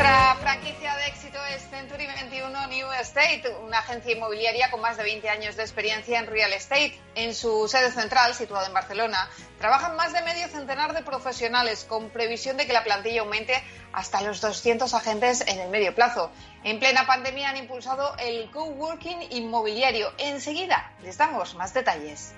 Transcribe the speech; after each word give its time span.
Nuestra 0.00 0.34
franquicia 0.36 0.96
de 0.96 1.06
éxito 1.08 1.38
es 1.54 1.60
Century 1.68 2.06
21 2.06 2.68
New 2.68 2.90
Estate, 2.98 3.42
una 3.62 3.80
agencia 3.80 4.12
inmobiliaria 4.12 4.70
con 4.70 4.80
más 4.80 4.96
de 4.96 5.02
20 5.02 5.28
años 5.28 5.56
de 5.56 5.62
experiencia 5.62 6.18
en 6.18 6.26
real 6.26 6.54
estate. 6.54 6.98
En 7.14 7.34
su 7.34 7.68
sede 7.68 7.90
central, 7.92 8.34
situada 8.34 8.66
en 8.66 8.72
Barcelona, 8.72 9.28
trabajan 9.58 9.96
más 9.96 10.14
de 10.14 10.22
medio 10.22 10.48
centenar 10.48 10.94
de 10.94 11.02
profesionales 11.02 11.84
con 11.86 12.08
previsión 12.08 12.56
de 12.56 12.66
que 12.66 12.72
la 12.72 12.82
plantilla 12.82 13.20
aumente 13.20 13.62
hasta 13.92 14.22
los 14.22 14.40
200 14.40 14.94
agentes 14.94 15.42
en 15.46 15.60
el 15.60 15.68
medio 15.68 15.94
plazo. 15.94 16.30
En 16.64 16.78
plena 16.78 17.06
pandemia 17.06 17.50
han 17.50 17.58
impulsado 17.58 18.16
el 18.20 18.50
coworking 18.52 19.26
inmobiliario. 19.32 20.14
Enseguida 20.16 20.94
les 21.02 21.18
damos 21.18 21.54
más 21.56 21.74
detalles. 21.74 22.32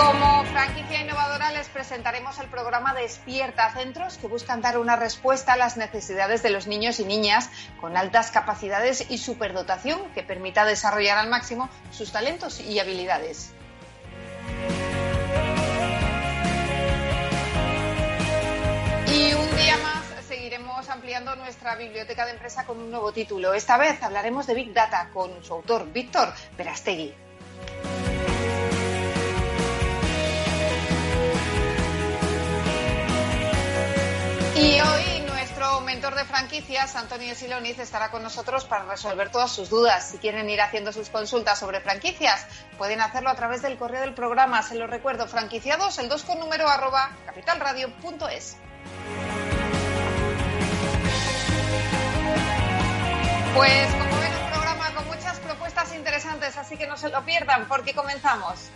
Como 0.00 0.44
franquicia 0.46 1.02
innovadora 1.02 1.52
les 1.52 1.68
presentaremos 1.68 2.38
el 2.38 2.48
programa 2.48 2.94
Despierta 2.94 3.70
Centros 3.74 4.16
que 4.16 4.28
buscan 4.28 4.62
dar 4.62 4.78
una 4.78 4.96
respuesta 4.96 5.52
a 5.52 5.56
las 5.58 5.76
necesidades 5.76 6.42
de 6.42 6.48
los 6.48 6.66
niños 6.66 7.00
y 7.00 7.04
niñas 7.04 7.50
con 7.82 7.98
altas 7.98 8.30
capacidades 8.30 9.10
y 9.10 9.18
superdotación 9.18 10.00
que 10.14 10.22
permita 10.22 10.64
desarrollar 10.64 11.18
al 11.18 11.28
máximo 11.28 11.68
sus 11.92 12.12
talentos 12.12 12.60
y 12.60 12.78
habilidades. 12.78 13.52
Y 19.06 19.34
un 19.34 19.56
día 19.58 19.76
más 19.82 20.24
seguiremos 20.26 20.88
ampliando 20.88 21.36
nuestra 21.36 21.76
biblioteca 21.76 22.24
de 22.24 22.30
empresa 22.30 22.64
con 22.64 22.78
un 22.78 22.90
nuevo 22.90 23.12
título. 23.12 23.52
Esta 23.52 23.76
vez 23.76 24.02
hablaremos 24.02 24.46
de 24.46 24.54
Big 24.54 24.72
Data 24.72 25.10
con 25.12 25.44
su 25.44 25.52
autor, 25.52 25.92
Víctor 25.92 26.32
Verastegui. 26.56 27.14
Hoy 34.82 35.20
nuestro 35.26 35.80
mentor 35.82 36.14
de 36.14 36.24
franquicias, 36.24 36.96
Antonio 36.96 37.34
Siloniz, 37.34 37.78
estará 37.78 38.10
con 38.10 38.22
nosotros 38.22 38.64
para 38.64 38.84
resolver 38.84 39.30
todas 39.30 39.52
sus 39.52 39.68
dudas. 39.68 40.08
Si 40.10 40.18
quieren 40.18 40.48
ir 40.48 40.60
haciendo 40.60 40.92
sus 40.92 41.10
consultas 41.10 41.58
sobre 41.58 41.80
franquicias, 41.80 42.46
pueden 42.78 43.00
hacerlo 43.00 43.30
a 43.30 43.34
través 43.34 43.60
del 43.60 43.76
correo 43.76 44.00
del 44.00 44.14
programa. 44.14 44.62
Se 44.62 44.76
lo 44.76 44.86
recuerdo, 44.86 45.26
franquiciados, 45.26 45.98
el 45.98 46.08
2 46.08 46.24
con 46.24 46.38
número 46.38 46.68
arroba 46.68 47.10
capitalradio.es. 47.26 48.56
Pues 53.54 53.86
como 53.92 54.20
ven, 54.20 54.32
un 54.32 54.50
programa 54.50 54.94
con 54.94 55.06
muchas 55.08 55.38
propuestas 55.40 55.94
interesantes, 55.94 56.56
así 56.56 56.76
que 56.76 56.86
no 56.86 56.96
se 56.96 57.10
lo 57.10 57.22
pierdan 57.24 57.68
porque 57.68 57.92
comenzamos. 57.94 58.70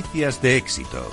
Franquicias 0.00 0.40
de 0.40 0.56
éxito. 0.56 1.10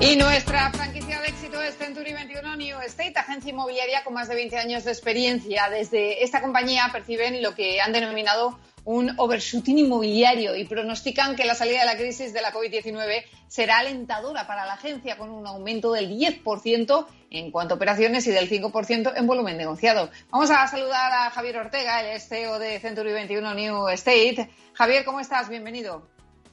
Y 0.00 0.16
nuestra 0.16 0.70
franquicia 0.70 1.20
de 1.20 1.28
éxito 1.28 1.60
es 1.60 1.76
Century 1.76 2.14
21 2.14 2.56
New 2.56 2.80
Estate, 2.80 3.12
agencia 3.16 3.50
inmobiliaria 3.50 4.02
con 4.02 4.14
más 4.14 4.28
de 4.28 4.36
20 4.36 4.56
años 4.56 4.84
de 4.84 4.92
experiencia. 4.92 5.68
Desde 5.68 6.24
esta 6.24 6.40
compañía 6.40 6.88
perciben 6.90 7.42
lo 7.42 7.54
que 7.54 7.82
han 7.82 7.92
denominado 7.92 8.58
un 8.84 9.12
overshooting 9.18 9.78
inmobiliario 9.78 10.56
y 10.56 10.64
pronostican 10.64 11.36
que 11.36 11.44
la 11.44 11.54
salida 11.54 11.80
de 11.80 11.86
la 11.86 11.96
crisis 11.96 12.32
de 12.32 12.42
la 12.42 12.52
COVID-19 12.52 13.24
será 13.46 13.78
alentadora 13.78 14.46
para 14.46 14.66
la 14.66 14.74
agencia 14.74 15.16
con 15.16 15.30
un 15.30 15.46
aumento 15.46 15.92
del 15.92 16.10
10% 16.10 17.06
en 17.30 17.50
cuanto 17.50 17.74
a 17.74 17.76
operaciones 17.76 18.26
y 18.26 18.30
del 18.30 18.48
5% 18.48 19.12
en 19.16 19.26
volumen 19.26 19.56
negociado. 19.56 20.10
Vamos 20.30 20.50
a 20.50 20.66
saludar 20.66 21.12
a 21.12 21.30
Javier 21.30 21.58
Ortega, 21.58 22.12
el 22.12 22.20
CEO 22.20 22.58
de 22.58 22.78
Century 22.80 23.12
21 23.12 23.54
New 23.54 23.88
Estate. 23.88 24.50
Javier, 24.74 25.04
¿cómo 25.04 25.20
estás? 25.20 25.48
Bienvenido. 25.48 26.08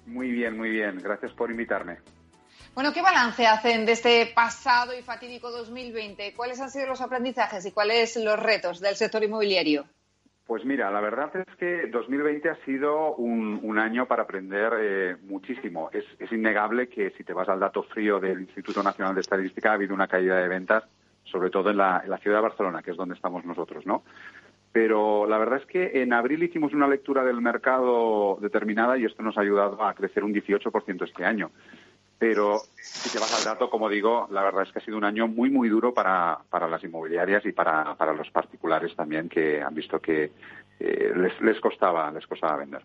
Muy 0.06 0.32
bien, 0.32 0.58
muy 0.58 0.70
bien. 0.70 0.98
Gracias 0.98 1.34
por 1.34 1.52
invitarme. 1.52 1.98
Bueno, 2.74 2.94
¿qué 2.94 3.02
balance 3.02 3.48
hacen 3.48 3.88
de 3.88 3.94
este 3.94 4.28
pasado 4.28 4.96
y 4.96 5.02
fatídico 5.02 5.50
2020? 5.50 6.36
¿Cuáles 6.36 6.62
han 6.62 6.70
sido 6.70 6.86
los 6.86 7.02
aprendizajes 7.02 7.66
y 7.66 7.72
cuáles 7.72 8.16
los 8.18 8.40
retos 8.40 8.80
del 8.80 8.96
sector 8.96 9.24
inmobiliario? 9.24 9.88
Pues 10.48 10.64
mira, 10.64 10.90
la 10.90 11.02
verdad 11.02 11.30
es 11.36 11.56
que 11.58 11.88
2020 11.88 12.50
ha 12.50 12.56
sido 12.64 13.16
un, 13.16 13.78
año 13.78 14.08
para 14.08 14.24
aprender 14.24 14.74
eh, 14.80 15.16
muchísimo. 15.24 15.90
Es, 15.92 16.06
innegable 16.32 16.88
que 16.88 17.12
si 17.12 17.26
te 17.26 17.34
vas 17.34 17.50
al 17.50 17.60
dato 17.60 17.84
frío 17.84 18.20
del 18.22 18.42
Instituto 18.42 18.82
Nacional 18.82 19.14
de 19.14 19.22
Estadística 19.22 19.72
ha 19.72 19.74
habido 19.74 19.94
una 19.94 20.08
caída 20.08 20.38
de 20.38 20.48
ventas, 20.48 20.86
sobre 21.26 21.50
todo 21.50 21.70
en 21.70 21.78
la, 21.78 22.02
en 22.04 22.10
la 22.10 22.18
ciudad 22.18 22.38
de 22.38 22.44
Barcelona, 22.44 22.82
que 22.82 22.92
es 22.92 22.98
donde 22.98 23.16
estamos 23.16 23.44
nosotros, 23.44 23.86
¿no? 23.86 24.04
Pero 24.72 25.28
la 25.28 25.38
verdad 25.38 25.60
es 25.60 25.66
que 25.66 26.02
en 26.02 26.14
abril 26.14 26.44
hicimos 26.44 26.74
una 26.74 26.88
lectura 26.88 27.26
del 27.26 27.42
mercado 27.42 28.38
determinada 28.42 28.98
y 28.98 29.04
esto 29.04 29.24
nos 29.24 29.38
ha 29.38 29.42
ayudado 29.42 29.84
a 29.84 29.94
crecer 29.96 30.24
un 30.24 30.34
18% 30.34 31.04
este 31.04 31.26
año. 31.26 31.52
Pero 32.20 32.62
si 32.78 33.10
te 33.10 33.20
vas 33.20 33.38
al 33.38 33.44
dato, 33.44 33.70
como 33.70 33.90
digo, 33.90 34.28
la 34.32 34.44
verdad 34.44 34.64
es 34.64 34.72
que 34.72 34.80
ha 34.80 34.86
sido 34.86 34.98
un 34.98 35.04
año 35.04 35.28
muy, 35.28 35.50
muy 35.50 35.70
duro 35.70 35.94
para, 35.94 36.40
para 36.50 36.68
las 36.68 36.84
inmobiliarias 36.84 37.46
y 37.46 37.52
para, 37.52 37.96
para 37.96 38.14
los 38.14 38.30
particulares 38.32 38.96
también, 38.96 39.30
que 39.30 39.62
han 39.62 39.76
visto 39.76 40.00
que 40.00 40.32
eh, 40.80 41.14
les, 41.16 41.40
les, 41.42 41.60
costaba, 41.60 42.12
les 42.12 42.26
costaba 42.26 42.58
vender. 42.58 42.84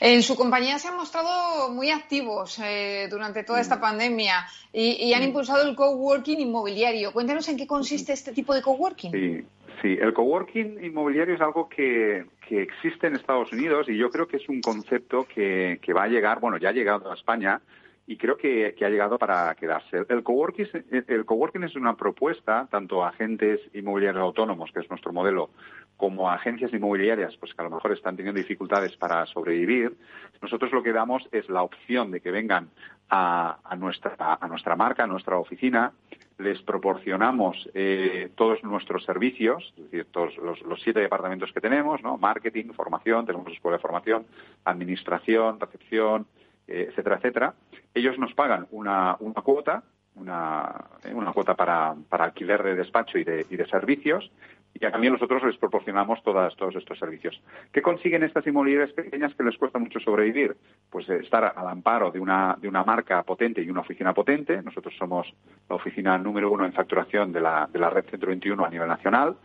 En 0.00 0.22
su 0.22 0.36
compañía 0.36 0.78
se 0.78 0.88
han 0.88 0.96
mostrado 0.96 1.70
muy 1.70 1.90
activos 1.90 2.58
eh, 2.60 3.08
durante 3.10 3.42
toda 3.42 3.60
esta 3.60 3.76
mm. 3.76 3.80
pandemia 3.80 4.46
y, 4.72 5.12
han 5.12 5.22
mm. 5.22 5.24
impulsado 5.24 5.68
el 5.68 5.74
coworking 5.74 6.40
inmobiliario. 6.40 7.12
Cuéntanos 7.12 7.48
en 7.48 7.56
qué 7.56 7.66
consiste 7.66 8.12
este 8.12 8.32
tipo 8.32 8.54
de 8.54 8.62
coworking. 8.62 9.10
Sí, 9.10 9.44
sí. 9.82 9.98
el 10.00 10.12
coworking 10.12 10.84
inmobiliario 10.84 11.34
es 11.34 11.40
algo 11.40 11.68
que, 11.68 12.26
que, 12.48 12.62
existe 12.62 13.08
en 13.08 13.16
Estados 13.16 13.52
Unidos 13.52 13.88
y 13.88 13.96
yo 13.96 14.08
creo 14.10 14.28
que 14.28 14.36
es 14.36 14.48
un 14.48 14.60
concepto 14.60 15.26
que, 15.26 15.80
que 15.82 15.92
va 15.92 16.04
a 16.04 16.08
llegar, 16.08 16.38
bueno, 16.38 16.58
ya 16.58 16.68
ha 16.68 16.72
llegado 16.72 17.10
a 17.10 17.14
España 17.14 17.60
y 18.06 18.16
creo 18.16 18.38
que, 18.38 18.74
que, 18.78 18.86
ha 18.86 18.88
llegado 18.88 19.18
para 19.18 19.54
quedarse. 19.54 19.98
El 20.08 20.22
coworking, 20.22 20.66
el 21.08 21.24
coworking 21.26 21.64
es 21.64 21.76
una 21.76 21.94
propuesta, 21.94 22.66
tanto 22.70 23.04
a 23.04 23.10
agentes 23.10 23.60
inmobiliarios 23.74 24.22
autónomos, 24.22 24.70
que 24.72 24.80
es 24.80 24.88
nuestro 24.88 25.12
modelo, 25.12 25.50
como 25.98 26.30
agencias 26.30 26.72
inmobiliarias, 26.72 27.36
pues 27.36 27.52
que 27.52 27.60
a 27.60 27.64
lo 27.64 27.70
mejor 27.70 27.92
están 27.92 28.16
teniendo 28.16 28.38
dificultades 28.38 28.96
para 28.96 29.26
sobrevivir. 29.26 29.94
Nosotros 30.40 30.72
lo 30.72 30.82
que 30.82 30.92
damos 30.92 31.28
es 31.32 31.48
la 31.50 31.62
opción 31.62 32.12
de 32.12 32.20
que 32.20 32.30
vengan 32.30 32.70
a, 33.10 33.58
nuestra, 33.76 34.38
a 34.40 34.48
nuestra 34.48 34.76
marca, 34.76 35.04
a 35.04 35.06
nuestra 35.08 35.36
oficina, 35.36 35.92
les 36.38 36.62
proporcionamos 36.62 37.68
eh, 37.74 38.30
todos 38.36 38.62
nuestros 38.62 39.04
servicios, 39.04 39.74
es 39.76 39.84
decir, 39.90 40.06
todos 40.12 40.36
los, 40.36 40.80
siete 40.82 41.00
departamentos 41.00 41.52
que 41.52 41.60
tenemos, 41.60 42.00
¿no? 42.02 42.16
Marketing, 42.16 42.66
formación, 42.74 43.26
tenemos 43.26 43.52
escuela 43.52 43.76
de 43.76 43.82
formación, 43.82 44.24
administración, 44.64 45.58
recepción, 45.58 46.26
eh, 46.68 46.86
etcétera, 46.90 47.16
etcétera. 47.16 47.54
Ellos 47.92 48.18
nos 48.18 48.34
pagan 48.34 48.68
una, 48.70 49.16
una 49.18 49.42
cuota, 49.42 49.82
una, 50.14 50.84
una 51.12 51.32
cuota 51.32 51.54
para, 51.54 51.96
para, 52.08 52.26
alquiler 52.26 52.62
de 52.62 52.76
despacho 52.76 53.18
y 53.18 53.24
de, 53.24 53.46
y 53.50 53.56
de, 53.56 53.66
servicios, 53.66 54.30
y 54.74 54.78
también 54.78 55.12
nosotros 55.12 55.42
les 55.44 55.56
proporcionamos 55.56 56.22
todas, 56.22 56.54
todos 56.56 56.76
estos 56.76 56.98
servicios. 56.98 57.40
¿Qué 57.72 57.82
consiguen 57.82 58.22
estas 58.22 58.46
inmobiliarias 58.46 58.92
pequeñas 58.92 59.34
que 59.34 59.42
les 59.42 59.56
cuesta 59.56 59.78
mucho 59.78 59.98
sobrevivir? 59.98 60.56
Pues 60.90 61.08
eh, 61.08 61.18
estar 61.22 61.52
al 61.56 61.68
amparo 61.68 62.10
de 62.10 62.20
una, 62.20 62.56
de 62.60 62.68
una 62.68 62.84
marca 62.84 63.22
potente 63.22 63.60
y 63.62 63.70
una 63.70 63.80
oficina 63.80 64.14
potente. 64.14 64.62
Nosotros 64.62 64.94
somos 64.96 65.26
la 65.68 65.76
oficina 65.76 66.16
número 66.18 66.50
uno 66.50 66.64
en 66.64 66.72
facturación 66.72 67.32
de 67.32 67.40
la, 67.40 67.68
de 67.72 67.78
la 67.78 67.90
red 67.90 68.04
Centro 68.10 68.28
21 68.28 68.64
a 68.64 68.70
nivel 68.70 68.88
nacional. 68.88 69.36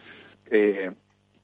Eh, 0.51 0.91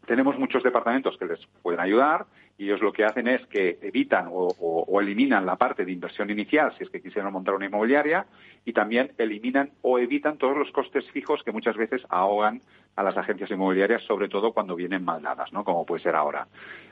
tenemos 0.06 0.38
muchos 0.38 0.62
departamentos 0.62 1.18
que 1.18 1.26
les 1.26 1.40
pueden 1.62 1.80
ayudar 1.80 2.26
y 2.60 2.66
ellos 2.66 2.82
lo 2.82 2.92
que 2.92 3.06
hacen 3.06 3.26
es 3.28 3.44
que 3.48 3.80
evitan 3.82 4.28
o, 4.30 5.00
eliminan 5.00 5.46
la 5.46 5.56
parte 5.56 5.86
de 5.86 5.94
inversión 5.94 6.30
inicial 6.30 6.74
si 6.78 6.84
es 6.84 6.90
que 6.90 7.02
quisieran 7.02 7.32
montar 7.32 7.56
una 7.56 7.68
inmobiliaria 7.68 8.26
y 8.66 8.74
también 8.74 9.14
eliminan 9.18 9.72
o 9.82 9.98
evitan 9.98 10.38
todos 10.38 10.58
los 10.58 10.70
costes 10.72 11.10
fijos 11.12 11.42
que 11.42 11.54
muchas 11.54 11.78
veces 11.78 12.02
ahogan 12.10 12.62
a 12.98 13.04
las 13.04 13.16
agencias 13.16 13.50
inmobiliarias, 13.50 14.04
sobre 14.04 14.28
todo 14.28 14.52
cuando 14.52 14.76
vienen 14.76 15.06
mal 15.06 15.22
dadas, 15.22 15.54
¿no? 15.54 15.64
Como 15.64 15.86
puede 15.86 16.04
ser 16.04 16.16
ahora. 16.16 16.48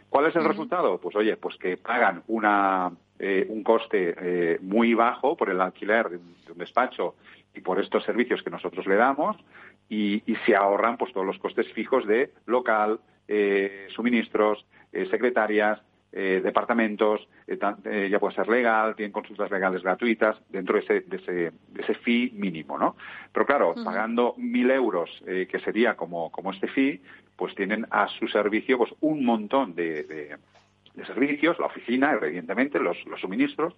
¿Cuál 0.10 0.28
es 0.28 0.36
el 0.38 0.46
resultado? 0.46 1.00
Pues 1.00 1.18
oye, 1.18 1.36
pues 1.36 1.58
que 1.58 1.76
pagan 1.76 2.24
una, 2.28 2.90
eh, 3.20 3.46
un 3.50 3.62
coste 3.62 4.16
eh, 4.18 4.60
muy 4.62 4.94
bajo 4.94 5.36
por 5.36 5.50
el 5.50 5.60
alquiler 5.60 6.10
de 6.10 6.16
un, 6.16 6.58
despacho 6.58 7.16
y 7.54 7.60
por 7.60 7.78
estos 7.82 8.06
servicios 8.06 8.42
que 8.42 8.50
nosotros 8.50 8.88
le 8.88 8.96
damos 8.96 9.36
y, 9.90 10.24
y 10.26 10.36
se 10.46 10.56
ahorran 10.56 10.96
pues 10.96 11.12
todos 11.12 11.26
los 11.28 11.38
costes 11.40 11.68
fijos 11.74 12.08
de 12.08 12.32
local, 12.46 13.02
eh, 13.28 13.88
suministros, 13.90 14.66
secretarias, 14.92 15.80
eh, 16.14 16.42
departamentos, 16.44 17.28
eh, 17.48 18.08
ya 18.10 18.20
puede 18.20 18.34
ser 18.34 18.48
legal, 18.48 18.96
tienen 18.96 19.12
consultas 19.12 19.52
legales 19.52 19.84
gratuitas 19.84 20.38
dentro 20.50 20.76
de 20.76 20.82
ese, 20.82 21.02
de 21.02 21.18
ese, 21.18 21.32
de 21.32 21.82
ese 21.82 21.94
fee 21.96 22.32
mínimo, 22.34 22.78
¿no? 22.78 22.96
Pero 23.32 23.46
claro, 23.46 23.76
pagando 23.84 24.34
mil 24.38 24.72
euros, 24.72 25.10
que 25.26 25.60
sería 25.60 25.96
como, 25.96 26.32
como 26.32 26.52
este 26.52 26.68
fee, 26.70 27.02
pues 27.36 27.54
tienen 27.56 27.86
a 27.92 28.08
su 28.08 28.28
servicio 28.30 28.78
pues 28.78 28.92
un 29.02 29.26
montón 29.26 29.76
de, 29.76 30.04
de, 30.04 30.38
servicios, 31.06 31.60
la 31.60 31.68
oficina, 31.68 32.18
evidentemente, 32.20 32.80
los, 32.80 32.98
los 33.06 33.22
suministros, 33.22 33.76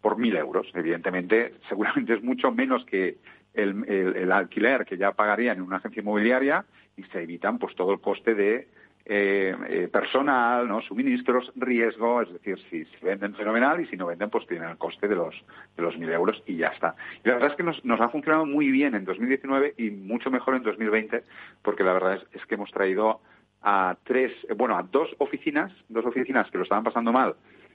por 0.00 0.16
mil 0.16 0.34
euros. 0.36 0.66
Evidentemente, 0.74 1.54
seguramente 1.68 2.14
es 2.14 2.22
mucho 2.22 2.50
menos 2.50 2.86
que 2.86 3.18
el, 3.52 3.84
el, 3.86 4.16
el 4.16 4.32
alquiler 4.32 4.86
que 4.86 4.96
ya 4.96 5.12
pagarían 5.12 5.58
en 5.58 5.64
una 5.64 5.76
agencia 5.76 6.00
inmobiliaria 6.00 6.64
y 6.96 7.02
se 7.04 7.22
evitan 7.22 7.58
pues 7.58 7.74
todo 7.74 7.92
el 7.92 8.00
coste 8.00 8.34
de 8.34 8.68
eh, 9.04 9.54
eh, 9.68 9.88
personal, 9.88 10.68
¿no? 10.68 10.80
suministros, 10.80 11.50
riesgo, 11.56 12.22
es 12.22 12.32
decir, 12.32 12.56
si, 12.70 12.86
venden 13.04 13.34
fenomenal 13.34 13.80
y 13.80 13.86
si 13.86 13.96
no 13.96 14.06
venden, 14.06 14.30
pues 14.30 14.46
tienen 14.46 14.70
el 14.70 14.78
coste 14.78 15.08
de 15.08 15.16
los 15.16 15.34
de 15.76 15.82
los 15.82 15.98
mil 15.98 16.08
euros 16.10 16.40
y 16.46 16.56
ya 16.56 16.68
está. 16.68 16.94
Y 17.24 17.28
la 17.28 17.34
verdad 17.34 17.50
es 17.50 17.56
que 17.56 17.64
nos, 17.64 18.00
ha 18.00 18.08
funcionado 18.10 18.46
muy 18.46 18.70
bien 18.70 18.94
en 18.94 19.04
2019 19.04 19.74
y 19.76 19.90
mucho 19.90 20.30
mejor 20.30 20.54
en 20.54 20.62
2020, 20.62 21.24
porque 21.62 21.82
la 21.82 21.94
verdad 21.94 22.22
es, 22.32 22.46
que 22.46 22.54
hemos 22.54 22.70
traído 22.70 23.20
a 23.62 23.96
tres, 24.04 24.32
bueno, 24.56 24.76
a 24.76 24.84
dos 24.84 25.08
oficinas, 25.18 25.72
dos 25.88 26.06
oficinas 26.06 26.48
que 26.52 26.58
lo 26.58 26.64
estaban 26.64 26.84
pasando 26.84 27.12
mal 27.12 27.34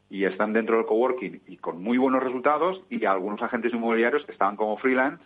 y 0.10 0.24
están 0.24 0.54
dentro 0.54 0.78
del 0.78 0.86
coworking 0.86 1.42
y 1.46 1.58
con 1.58 1.84
muy 1.84 1.98
buenos 1.98 2.24
resultados 2.24 2.82
y 2.90 3.04
algunos 3.04 3.42
agentes 3.42 3.74
inmobiliarios 3.74 4.24
que 4.26 4.32
estaban 4.32 4.56
como 4.56 4.78
freelance 4.78 5.22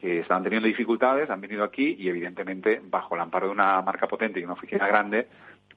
que 0.00 0.20
estaban 0.20 0.42
teniendo 0.42 0.66
dificultades, 0.66 1.28
han 1.28 1.40
venido 1.40 1.62
aquí 1.62 1.96
y 1.98 2.08
evidentemente 2.08 2.80
bajo 2.82 3.14
el 3.14 3.20
amparo 3.20 3.46
de 3.46 3.52
una 3.52 3.82
marca 3.82 4.08
potente 4.08 4.40
y 4.40 4.44
una 4.44 4.54
oficina 4.54 4.86
grande, 4.86 5.28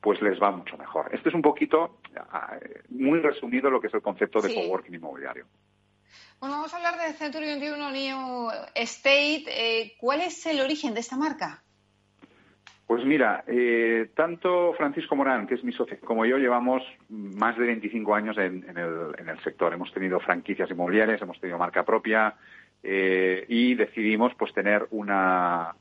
pues 0.02 0.22
les 0.22 0.42
va 0.42 0.52
mucho 0.52 0.78
mejor. 0.78 1.10
Este 1.14 1.30
es 1.30 1.36
un 1.36 1.42
poquito, 1.42 2.00
ah, 2.32 2.58
muy 2.90 3.20
resumido, 3.20 3.70
lo 3.70 3.82
que 3.82 3.88
es 3.88 3.94
el 3.94 4.02
concepto 4.02 4.42
de 4.42 4.54
coworking 4.54 4.96
inmobiliario. 4.96 5.46
Bueno, 6.40 6.56
vamos 6.56 6.74
a 6.74 6.78
hablar 6.78 6.98
de 6.98 7.14
Century 7.14 7.46
21 7.46 7.92
New 7.92 8.50
Estate. 8.76 9.46
Eh, 9.48 9.96
¿Cuál 9.98 10.22
es 10.22 10.46
el 10.46 10.60
origen 10.60 10.94
de 10.94 11.00
esta 11.00 11.16
marca? 11.16 11.64
Pues 12.86 13.06
mira, 13.06 13.44
eh, 13.48 14.12
tanto 14.14 14.74
Francisco 14.74 15.16
Morán, 15.16 15.48
que 15.48 15.56
es 15.56 15.64
mi 15.64 15.72
socio, 15.72 15.98
como 16.02 16.26
yo 16.26 16.38
llevamos 16.38 16.84
más 17.10 17.58
de 17.58 17.66
25 17.66 18.14
años 18.14 18.38
en, 18.38 18.66
el, 18.78 19.16
en 19.18 19.30
el 19.30 19.40
sector. 19.42 19.74
Hemos 19.74 19.94
tenido 19.94 20.20
franquicias 20.20 20.70
inmobiliarias, 20.70 21.22
hemos 21.22 21.40
tenido 21.40 21.58
marca 21.58 21.84
propia, 21.84 22.36
eh, 22.84 23.46
y 23.48 23.76
decidimos 23.76 24.34
pues 24.36 24.54
tener 24.54 24.88
una, 24.92 25.74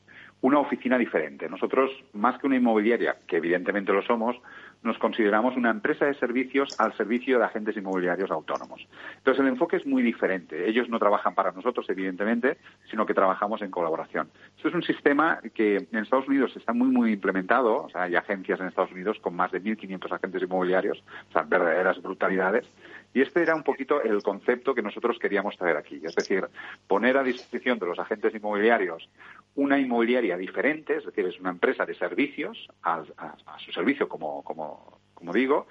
una 0.42 0.58
oficina 0.58 0.98
diferente. 0.98 1.48
Nosotros, 1.48 1.90
más 2.12 2.38
que 2.38 2.46
una 2.46 2.56
inmobiliaria, 2.56 3.16
que 3.26 3.36
evidentemente 3.36 3.92
lo 3.92 4.02
somos, 4.02 4.36
nos 4.82 4.98
consideramos 4.98 5.56
una 5.56 5.70
empresa 5.70 6.04
de 6.04 6.14
servicios 6.14 6.74
al 6.78 6.96
servicio 6.96 7.38
de 7.38 7.44
agentes 7.44 7.76
inmobiliarios 7.76 8.30
autónomos. 8.30 8.86
Entonces, 9.18 9.40
el 9.40 9.48
enfoque 9.48 9.76
es 9.76 9.86
muy 9.86 10.02
diferente. 10.02 10.68
Ellos 10.68 10.88
no 10.88 10.98
trabajan 10.98 11.36
para 11.36 11.52
nosotros, 11.52 11.86
evidentemente, 11.88 12.58
sino 12.90 13.06
que 13.06 13.14
trabajamos 13.14 13.62
en 13.62 13.70
colaboración. 13.70 14.28
Esto 14.56 14.68
es 14.68 14.74
un 14.74 14.82
sistema 14.82 15.38
que 15.54 15.76
en 15.76 15.98
Estados 15.98 16.26
Unidos 16.26 16.52
está 16.56 16.72
muy, 16.72 16.88
muy 16.88 17.12
implementado. 17.12 17.84
O 17.84 17.90
sea, 17.90 18.02
hay 18.02 18.16
agencias 18.16 18.60
en 18.60 18.66
Estados 18.66 18.90
Unidos 18.90 19.18
con 19.20 19.36
más 19.36 19.52
de 19.52 19.62
1.500 19.62 20.12
agentes 20.12 20.42
inmobiliarios, 20.42 21.02
o 21.30 21.32
sea, 21.32 21.42
verdaderas 21.42 22.02
brutalidades. 22.02 22.66
Y 23.14 23.20
este 23.20 23.42
era 23.42 23.54
un 23.54 23.62
poquito 23.62 24.02
el 24.02 24.22
concepto 24.22 24.74
que 24.74 24.82
nosotros 24.82 25.18
queríamos 25.18 25.56
traer 25.56 25.76
aquí. 25.76 26.00
Es 26.02 26.14
decir, 26.14 26.46
poner 26.86 27.16
a 27.16 27.22
disposición 27.22 27.78
de 27.78 27.86
los 27.86 27.98
agentes 27.98 28.34
inmobiliarios 28.34 29.08
una 29.54 29.78
inmobiliaria 29.78 30.36
diferente, 30.36 30.96
es 30.96 31.04
decir, 31.04 31.26
es 31.26 31.38
una 31.38 31.50
empresa 31.50 31.84
de 31.84 31.94
servicios 31.94 32.68
a, 32.82 33.02
su 33.58 33.72
servicio, 33.72 34.08
como 34.08 34.42
digo, 35.32 35.66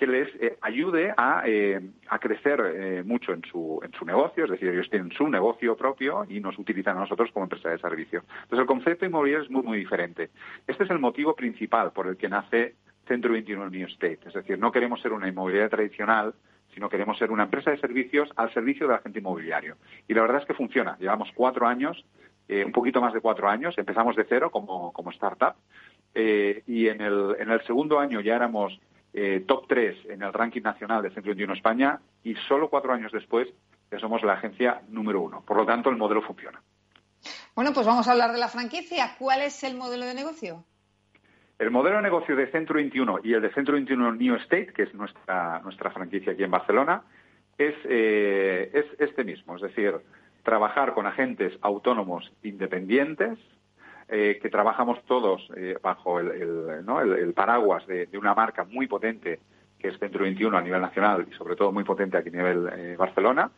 que 0.00 0.06
les 0.06 0.34
eh, 0.36 0.56
ayude 0.62 1.12
a, 1.14 1.42
eh, 1.44 1.78
a 2.08 2.18
crecer 2.18 2.58
eh, 2.58 3.02
mucho 3.04 3.34
en 3.34 3.42
su, 3.42 3.80
en 3.84 3.92
su 3.92 4.06
negocio, 4.06 4.44
es 4.44 4.50
decir, 4.50 4.70
ellos 4.70 4.88
tienen 4.88 5.12
su 5.12 5.28
negocio 5.28 5.76
propio 5.76 6.24
y 6.26 6.40
nos 6.40 6.58
utilizan 6.58 6.96
a 6.96 7.00
nosotros 7.00 7.30
como 7.32 7.44
empresa 7.44 7.68
de 7.68 7.78
servicio. 7.78 8.24
Entonces, 8.44 8.60
el 8.60 8.66
concepto 8.66 9.04
inmobiliario 9.04 9.44
es 9.44 9.50
muy, 9.50 9.62
muy 9.62 9.78
diferente. 9.78 10.30
Este 10.66 10.84
es 10.84 10.90
el 10.90 11.00
motivo 11.00 11.36
principal 11.36 11.92
por 11.92 12.06
el 12.06 12.16
que 12.16 12.30
nace 12.30 12.76
Centro 13.06 13.30
21 13.32 13.68
New 13.68 13.86
State. 13.88 14.20
Es 14.26 14.32
decir, 14.32 14.58
no 14.58 14.72
queremos 14.72 15.02
ser 15.02 15.12
una 15.12 15.28
inmobiliaria 15.28 15.68
tradicional 15.68 16.32
sino 16.74 16.88
queremos 16.88 17.18
ser 17.18 17.30
una 17.30 17.44
empresa 17.44 17.70
de 17.70 17.78
servicios 17.78 18.28
al 18.36 18.52
servicio 18.52 18.86
del 18.86 18.96
agente 18.96 19.18
inmobiliario. 19.18 19.76
Y 20.08 20.14
la 20.14 20.22
verdad 20.22 20.40
es 20.40 20.46
que 20.46 20.54
funciona. 20.54 20.96
Llevamos 20.98 21.30
cuatro 21.34 21.66
años, 21.66 22.04
eh, 22.48 22.64
un 22.64 22.72
poquito 22.72 23.00
más 23.00 23.12
de 23.12 23.20
cuatro 23.20 23.48
años, 23.48 23.76
empezamos 23.78 24.16
de 24.16 24.24
cero 24.28 24.50
como, 24.50 24.92
como 24.92 25.10
startup 25.10 25.54
eh, 26.14 26.62
y 26.66 26.88
en 26.88 27.00
el, 27.00 27.36
en 27.38 27.50
el 27.50 27.62
segundo 27.64 27.98
año 27.98 28.20
ya 28.20 28.36
éramos 28.36 28.78
eh, 29.12 29.44
top 29.46 29.66
tres 29.68 29.96
en 30.08 30.22
el 30.22 30.32
ranking 30.32 30.62
nacional 30.62 31.02
de 31.02 31.10
Centro 31.10 31.30
21 31.30 31.54
España 31.54 32.00
y 32.22 32.34
solo 32.34 32.70
cuatro 32.70 32.92
años 32.92 33.12
después 33.12 33.48
ya 33.90 33.98
somos 33.98 34.22
la 34.22 34.34
agencia 34.34 34.82
número 34.88 35.20
uno. 35.20 35.42
Por 35.44 35.56
lo 35.56 35.66
tanto, 35.66 35.90
el 35.90 35.96
modelo 35.96 36.22
funciona. 36.22 36.62
Bueno, 37.54 37.72
pues 37.72 37.86
vamos 37.86 38.06
a 38.06 38.12
hablar 38.12 38.32
de 38.32 38.38
la 38.38 38.48
franquicia. 38.48 39.16
¿Cuál 39.18 39.42
es 39.42 39.64
el 39.64 39.76
modelo 39.76 40.06
de 40.06 40.14
negocio? 40.14 40.64
El 41.60 41.70
modelo 41.70 41.96
de 41.96 42.02
negocio 42.02 42.34
de 42.34 42.46
Centro 42.46 42.76
21 42.76 43.20
y 43.22 43.34
el 43.34 43.42
de 43.42 43.50
Centro 43.50 43.74
21 43.74 44.14
New 44.14 44.34
State, 44.36 44.72
que 44.74 44.84
es 44.84 44.94
nuestra, 44.94 45.60
nuestra 45.62 45.90
franquicia 45.90 46.32
aquí 46.32 46.42
en 46.42 46.50
Barcelona, 46.50 47.02
es, 47.58 47.74
eh, 47.84 48.70
es 48.72 48.86
este 48.98 49.24
mismo, 49.24 49.56
es 49.56 49.60
decir, 49.60 49.94
trabajar 50.42 50.94
con 50.94 51.06
agentes 51.06 51.52
autónomos 51.60 52.32
independientes, 52.42 53.38
eh, 54.08 54.38
que 54.40 54.48
trabajamos 54.48 55.04
todos 55.04 55.46
eh, 55.54 55.76
bajo 55.82 56.18
el, 56.18 57.34
paraguas 57.34 57.86
de, 57.86 58.08
una 58.14 58.32
marca 58.32 58.64
muy 58.64 58.86
potente 58.86 59.40
que 59.78 59.88
es 59.88 59.98
Centro 59.98 60.22
21 60.22 60.56
a 60.56 60.62
nivel 60.62 60.80
nacional 60.80 61.26
y 61.30 61.34
sobre 61.34 61.56
todo 61.56 61.72
muy 61.72 61.84
potente 61.84 62.16
aquí 62.16 62.30
a 62.30 62.32
nivel 62.32 62.96
Barcelona, 62.96 63.50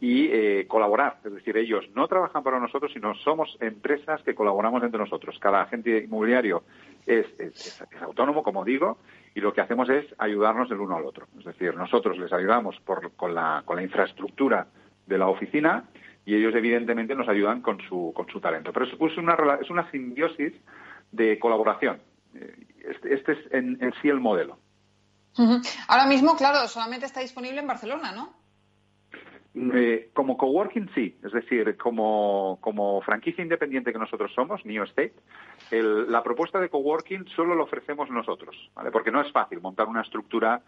y 0.00 0.28
eh, 0.32 0.64
colaborar. 0.66 1.18
Es 1.24 1.32
decir, 1.32 1.56
ellos 1.56 1.84
no 1.94 2.08
trabajan 2.08 2.42
para 2.42 2.58
nosotros, 2.58 2.90
sino 2.92 3.14
somos 3.16 3.56
empresas 3.60 4.22
que 4.22 4.34
colaboramos 4.34 4.82
entre 4.82 4.98
nosotros. 4.98 5.38
Cada 5.38 5.62
agente 5.62 5.98
inmobiliario 5.98 6.64
es, 7.18 7.84
autónomo, 8.00 8.42
como 8.42 8.64
digo, 8.64 8.98
y 9.34 9.40
lo 9.40 9.52
que 9.52 9.60
hacemos 9.60 9.88
es 9.88 10.06
ayudarnos 10.18 10.70
el 10.70 10.80
uno 10.80 10.96
al 10.96 11.04
otro. 11.04 11.26
Es 11.38 11.44
decir, 11.44 11.74
nosotros 11.74 12.18
les 12.18 12.32
ayudamos 12.32 12.76
con, 13.16 13.34
la, 13.34 13.64
infraestructura 13.82 14.66
de 15.06 15.18
la 15.18 15.28
oficina 15.28 15.84
y 16.24 16.34
ellos, 16.34 16.54
evidentemente, 16.54 17.14
nos 17.14 17.28
ayudan 17.28 17.62
con 17.62 17.80
su, 17.88 18.12
con 18.14 18.28
su 18.28 18.40
talento. 18.40 18.72
Pero 18.72 18.86
es, 18.86 19.16
una, 19.18 19.36
es 19.60 19.70
una 19.70 19.90
simbiosis 19.90 20.52
de 21.10 21.38
colaboración. 21.38 22.00
Eh, 22.34 22.66
este, 22.84 23.14
este, 23.14 23.32
es 23.32 23.38
en, 23.52 23.78
en 23.82 23.92
sí 24.00 24.08
el 24.08 24.20
modelo. 24.20 24.58
Ahora 25.88 26.06
mismo, 26.06 26.36
claro, 26.36 26.66
solamente 26.68 27.06
está 27.06 27.20
disponible 27.20 27.60
en 27.60 27.66
Barcelona, 27.66 28.12
¿no? 28.12 28.40
Eh, 29.52 30.10
como 30.12 30.36
coworking 30.36 30.90
sí, 30.94 31.18
es 31.24 31.32
decir, 31.32 31.76
como, 31.76 32.58
como 32.60 33.00
franquicia 33.02 33.42
independiente 33.42 33.92
que 33.92 33.98
nosotros 33.98 34.30
somos, 34.32 34.64
New 34.64 34.84
State, 34.84 35.14
la 35.72 36.22
propuesta 36.22 36.60
de 36.60 36.68
coworking 36.68 37.26
solo 37.28 37.54
lo 37.54 37.64
ofrecemos 37.64 38.10
nosotros, 38.10 38.70
¿vale? 38.74 38.90
Porque 38.90 39.10
no 39.10 39.20
es 39.20 39.30
fácil 39.32 39.60
montar 39.60 39.88
una 39.88 40.02
estructura 40.02 40.62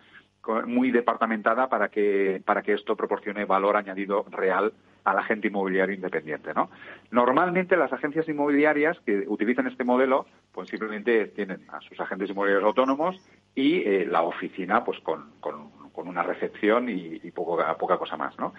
muy 0.66 0.90
departamentada 0.90 1.68
para 1.68 1.88
que, 1.88 2.42
para 2.44 2.62
que 2.62 2.72
esto 2.72 2.96
proporcione 2.96 3.44
valor 3.44 3.76
añadido 3.76 4.24
real 4.30 4.72
al 5.04 5.18
agente 5.18 5.48
inmobiliario 5.48 5.94
independiente, 5.94 6.52
¿no? 6.54 6.70
Normalmente 7.10 7.76
las 7.76 7.92
agencias 7.92 8.28
inmobiliarias 8.28 8.98
que 9.00 9.24
utilizan 9.26 9.66
este 9.66 9.84
modelo, 9.84 10.26
pues 10.52 10.68
simplemente 10.68 11.26
tienen 11.28 11.64
a 11.68 11.80
sus 11.80 11.98
agentes 12.00 12.30
inmobiliarios 12.30 12.66
autónomos 12.66 13.16
y 13.54 13.82
eh, 13.82 14.06
la 14.06 14.22
oficina, 14.22 14.84
pues 14.84 14.98
con, 15.00 15.32
con 15.40 15.82
con 15.92 16.08
una 16.08 16.22
recepción 16.22 16.88
y, 16.88 17.18
poca, 17.30 17.76
poca 17.76 17.98
cosa 17.98 18.16
más, 18.16 18.38
¿no? 18.38 18.54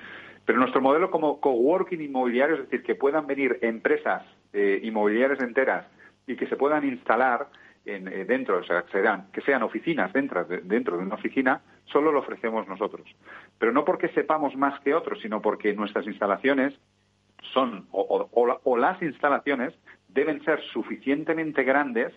Pero 0.46 0.60
nuestro 0.60 0.82
modelo 0.82 1.10
como 1.10 1.40
coworking 1.40 2.02
inmobiliario, 2.02 2.56
es 2.56 2.62
decir, 2.64 2.84
que 2.84 2.96
puedan 2.96 3.28
venir 3.28 3.60
empresas 3.62 4.24
eh, 4.54 4.80
inmobiliarias 4.84 5.42
enteras 5.42 5.86
y 6.28 6.36
que 6.36 6.48
se 6.48 6.56
puedan 6.56 6.84
instalar, 6.86 7.48
en, 7.86 8.08
eh, 8.08 8.26
dentro, 8.26 8.60
o 8.60 8.64
sea, 8.64 8.84
serán, 8.92 9.28
que 9.32 9.42
sean 9.42 9.64
oficinas 9.64 10.14
dentro 10.14 10.46
de, 10.46 10.60
dentro 10.60 10.98
de 10.98 11.04
una 11.04 11.16
oficina, 11.16 11.62
solo 11.86 12.12
lo 12.12 12.20
ofrecemos 12.20 12.68
nosotros. 12.68 13.08
Pero 13.58 13.72
no 13.72 13.84
porque 13.84 14.10
sepamos 14.10 14.56
más 14.56 14.80
que 14.82 14.94
otros, 14.94 15.20
sino 15.22 15.42
porque 15.42 15.74
nuestras 15.74 16.06
instalaciones 16.08 16.74
son, 17.54 17.88
o 17.92 18.78
las 18.78 19.02
instalaciones 19.02 19.74
deben 20.08 20.44
ser 20.44 20.62
suficientemente 20.72 21.64
grandes 21.64 22.14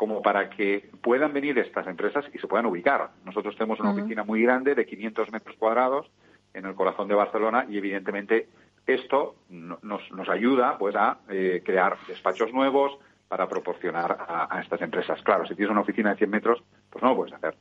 como 0.00 0.22
para 0.22 0.48
que 0.48 0.88
puedan 1.02 1.34
venir 1.34 1.58
estas 1.58 1.86
empresas 1.86 2.24
y 2.32 2.38
se 2.38 2.46
puedan 2.46 2.64
ubicar. 2.64 3.10
Nosotros 3.26 3.54
tenemos 3.54 3.80
una 3.80 3.90
oficina 3.90 4.24
muy 4.24 4.40
grande 4.40 4.74
de 4.74 4.86
500 4.86 5.30
metros 5.30 5.56
cuadrados 5.56 6.10
en 6.54 6.64
el 6.64 6.74
corazón 6.74 7.06
de 7.06 7.14
Barcelona 7.14 7.66
y 7.68 7.76
evidentemente 7.76 8.48
esto 8.86 9.34
nos, 9.50 10.10
nos 10.10 10.28
ayuda 10.30 10.78
pues 10.78 10.96
a 10.96 11.18
eh, 11.28 11.60
crear 11.62 11.98
despachos 12.08 12.50
nuevos 12.50 12.98
para 13.30 13.48
proporcionar 13.48 14.10
a, 14.28 14.48
a, 14.50 14.60
estas 14.60 14.82
empresas. 14.82 15.22
Claro, 15.22 15.46
si 15.46 15.54
tienes 15.54 15.70
una 15.70 15.82
oficina 15.82 16.10
de 16.10 16.16
100 16.16 16.30
metros, 16.30 16.62
pues 16.90 17.00
no 17.00 17.10
lo 17.10 17.16
puedes 17.16 17.32
hacer. 17.32 17.54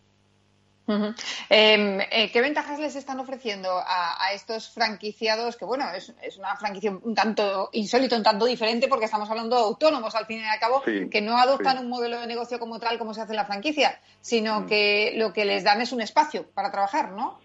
Eh, 1.51 2.29
¿Qué 2.33 2.41
ventajas 2.41 2.79
les 2.79 2.95
están 2.95 3.19
ofreciendo 3.19 3.69
a, 3.71 4.33
estos 4.33 4.71
franquiciados? 4.71 5.55
Que 5.55 5.65
bueno, 5.65 5.85
es, 5.93 6.11
una 6.37 6.55
franquicia 6.55 6.91
un 6.91 7.13
tanto 7.13 7.69
insólito, 7.73 8.15
un 8.15 8.23
tanto 8.23 8.45
diferente, 8.45 8.87
porque 8.87 9.05
estamos 9.05 9.29
hablando 9.29 9.55
de 9.55 9.61
autónomos 9.61 10.15
al 10.15 10.25
fin 10.25 10.39
y 10.39 10.45
al 10.45 10.59
cabo, 10.59 10.81
que 10.81 11.21
no 11.21 11.37
adoptan 11.37 11.77
un 11.77 11.89
modelo 11.89 12.19
de 12.19 12.25
negocio 12.25 12.57
como 12.57 12.79
tal, 12.79 12.97
como 12.97 13.13
se 13.13 13.21
hace 13.21 13.33
en 13.33 13.37
la 13.37 13.45
franquicia, 13.45 13.99
sino 14.21 14.61
mm. 14.61 14.65
que 14.65 15.13
lo 15.17 15.31
que 15.31 15.45
les 15.45 15.63
dan 15.63 15.81
es 15.81 15.91
un 15.91 16.01
espacio 16.01 16.49
para 16.51 16.71
trabajar, 16.71 17.11
¿no? 17.11 17.39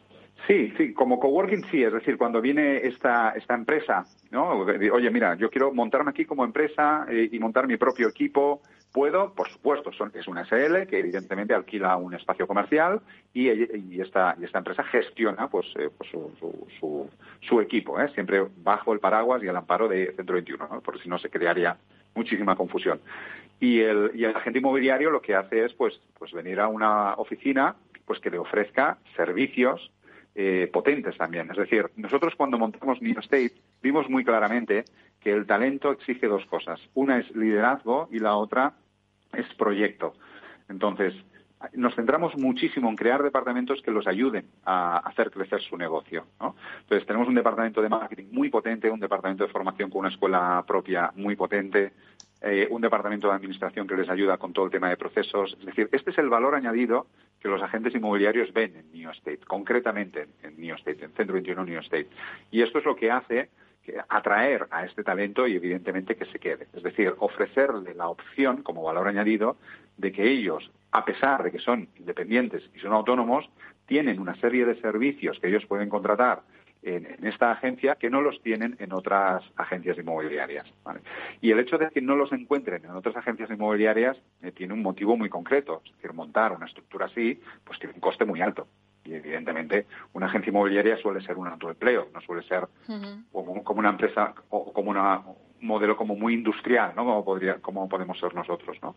Sí, 0.46 0.74
sí, 0.76 0.92
como 0.92 1.18
coworking 1.18 1.64
sí, 1.70 1.82
es 1.82 1.92
decir, 1.92 2.18
cuando 2.18 2.42
viene 2.42 2.76
esta, 2.86 3.30
esta 3.30 3.54
empresa, 3.54 4.04
¿no? 4.30 4.50
Oye, 4.92 5.10
mira, 5.10 5.36
yo 5.36 5.48
quiero 5.48 5.72
montarme 5.72 6.10
aquí 6.10 6.26
como 6.26 6.44
empresa 6.44 7.06
eh, 7.08 7.30
y 7.32 7.38
montar 7.38 7.66
mi 7.66 7.78
propio 7.78 8.08
equipo, 8.08 8.60
puedo, 8.92 9.32
por 9.32 9.48
supuesto, 9.48 9.90
son, 9.92 10.12
es 10.14 10.28
una 10.28 10.44
SL 10.44 10.86
que 10.86 10.98
evidentemente 10.98 11.54
alquila 11.54 11.96
un 11.96 12.12
espacio 12.12 12.46
comercial 12.46 13.00
y, 13.32 13.48
y, 13.50 14.00
esta, 14.02 14.36
y 14.38 14.44
esta 14.44 14.58
empresa 14.58 14.84
gestiona 14.84 15.48
pues, 15.48 15.66
eh, 15.76 15.88
pues 15.96 16.10
su, 16.10 16.30
su, 16.78 17.10
su, 17.40 17.60
equipo, 17.62 17.98
¿eh? 17.98 18.10
siempre 18.14 18.44
bajo 18.58 18.92
el 18.92 19.00
paraguas 19.00 19.42
y 19.42 19.46
el 19.46 19.56
amparo 19.56 19.88
de 19.88 20.12
Centro 20.14 20.34
21, 20.34 20.68
¿no? 20.70 20.80
por 20.82 21.00
si 21.02 21.08
no 21.08 21.18
se 21.18 21.30
crearía 21.30 21.76
muchísima 22.14 22.54
confusión. 22.54 23.00
Y 23.60 23.80
el, 23.80 24.10
y 24.14 24.24
el 24.24 24.36
agente 24.36 24.58
inmobiliario 24.58 25.10
lo 25.10 25.22
que 25.22 25.34
hace 25.34 25.64
es 25.64 25.72
pues, 25.72 25.98
pues 26.18 26.32
venir 26.32 26.60
a 26.60 26.68
una 26.68 27.14
oficina 27.14 27.76
pues 28.04 28.20
que 28.20 28.30
le 28.30 28.38
ofrezca 28.38 28.98
servicios 29.16 29.90
eh, 30.34 30.68
potentes 30.72 31.16
también. 31.16 31.50
Es 31.50 31.56
decir, 31.56 31.90
nosotros 31.96 32.34
cuando 32.36 32.58
montamos 32.58 33.00
New 33.00 33.18
State 33.20 33.52
vimos 33.82 34.08
muy 34.08 34.24
claramente 34.24 34.84
que 35.20 35.32
el 35.32 35.46
talento 35.46 35.92
exige 35.92 36.26
dos 36.26 36.44
cosas. 36.46 36.80
Una 36.94 37.18
es 37.18 37.34
liderazgo 37.34 38.08
y 38.10 38.18
la 38.18 38.36
otra 38.36 38.74
es 39.32 39.46
proyecto. 39.54 40.14
Entonces, 40.68 41.14
nos 41.72 41.94
centramos 41.94 42.36
muchísimo 42.36 42.90
en 42.90 42.96
crear 42.96 43.22
departamentos 43.22 43.80
que 43.80 43.90
los 43.90 44.06
ayuden 44.06 44.46
a 44.64 44.98
hacer 44.98 45.30
crecer 45.30 45.62
su 45.62 45.76
negocio. 45.76 46.26
Entonces, 46.80 47.06
tenemos 47.06 47.28
un 47.28 47.34
departamento 47.34 47.80
de 47.80 47.88
marketing 47.88 48.26
muy 48.32 48.50
potente, 48.50 48.90
un 48.90 49.00
departamento 49.00 49.44
de 49.44 49.52
formación 49.52 49.88
con 49.90 50.00
una 50.00 50.10
escuela 50.10 50.64
propia 50.66 51.12
muy 51.16 51.36
potente, 51.36 51.92
eh, 52.46 52.68
un 52.70 52.82
departamento 52.82 53.28
de 53.28 53.34
administración 53.34 53.86
que 53.86 53.96
les 53.96 54.10
ayuda 54.10 54.36
con 54.36 54.52
todo 54.52 54.66
el 54.66 54.70
tema 54.70 54.90
de 54.90 54.98
procesos. 54.98 55.56
Es 55.58 55.64
decir, 55.64 55.88
este 55.92 56.10
es 56.10 56.18
el 56.18 56.28
valor 56.28 56.54
añadido 56.54 57.06
que 57.40 57.48
los 57.48 57.62
agentes 57.62 57.94
inmobiliarios 57.94 58.52
ven 58.52 58.76
en 58.76 58.92
New 58.92 59.10
State, 59.12 59.40
concretamente 59.46 60.28
en 60.42 60.60
New 60.60 60.74
State, 60.74 61.02
en 61.02 61.12
Centro 61.12 61.32
21 61.32 61.64
New 61.64 61.80
State. 61.80 62.08
Y 62.50 62.60
esto 62.60 62.80
es 62.80 62.84
lo 62.84 62.96
que 62.96 63.10
hace 63.10 63.48
atraer 64.10 64.66
a 64.70 64.84
este 64.84 65.02
talento 65.02 65.46
y 65.46 65.56
evidentemente 65.56 66.16
que 66.16 66.26
se 66.26 66.38
quede. 66.38 66.66
Es 66.74 66.82
decir, 66.82 67.14
ofrecerle 67.18 67.94
la 67.94 68.08
opción 68.08 68.62
como 68.62 68.82
valor 68.82 69.08
añadido 69.08 69.56
de 69.96 70.12
que 70.12 70.30
ellos, 70.30 70.70
a 70.92 71.04
pesar 71.06 71.42
de 71.42 71.50
que 71.50 71.58
son 71.58 71.88
independientes 71.98 72.62
y 72.74 72.78
son 72.80 72.92
autónomos, 72.92 73.48
tienen 73.86 74.20
una 74.20 74.34
serie 74.36 74.66
de 74.66 74.78
servicios 74.82 75.38
que 75.40 75.48
ellos 75.48 75.64
pueden 75.66 75.88
contratar 75.88 76.42
en, 76.84 77.26
esta 77.26 77.50
agencia 77.50 77.96
que 77.96 78.10
no 78.10 78.20
los 78.20 78.40
tienen 78.42 78.76
en 78.78 78.92
otras 78.92 79.42
agencias 79.56 79.98
inmobiliarias. 79.98 80.66
Y 81.40 81.50
el 81.50 81.58
hecho 81.58 81.78
de 81.78 81.88
que 81.90 82.02
no 82.02 82.14
los 82.14 82.32
encuentren 82.32 82.84
en 82.84 82.90
otras 82.90 83.16
agencias 83.16 83.50
inmobiliarias 83.50 84.16
eh, 84.42 84.52
tiene 84.52 84.74
un 84.74 84.82
motivo 84.82 85.16
muy 85.16 85.28
concreto. 85.28 85.82
Es 85.84 85.92
decir, 85.92 86.12
montar 86.12 86.52
una 86.52 86.66
estructura 86.66 87.06
así 87.06 87.40
pues 87.64 87.78
tiene 87.78 87.94
un 87.94 88.00
coste 88.00 88.24
muy 88.24 88.40
alto. 88.42 88.66
Y 89.04 89.14
evidentemente 89.14 89.86
una 90.12 90.26
agencia 90.26 90.50
inmobiliaria 90.50 90.96
suele 90.98 91.22
ser 91.22 91.36
un 91.36 91.46
autoempleo, 91.46 92.08
no 92.12 92.20
suele 92.20 92.46
ser 92.46 92.66
como, 93.32 93.80
una 93.80 93.90
empresa 93.90 94.34
o 94.48 94.72
como 94.72 94.90
una, 94.90 95.18
un 95.18 95.66
modelo 95.66 95.94
como 95.96 96.16
muy 96.16 96.32
industrial, 96.32 96.92
¿no? 96.96 97.04
Como 97.04 97.24
podría, 97.24 97.56
como 97.60 97.86
podemos 97.86 98.18
ser 98.18 98.34
nosotros, 98.34 98.78
¿no? 98.82 98.96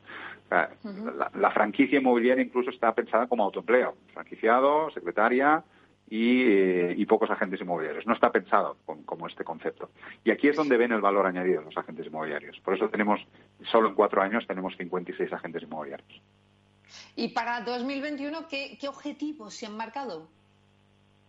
la, 0.49 1.29
la, 1.35 1.51
franquicia 1.51 1.99
inmobiliaria 1.99 2.41
incluso 2.41 2.69
está 2.69 2.95
pensada 2.95 3.27
como 3.27 3.43
autoempleo, 3.43 3.95
franquiciado, 4.13 4.89
secretaria, 4.91 5.61
eh, 6.09 6.93
y, 6.97 7.05
pocos 7.05 7.29
agentes 7.29 7.59
inmobiliarios. 7.59 8.05
No 8.07 8.13
está 8.13 8.31
pensado 8.31 8.77
como 9.05 9.27
este 9.27 9.43
concepto. 9.43 9.89
Y 10.23 10.31
aquí 10.31 10.47
es 10.47 10.55
donde 10.55 10.77
ven 10.77 10.91
el 10.91 11.01
valor 11.01 11.25
añadido 11.25 11.61
los 11.61 11.77
agentes 11.77 12.07
inmobiliarios. 12.07 12.59
Por 12.61 12.75
eso 12.75 12.89
tenemos, 12.89 13.19
solo 13.71 13.89
en 13.89 13.95
cuatro 13.95 14.21
años, 14.21 14.45
tenemos 14.47 14.75
56 14.77 15.33
agentes 15.33 15.63
inmobiliarios. 15.63 16.21
¿Y 17.15 17.29
para 17.29 17.61
2021 17.61 18.47
qué, 18.47 18.77
qué 18.79 18.87
objetivos 18.87 19.53
se 19.53 19.65
han 19.65 19.75
marcado? 19.75 20.29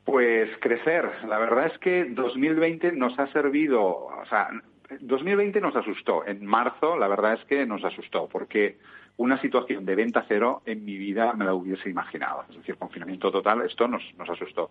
Pues 0.04 0.48
crecer. 0.60 1.10
La 1.26 1.38
verdad 1.38 1.66
es 1.66 1.78
que 1.78 2.04
2020 2.04 2.92
nos 2.92 3.18
ha 3.18 3.26
servido, 3.32 3.84
o 3.84 4.26
sea, 4.28 4.48
2020 5.00 5.60
nos 5.60 5.76
asustó. 5.76 6.24
En 6.26 6.46
marzo, 6.46 6.96
la 6.96 7.08
verdad 7.08 7.34
es 7.34 7.44
que 7.46 7.66
nos 7.66 7.84
asustó, 7.84 8.28
porque 8.28 8.78
una 9.18 9.40
situación 9.40 9.84
de 9.84 9.96
venta 9.96 10.24
cero 10.28 10.62
en 10.64 10.84
mi 10.84 10.96
vida 10.96 11.32
me 11.32 11.44
la 11.44 11.52
hubiese 11.52 11.90
imaginado. 11.90 12.44
Es 12.48 12.56
decir, 12.56 12.76
confinamiento 12.76 13.30
total, 13.32 13.62
esto 13.62 13.88
nos, 13.88 14.02
nos 14.16 14.30
asustó. 14.30 14.70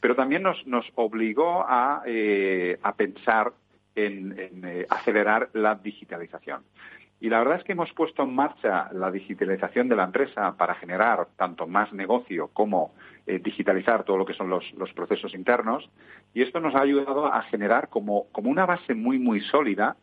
Pero 0.00 0.16
también 0.16 0.42
nos, 0.42 0.66
nos 0.66 0.86
obligó 0.94 1.64
a, 1.68 2.02
eh, 2.06 2.78
a 2.82 2.94
pensar 2.94 3.52
en, 3.94 4.34
eh, 4.64 4.86
acelerar 4.88 5.50
la 5.52 5.74
digitalización. 5.74 6.62
Y 7.20 7.28
la 7.28 7.38
verdad 7.38 7.58
es 7.58 7.64
que 7.64 7.72
hemos 7.72 7.92
puesto 7.92 8.22
en 8.22 8.34
marcha 8.34 8.88
la 8.92 9.10
digitalización 9.10 9.88
de 9.88 9.96
la 9.96 10.04
empresa 10.04 10.56
para 10.56 10.74
generar 10.74 11.28
tanto 11.36 11.66
más 11.66 11.92
negocio 11.92 12.48
como 12.48 12.94
eh, 13.26 13.38
digitalizar 13.38 14.04
todo 14.04 14.16
lo 14.16 14.24
que 14.24 14.34
son 14.34 14.48
los, 14.48 14.72
los, 14.72 14.92
procesos 14.94 15.34
internos. 15.34 15.88
Y 16.32 16.40
esto 16.42 16.60
nos 16.60 16.74
ha 16.74 16.80
ayudado 16.80 17.26
a 17.26 17.42
generar 17.42 17.90
como, 17.90 18.26
como 18.32 18.50
una 18.50 18.64
base 18.64 18.94
muy, 18.94 19.18
muy 19.18 19.42
sólida 19.42 19.96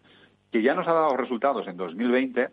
que 0.52 0.62
ya 0.62 0.76
nos 0.76 0.88
ha 0.88 0.94
dado 0.94 1.18
resultados 1.18 1.68
en 1.68 1.76
2020 1.76 2.50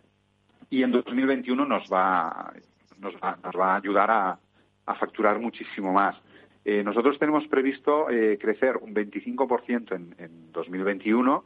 y 0.70 0.82
en 0.82 0.92
2021 0.92 1.64
nos 1.64 1.88
va, 1.92 2.52
nos 2.98 3.14
va, 3.16 3.38
nos 3.42 3.54
va 3.54 3.74
a 3.74 3.76
ayudar 3.76 4.10
a, 4.10 4.38
a 4.86 4.94
facturar 4.94 5.38
muchísimo 5.38 5.92
más. 5.92 6.16
Eh, 6.64 6.82
nosotros 6.82 7.18
tenemos 7.18 7.46
previsto 7.46 8.10
eh, 8.10 8.38
crecer 8.40 8.76
un 8.78 8.94
25% 8.94 9.94
en, 9.94 10.14
en 10.18 10.52
2021 10.52 11.44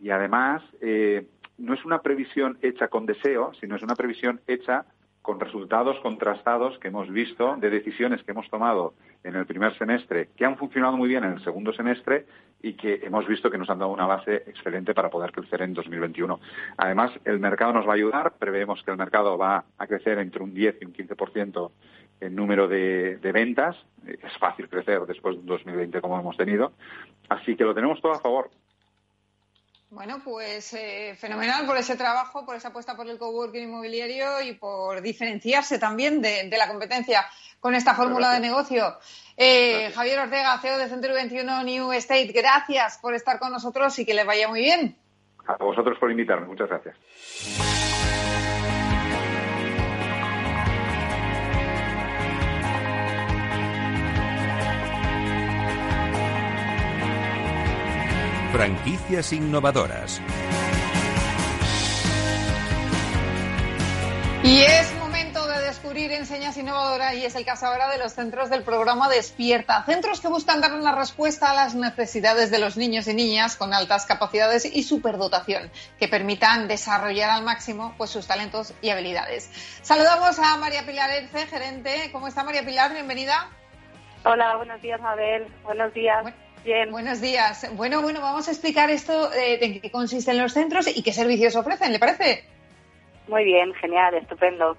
y 0.00 0.10
además 0.10 0.62
eh, 0.80 1.26
no 1.58 1.74
es 1.74 1.84
una 1.84 2.00
previsión 2.00 2.58
hecha 2.62 2.88
con 2.88 3.06
deseo, 3.06 3.52
sino 3.60 3.76
es 3.76 3.82
una 3.82 3.94
previsión 3.94 4.40
hecha 4.46 4.86
con 5.20 5.40
resultados 5.40 5.98
contrastados 6.00 6.78
que 6.78 6.88
hemos 6.88 7.10
visto 7.10 7.56
de 7.56 7.68
decisiones 7.68 8.22
que 8.22 8.30
hemos 8.30 8.48
tomado 8.48 8.94
en 9.26 9.34
el 9.34 9.44
primer 9.44 9.76
semestre, 9.76 10.28
que 10.36 10.44
han 10.44 10.56
funcionado 10.56 10.96
muy 10.96 11.08
bien 11.08 11.24
en 11.24 11.32
el 11.32 11.44
segundo 11.44 11.72
semestre 11.72 12.26
y 12.62 12.74
que 12.74 13.00
hemos 13.02 13.26
visto 13.26 13.50
que 13.50 13.58
nos 13.58 13.68
han 13.68 13.80
dado 13.80 13.90
una 13.90 14.06
base 14.06 14.36
excelente 14.46 14.94
para 14.94 15.10
poder 15.10 15.32
crecer 15.32 15.62
en 15.62 15.74
2021. 15.74 16.38
Además, 16.76 17.10
el 17.24 17.40
mercado 17.40 17.72
nos 17.72 17.86
va 17.86 17.92
a 17.92 17.96
ayudar. 17.96 18.34
Preveemos 18.38 18.82
que 18.84 18.92
el 18.92 18.96
mercado 18.96 19.36
va 19.36 19.64
a 19.76 19.86
crecer 19.86 20.18
entre 20.18 20.42
un 20.42 20.54
10 20.54 20.76
y 20.80 20.84
un 20.84 20.92
15% 20.92 21.70
en 22.20 22.34
número 22.34 22.68
de, 22.68 23.16
de 23.16 23.32
ventas. 23.32 23.76
Es 24.06 24.38
fácil 24.38 24.68
crecer 24.68 25.00
después 25.06 25.34
de 25.34 25.40
un 25.40 25.46
2020 25.46 26.00
como 26.00 26.18
hemos 26.18 26.36
tenido. 26.36 26.72
Así 27.28 27.56
que 27.56 27.64
lo 27.64 27.74
tenemos 27.74 28.00
todo 28.00 28.12
a 28.12 28.20
favor. 28.20 28.50
Bueno, 29.90 30.20
pues 30.24 30.74
eh, 30.74 31.14
fenomenal 31.16 31.64
por 31.64 31.76
ese 31.76 31.96
trabajo, 31.96 32.44
por 32.44 32.56
esa 32.56 32.68
apuesta 32.68 32.96
por 32.96 33.08
el 33.08 33.18
coworking 33.18 33.62
inmobiliario 33.62 34.42
y 34.42 34.54
por 34.54 35.00
diferenciarse 35.00 35.78
también 35.78 36.20
de, 36.20 36.50
la 36.58 36.66
competencia 36.66 37.24
con 37.60 37.74
esta 37.74 37.94
fórmula 37.94 38.32
de 38.32 38.40
negocio. 38.40 38.98
Eh, 39.36 39.92
Javier 39.94 40.18
Ortega, 40.18 40.58
CEO 40.58 40.78
de 40.78 40.88
Centro 40.88 41.14
21 41.14 41.62
New 41.62 41.92
State, 41.92 42.32
gracias 42.32 42.98
por 42.98 43.14
estar 43.14 43.38
con 43.38 43.52
nosotros 43.52 43.96
y 44.00 44.04
que 44.04 44.14
les 44.14 44.26
vaya 44.26 44.48
muy 44.48 44.60
bien. 44.60 44.96
A 45.46 45.56
vosotros 45.56 45.96
por 46.00 46.10
invitarme, 46.10 46.46
muchas 46.46 46.68
gracias. 46.68 46.96
Franquicias 58.56 59.34
innovadoras. 59.34 60.18
Y 64.42 64.62
es 64.62 64.94
momento 64.94 65.46
de 65.46 65.60
descubrir 65.60 66.10
enseñas 66.12 66.56
innovadoras 66.56 67.16
y 67.16 67.26
es 67.26 67.36
el 67.36 67.44
caso 67.44 67.66
ahora 67.66 67.90
de 67.90 67.98
los 67.98 68.14
centros 68.14 68.48
del 68.48 68.62
programa 68.62 69.10
Despierta. 69.10 69.84
Centros 69.84 70.22
que 70.22 70.28
buscan 70.28 70.62
dar 70.62 70.72
una 70.72 70.94
respuesta 70.94 71.50
a 71.50 71.54
las 71.54 71.74
necesidades 71.74 72.50
de 72.50 72.58
los 72.58 72.78
niños 72.78 73.06
y 73.08 73.12
niñas 73.12 73.56
con 73.56 73.74
altas 73.74 74.06
capacidades 74.06 74.64
y 74.64 74.84
superdotación 74.84 75.70
que 75.98 76.08
permitan 76.08 76.66
desarrollar 76.66 77.28
al 77.28 77.42
máximo 77.42 77.94
pues, 77.98 78.08
sus 78.08 78.26
talentos 78.26 78.72
y 78.80 78.88
habilidades. 78.88 79.50
Saludamos 79.82 80.38
a 80.38 80.56
María 80.56 80.86
Pilar 80.86 81.10
Erce, 81.10 81.46
gerente. 81.46 82.08
¿Cómo 82.10 82.26
está 82.26 82.42
María 82.42 82.64
Pilar? 82.64 82.90
Bienvenida. 82.94 83.50
Hola, 84.24 84.56
buenos 84.56 84.80
días, 84.80 84.98
Mabel. 85.02 85.46
Buenos 85.62 85.92
días. 85.92 86.24
Bien. 86.66 86.90
Buenos 86.90 87.20
días. 87.20 87.64
Bueno, 87.76 88.02
bueno, 88.02 88.20
vamos 88.20 88.48
a 88.48 88.50
explicar 88.50 88.90
esto 88.90 89.32
eh, 89.32 89.56
de 89.56 89.80
qué 89.80 89.88
consisten 89.88 90.36
los 90.36 90.52
centros 90.52 90.88
y 90.88 91.00
qué 91.04 91.12
servicios 91.12 91.54
ofrecen, 91.54 91.92
¿le 91.92 92.00
parece? 92.00 92.42
Muy 93.28 93.44
bien, 93.44 93.72
genial, 93.74 94.14
estupendo. 94.14 94.76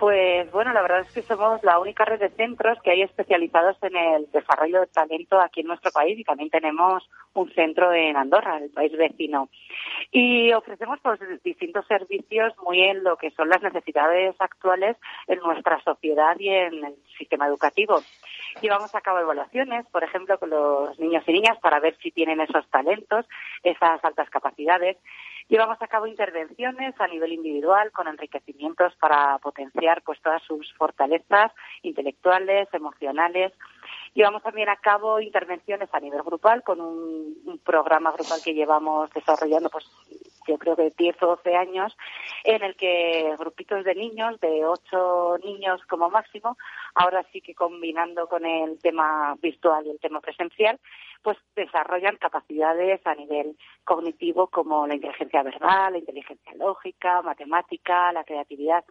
Pues 0.00 0.50
bueno, 0.50 0.72
la 0.72 0.80
verdad 0.80 1.00
es 1.00 1.12
que 1.12 1.20
somos 1.20 1.62
la 1.62 1.78
única 1.78 2.06
red 2.06 2.18
de 2.18 2.30
centros 2.30 2.78
que 2.82 2.90
hay 2.90 3.02
especializados 3.02 3.76
en 3.82 3.94
el 3.94 4.30
desarrollo 4.30 4.80
de 4.80 4.86
talento 4.86 5.38
aquí 5.38 5.60
en 5.60 5.66
nuestro 5.66 5.90
país 5.90 6.18
y 6.18 6.24
también 6.24 6.48
tenemos 6.48 7.06
un 7.34 7.52
centro 7.52 7.92
en 7.92 8.16
Andorra, 8.16 8.56
el 8.56 8.70
país 8.70 8.96
vecino. 8.96 9.50
Y 10.10 10.54
ofrecemos 10.54 11.00
pues, 11.02 11.20
distintos 11.44 11.86
servicios 11.86 12.54
muy 12.64 12.80
en 12.80 13.04
lo 13.04 13.18
que 13.18 13.30
son 13.32 13.50
las 13.50 13.60
necesidades 13.60 14.34
actuales 14.38 14.96
en 15.26 15.38
nuestra 15.40 15.78
sociedad 15.82 16.34
y 16.38 16.48
en 16.48 16.82
el 16.82 16.94
sistema 17.18 17.46
educativo. 17.46 18.00
Llevamos 18.62 18.94
a 18.94 19.02
cabo 19.02 19.18
evaluaciones, 19.18 19.84
por 19.92 20.02
ejemplo, 20.02 20.38
con 20.38 20.48
los 20.48 20.98
niños 20.98 21.24
y 21.26 21.32
niñas 21.34 21.58
para 21.58 21.78
ver 21.78 21.94
si 22.02 22.10
tienen 22.10 22.40
esos 22.40 22.66
talentos, 22.70 23.26
esas 23.62 24.02
altas 24.02 24.30
capacidades 24.30 24.96
Llevamos 25.50 25.82
a 25.82 25.88
cabo 25.88 26.06
intervenciones 26.06 26.94
a 27.00 27.08
nivel 27.08 27.32
individual 27.32 27.90
con 27.90 28.06
enriquecimientos 28.06 28.94
para 29.00 29.36
potenciar 29.38 30.00
pues 30.02 30.22
todas 30.22 30.40
sus 30.44 30.72
fortalezas 30.74 31.50
intelectuales, 31.82 32.68
emocionales. 32.72 33.52
Llevamos 34.14 34.44
también 34.44 34.68
a 34.68 34.76
cabo 34.76 35.18
intervenciones 35.20 35.88
a 35.92 35.98
nivel 35.98 36.22
grupal 36.22 36.62
con 36.62 36.80
un, 36.80 37.60
programa 37.64 38.12
grupal 38.12 38.40
que 38.44 38.54
llevamos 38.54 39.10
desarrollando 39.10 39.70
pues 39.70 39.84
yo 40.46 40.58
creo 40.58 40.76
que 40.76 40.92
10 40.96 41.22
o 41.22 41.26
12 41.26 41.56
años, 41.56 41.96
en 42.44 42.62
el 42.62 42.76
que 42.76 43.34
grupitos 43.38 43.84
de 43.84 43.94
niños, 43.94 44.38
de 44.40 44.64
8 44.64 45.38
niños 45.44 45.80
como 45.88 46.10
máximo, 46.10 46.56
ahora 46.94 47.24
sí 47.32 47.40
que 47.40 47.54
combinando 47.54 48.28
con 48.28 48.44
el 48.44 48.78
tema 48.80 49.36
virtual 49.40 49.86
y 49.86 49.90
el 49.90 50.00
tema 50.00 50.20
presencial, 50.20 50.78
pues 51.22 51.36
desarrollan 51.54 52.16
capacidades 52.16 53.06
a 53.06 53.14
nivel 53.14 53.56
cognitivo 53.84 54.48
como 54.48 54.86
la 54.86 54.94
inteligencia 54.94 55.42
verbal, 55.42 55.92
la 55.92 55.98
inteligencia 55.98 56.54
lógica, 56.54 57.22
matemática, 57.22 58.12
la 58.12 58.24
creatividad. 58.24 58.84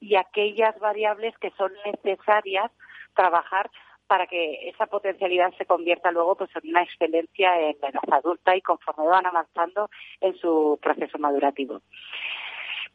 Y 0.00 0.16
aquellas 0.16 0.78
variables 0.78 1.36
que 1.38 1.50
son 1.52 1.72
necesarias 1.84 2.70
trabajar 3.14 3.70
para 4.08 4.26
que 4.26 4.68
esa 4.68 4.86
potencialidad 4.86 5.52
se 5.56 5.66
convierta 5.66 6.10
luego 6.10 6.34
pues 6.34 6.50
en 6.56 6.70
una 6.70 6.82
excelencia 6.82 7.60
en 7.60 7.76
la 7.80 7.88
edad 7.90 8.02
adulta 8.10 8.56
y 8.56 8.62
conforme 8.62 9.06
van 9.06 9.26
avanzando 9.26 9.88
en 10.20 10.34
su 10.36 10.78
proceso 10.82 11.18
madurativo. 11.18 11.82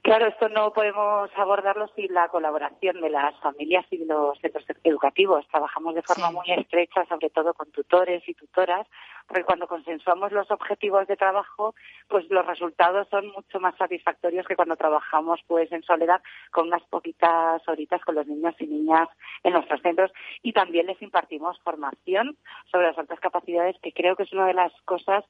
Claro, 0.03 0.27
esto 0.27 0.49
no 0.49 0.73
podemos 0.73 1.31
abordarlo 1.37 1.87
sin 1.95 2.13
la 2.13 2.27
colaboración 2.27 2.99
de 2.99 3.09
las 3.09 3.39
familias 3.39 3.85
y 3.89 4.03
los 4.03 4.37
centros 4.39 4.65
educativos. 4.83 5.47
Trabajamos 5.47 5.95
de 5.95 6.01
forma 6.01 6.29
muy 6.29 6.43
estrecha, 6.51 7.05
sobre 7.05 7.29
todo 7.29 7.53
con 7.53 7.71
tutores 7.71 8.21
y 8.27 8.33
tutoras, 8.33 8.85
porque 9.25 9.45
cuando 9.45 9.65
consensuamos 9.65 10.33
los 10.33 10.51
objetivos 10.51 11.07
de 11.07 11.15
trabajo, 11.15 11.73
pues 12.09 12.29
los 12.29 12.45
resultados 12.45 13.07
son 13.07 13.27
mucho 13.29 13.61
más 13.61 13.77
satisfactorios 13.77 14.45
que 14.45 14.57
cuando 14.57 14.75
trabajamos 14.75 15.39
pues 15.47 15.71
en 15.71 15.83
soledad 15.83 16.21
con 16.51 16.67
unas 16.67 16.83
poquitas 16.83 17.65
horitas 17.69 18.01
con 18.01 18.15
los 18.15 18.27
niños 18.27 18.55
y 18.59 18.67
niñas 18.67 19.07
en 19.43 19.53
nuestros 19.53 19.81
centros 19.81 20.11
y 20.41 20.51
también 20.51 20.87
les 20.87 21.01
impartimos 21.01 21.57
formación 21.61 22.35
sobre 22.69 22.87
las 22.87 22.97
altas 22.97 23.21
capacidades, 23.21 23.77
que 23.81 23.93
creo 23.93 24.17
que 24.17 24.23
es 24.23 24.33
una 24.33 24.47
de 24.47 24.53
las 24.53 24.73
cosas 24.81 25.23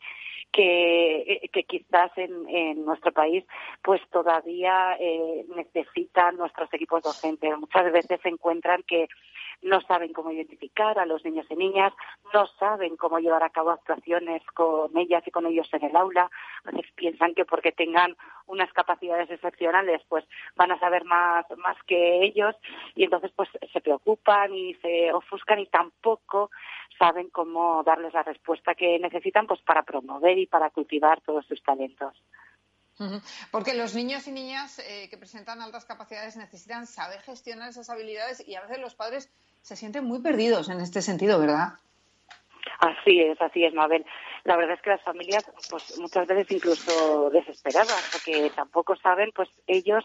que, 0.51 1.49
que 1.51 1.63
quizás 1.63 2.11
en, 2.17 2.47
en 2.49 2.85
nuestro 2.85 3.11
país 3.11 3.43
pues 3.83 4.01
todavía 4.09 4.62
eh, 4.99 5.45
necesitan 5.55 6.37
nuestros 6.37 6.73
equipos 6.73 7.03
docentes. 7.03 7.57
Muchas 7.57 7.91
veces 7.91 8.19
se 8.21 8.29
encuentran 8.29 8.83
que 8.83 9.07
no 9.61 9.81
saben 9.81 10.13
cómo 10.13 10.31
identificar 10.31 10.99
a 10.99 11.05
los 11.05 11.23
niños 11.23 11.45
y 11.49 11.55
niñas, 11.55 11.93
no 12.33 12.47
saben 12.59 12.97
cómo 12.97 13.19
llevar 13.19 13.43
a 13.43 13.49
cabo 13.49 13.71
actuaciones 13.71 14.43
con 14.53 14.95
ellas 14.97 15.23
y 15.25 15.31
con 15.31 15.45
ellos 15.45 15.67
en 15.73 15.85
el 15.85 15.95
aula. 15.95 16.29
A 16.65 16.71
veces 16.71 16.91
piensan 16.95 17.33
que 17.33 17.45
porque 17.45 17.71
tengan 17.71 18.15
unas 18.45 18.71
capacidades 18.73 19.29
excepcionales, 19.31 20.01
pues 20.09 20.25
van 20.55 20.71
a 20.71 20.79
saber 20.79 21.05
más, 21.05 21.45
más 21.57 21.77
que 21.87 22.23
ellos 22.23 22.55
y 22.95 23.05
entonces 23.05 23.31
pues 23.35 23.49
se 23.71 23.81
preocupan 23.81 24.53
y 24.53 24.73
se 24.75 25.13
ofuscan 25.13 25.59
y 25.59 25.67
tampoco 25.67 26.51
saben 26.99 27.29
cómo 27.29 27.83
darles 27.83 28.13
la 28.13 28.23
respuesta 28.23 28.75
que 28.75 28.99
necesitan 28.99 29.47
pues 29.47 29.61
para 29.61 29.83
promover 29.83 30.37
y 30.37 30.47
para 30.47 30.69
cultivar 30.69 31.21
todos 31.21 31.45
sus 31.45 31.61
talentos. 31.63 32.13
Porque 33.51 33.73
los 33.73 33.93
niños 33.95 34.27
y 34.27 34.31
niñas 34.31 34.79
eh, 34.79 35.07
que 35.09 35.17
presentan 35.17 35.61
altas 35.61 35.85
capacidades 35.85 36.35
necesitan 36.35 36.87
saber 36.87 37.21
gestionar 37.21 37.69
esas 37.69 37.89
habilidades 37.89 38.45
y 38.47 38.55
a 38.55 38.61
veces 38.61 38.79
los 38.79 38.95
padres 38.95 39.29
se 39.61 39.75
sienten 39.75 40.05
muy 40.05 40.19
perdidos 40.19 40.69
en 40.69 40.81
este 40.81 41.01
sentido, 41.01 41.39
¿verdad? 41.39 41.73
Así 42.79 43.21
es, 43.21 43.41
así 43.41 43.63
es, 43.63 43.73
Mabel. 43.73 44.05
La 44.43 44.57
verdad 44.57 44.75
es 44.75 44.81
que 44.81 44.89
las 44.89 45.01
familias, 45.03 45.49
pues 45.69 45.97
muchas 45.99 46.27
veces 46.27 46.51
incluso 46.51 47.29
desesperadas, 47.29 48.09
porque 48.11 48.51
tampoco 48.53 48.95
saben, 48.97 49.31
pues 49.33 49.49
ellos 49.67 50.03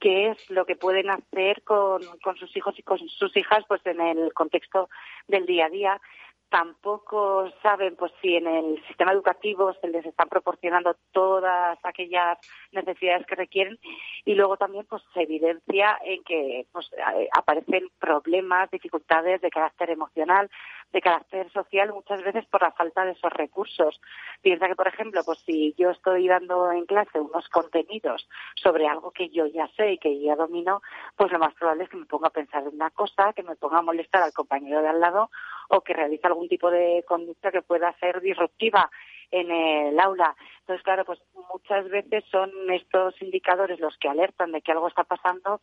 qué 0.00 0.30
es 0.30 0.50
lo 0.50 0.66
que 0.66 0.74
pueden 0.74 1.08
hacer 1.10 1.62
con, 1.62 2.02
con 2.22 2.36
sus 2.36 2.54
hijos 2.56 2.76
y 2.78 2.82
con 2.82 2.98
sus 2.98 3.36
hijas, 3.36 3.64
pues 3.68 3.80
en 3.86 4.00
el 4.00 4.32
contexto 4.34 4.88
del 5.28 5.46
día 5.46 5.66
a 5.66 5.70
día 5.70 6.00
tampoco 6.48 7.50
saben 7.62 7.96
pues 7.96 8.12
si 8.20 8.36
en 8.36 8.46
el 8.46 8.82
sistema 8.86 9.12
educativo 9.12 9.74
se 9.80 9.88
les 9.88 10.06
están 10.06 10.28
proporcionando 10.28 10.96
todas 11.12 11.78
aquellas 11.82 12.38
necesidades 12.72 13.26
que 13.26 13.34
requieren 13.34 13.78
y 14.24 14.34
luego 14.34 14.56
también 14.56 14.86
pues 14.88 15.02
se 15.12 15.22
evidencia 15.22 15.98
en 16.04 16.22
que 16.24 16.66
pues 16.72 16.88
eh, 16.92 17.28
aparecen 17.36 17.88
problemas, 17.98 18.70
dificultades 18.70 19.40
de 19.40 19.50
carácter 19.50 19.90
emocional, 19.90 20.50
de 20.92 21.00
carácter 21.00 21.50
social 21.50 21.92
muchas 21.92 22.22
veces 22.22 22.46
por 22.46 22.62
la 22.62 22.72
falta 22.72 23.04
de 23.04 23.12
esos 23.12 23.32
recursos. 23.32 24.00
Piensa 24.40 24.68
que 24.68 24.76
por 24.76 24.88
ejemplo, 24.88 25.22
pues 25.24 25.40
si 25.40 25.74
yo 25.76 25.90
estoy 25.90 26.28
dando 26.28 26.70
en 26.70 26.86
clase 26.86 27.20
unos 27.20 27.48
contenidos 27.48 28.28
sobre 28.54 28.86
algo 28.86 29.10
que 29.10 29.28
yo 29.30 29.46
ya 29.46 29.68
sé 29.76 29.92
y 29.92 29.98
que 29.98 30.20
ya 30.20 30.36
domino, 30.36 30.80
pues 31.16 31.32
lo 31.32 31.38
más 31.38 31.54
probable 31.54 31.84
es 31.84 31.90
que 31.90 31.96
me 31.96 32.06
ponga 32.06 32.28
a 32.28 32.32
pensar 32.32 32.62
en 32.62 32.74
una 32.74 32.90
cosa, 32.90 33.32
que 33.32 33.42
me 33.42 33.56
ponga 33.56 33.78
a 33.78 33.82
molestar 33.82 34.22
al 34.22 34.32
compañero 34.32 34.80
de 34.80 34.88
al 34.88 35.00
lado 35.00 35.30
o 35.68 35.80
que 35.80 35.94
realice 35.94 36.26
algún 36.26 36.48
tipo 36.48 36.70
de 36.70 37.04
conducta 37.06 37.50
que 37.50 37.62
pueda 37.62 37.96
ser 37.98 38.20
disruptiva 38.20 38.90
en 39.30 39.50
el 39.50 39.98
aula. 39.98 40.36
Entonces, 40.60 40.82
claro, 40.84 41.04
pues 41.04 41.20
muchas 41.52 41.88
veces 41.88 42.24
son 42.30 42.50
estos 42.70 43.20
indicadores 43.20 43.80
los 43.80 43.96
que 43.98 44.08
alertan 44.08 44.52
de 44.52 44.62
que 44.62 44.72
algo 44.72 44.88
está 44.88 45.04
pasando 45.04 45.60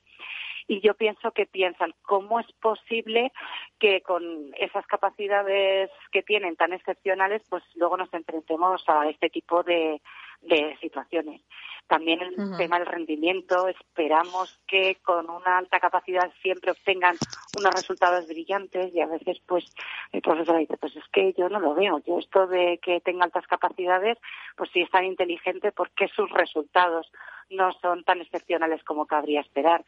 y 0.67 0.82
yo 0.82 0.93
pienso 0.93 1.32
que 1.32 1.45
piensan 1.45 1.93
cómo 2.04 2.39
es 2.39 2.52
posible 2.54 3.32
que 3.80 4.02
con 4.02 4.23
esas 4.58 4.86
capacidades 4.88 5.89
que 6.12 6.23
tienen 6.23 6.56
tan 6.56 6.73
excepcionales, 6.73 7.41
pues 7.49 7.63
luego 7.76 7.97
nos 7.97 8.13
enfrentemos 8.13 8.84
a 8.88 9.10
este 9.10 9.30
tipo 9.30 9.63
de, 9.63 10.02
de 10.41 10.78
situaciones. 10.82 11.41
También 11.88 12.21
el 12.21 12.58
tema 12.58 12.80
del 12.80 12.88
rendimiento, 12.88 13.67
esperamos 13.67 14.58
que 14.67 14.97
con 15.04 15.30
una 15.30 15.58
alta 15.58 15.80
capacidad 15.80 16.32
siempre 16.41 16.71
obtengan 16.71 17.17
unos 17.54 17.73
resultados 17.73 18.28
brillantes 18.28 18.93
y 18.95 19.02
a 19.02 19.08
veces 19.08 19.39
pues 19.45 19.65
el 20.12 20.21
profesor 20.21 20.58
dice, 20.58 20.78
pues 20.78 20.95
es 20.95 21.04
que 21.12 21.34
yo 21.34 21.49
no 21.49 21.60
lo 21.60 21.76
veo, 21.76 21.99
yo 22.06 22.19
esto 22.19 22.47
de 22.47 22.80
que 22.82 23.02
tenga 23.02 23.26
altas 23.26 23.45
capacidades, 23.47 24.17
pues 24.56 24.71
si 24.71 24.82
es 24.82 24.89
tan 24.89 25.04
inteligente, 25.06 25.71
¿por 25.71 25.91
qué 25.91 26.08
sus 26.08 26.32
resultados 26.32 27.12
no 27.49 27.71
son 27.73 28.04
tan 28.04 28.21
excepcionales 28.21 28.84
como 28.84 29.06
cabría 29.06 29.41
esperar? 29.41 29.84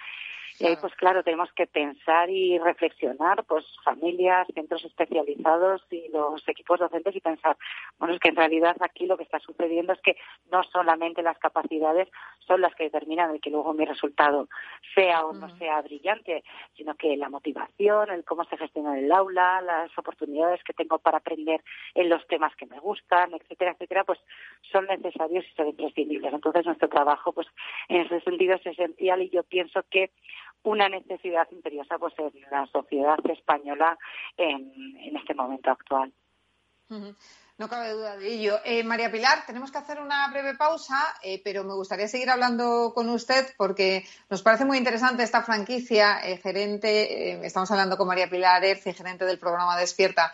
Y 0.57 0.65
ahí, 0.65 0.77
pues 0.79 0.95
claro, 0.95 1.21
tenemos 1.21 1.51
que 1.53 1.67
pensar 1.67 2.29
y 2.29 2.57
reflexionar, 2.59 3.43
pues 3.43 3.65
familias, 3.83 4.47
centros 4.53 4.85
especializados 4.85 5.85
y 5.91 6.07
los 6.09 6.47
equipos 6.47 6.79
docentes 6.79 7.15
y 7.15 7.19
pensar, 7.19 7.57
bueno, 7.99 8.13
es 8.13 8.21
que 8.21 8.29
en 8.29 8.37
realidad 8.37 8.77
aquí 8.79 9.05
lo 9.05 9.17
que 9.17 9.23
está 9.23 9.39
sucediendo 9.39 9.91
es 9.91 10.01
que 10.01 10.15
no 10.51 10.63
solamente 10.63 11.21
las 11.21 11.37
capacidades 11.39 12.07
son 12.47 12.61
las 12.61 12.73
que 12.75 12.85
determinan 12.85 13.31
el 13.31 13.41
que 13.41 13.49
luego 13.49 13.73
mi 13.73 13.85
resultado 13.85 14.47
sea 14.93 15.25
o 15.25 15.33
no 15.33 15.49
sea 15.57 15.81
brillante, 15.81 16.43
sino 16.75 16.95
que 16.95 17.17
la 17.17 17.29
motivación, 17.29 18.09
el 18.11 18.23
cómo 18.23 18.45
se 18.45 18.57
gestiona 18.57 18.97
el 18.97 19.11
aula, 19.11 19.61
las 19.61 19.97
oportunidades 19.97 20.63
que 20.63 20.73
tengo 20.73 20.99
para 20.99 21.17
aprender 21.17 21.61
en 21.95 22.09
los 22.09 22.25
temas 22.27 22.55
que 22.55 22.65
me 22.65 22.79
gustan, 22.79 23.33
etcétera, 23.33 23.71
etcétera, 23.71 24.03
pues 24.05 24.19
son 24.71 24.85
necesarios 24.85 25.45
y 25.45 25.55
son 25.55 25.67
imprescindibles. 25.67 26.33
Entonces 26.33 26.65
nuestro 26.65 26.87
trabajo, 26.87 27.33
pues 27.33 27.47
en 27.89 28.01
ese 28.01 28.21
sentido 28.21 28.55
es 28.55 28.65
esencial 28.65 29.21
y 29.21 29.29
yo 29.29 29.43
pienso 29.43 29.83
que 29.89 30.11
una 30.65 30.89
necesidad 30.89 31.47
imperiosa 31.51 31.97
pues 31.97 32.13
en 32.17 32.31
la 32.51 32.65
sociedad 32.67 33.17
española 33.29 33.97
en, 34.37 35.15
este 35.15 35.33
momento 35.33 35.71
actual. 35.71 36.11
No 37.57 37.69
cabe 37.69 37.91
duda 37.91 38.17
de 38.17 38.33
ello. 38.33 38.59
Eh, 38.65 38.83
María 38.83 39.09
Pilar, 39.09 39.45
tenemos 39.47 39.71
que 39.71 39.77
hacer 39.77 40.01
una 40.01 40.27
breve 40.27 40.55
pausa, 40.55 41.15
eh, 41.23 41.41
pero 41.41 41.63
me 41.63 41.73
gustaría 41.73 42.07
seguir 42.09 42.29
hablando 42.29 42.91
con 42.93 43.07
usted 43.09 43.47
porque 43.57 44.05
nos 44.29 44.41
parece 44.41 44.65
muy 44.65 44.77
interesante 44.77 45.23
esta 45.23 45.41
franquicia. 45.41 46.19
Eh, 46.21 46.37
gerente, 46.37 47.45
estamos 47.45 47.71
hablando 47.71 47.95
con 47.95 48.07
María 48.07 48.29
Pilar 48.29 48.65
Erci, 48.65 48.91
gerente 48.91 49.23
del 49.23 49.39
programa 49.39 49.77
Despierta. 49.77 50.33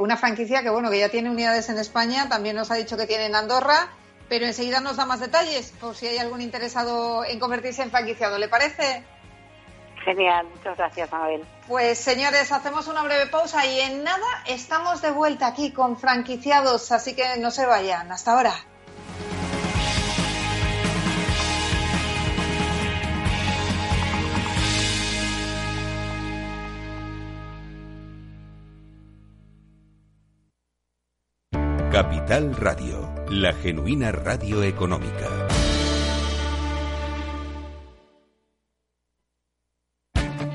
una 0.00 0.16
franquicia 0.16 0.62
que, 0.62 0.70
bueno, 0.70 0.90
que 0.90 0.98
ya 0.98 1.10
tiene 1.10 1.30
unidades 1.30 1.68
en 1.68 1.78
España, 1.78 2.28
también 2.28 2.56
nos 2.56 2.72
ha 2.72 2.74
dicho 2.74 2.96
que 2.96 3.06
tiene 3.06 3.26
en 3.26 3.36
Andorra, 3.36 3.92
pero 4.28 4.44
enseguida 4.44 4.80
nos 4.80 4.96
da 4.96 5.06
más 5.06 5.20
detalles 5.20 5.70
por 5.80 5.94
si 5.94 6.08
hay 6.08 6.18
algún 6.18 6.40
interesado 6.40 7.24
en 7.24 7.38
convertirse 7.38 7.82
en 7.82 7.90
franquiciado. 7.90 8.38
¿Le 8.38 8.48
parece? 8.48 9.04
Genial, 10.04 10.46
muchas 10.54 10.76
gracias, 10.76 11.12
Mabel. 11.12 11.44
Pues 11.68 11.98
señores, 11.98 12.50
hacemos 12.50 12.88
una 12.88 13.02
breve 13.02 13.26
pausa 13.26 13.64
y 13.66 13.80
en 13.80 14.02
nada 14.02 14.26
estamos 14.46 15.00
de 15.00 15.12
vuelta 15.12 15.46
aquí 15.46 15.72
con 15.72 15.96
franquiciados, 15.96 16.90
así 16.90 17.14
que 17.14 17.36
no 17.38 17.50
se 17.50 17.66
vayan. 17.66 18.10
Hasta 18.10 18.32
ahora. 18.32 18.54
Capital 31.92 32.56
Radio, 32.56 33.14
la 33.28 33.52
genuina 33.52 34.10
radio 34.12 34.62
económica. 34.62 35.51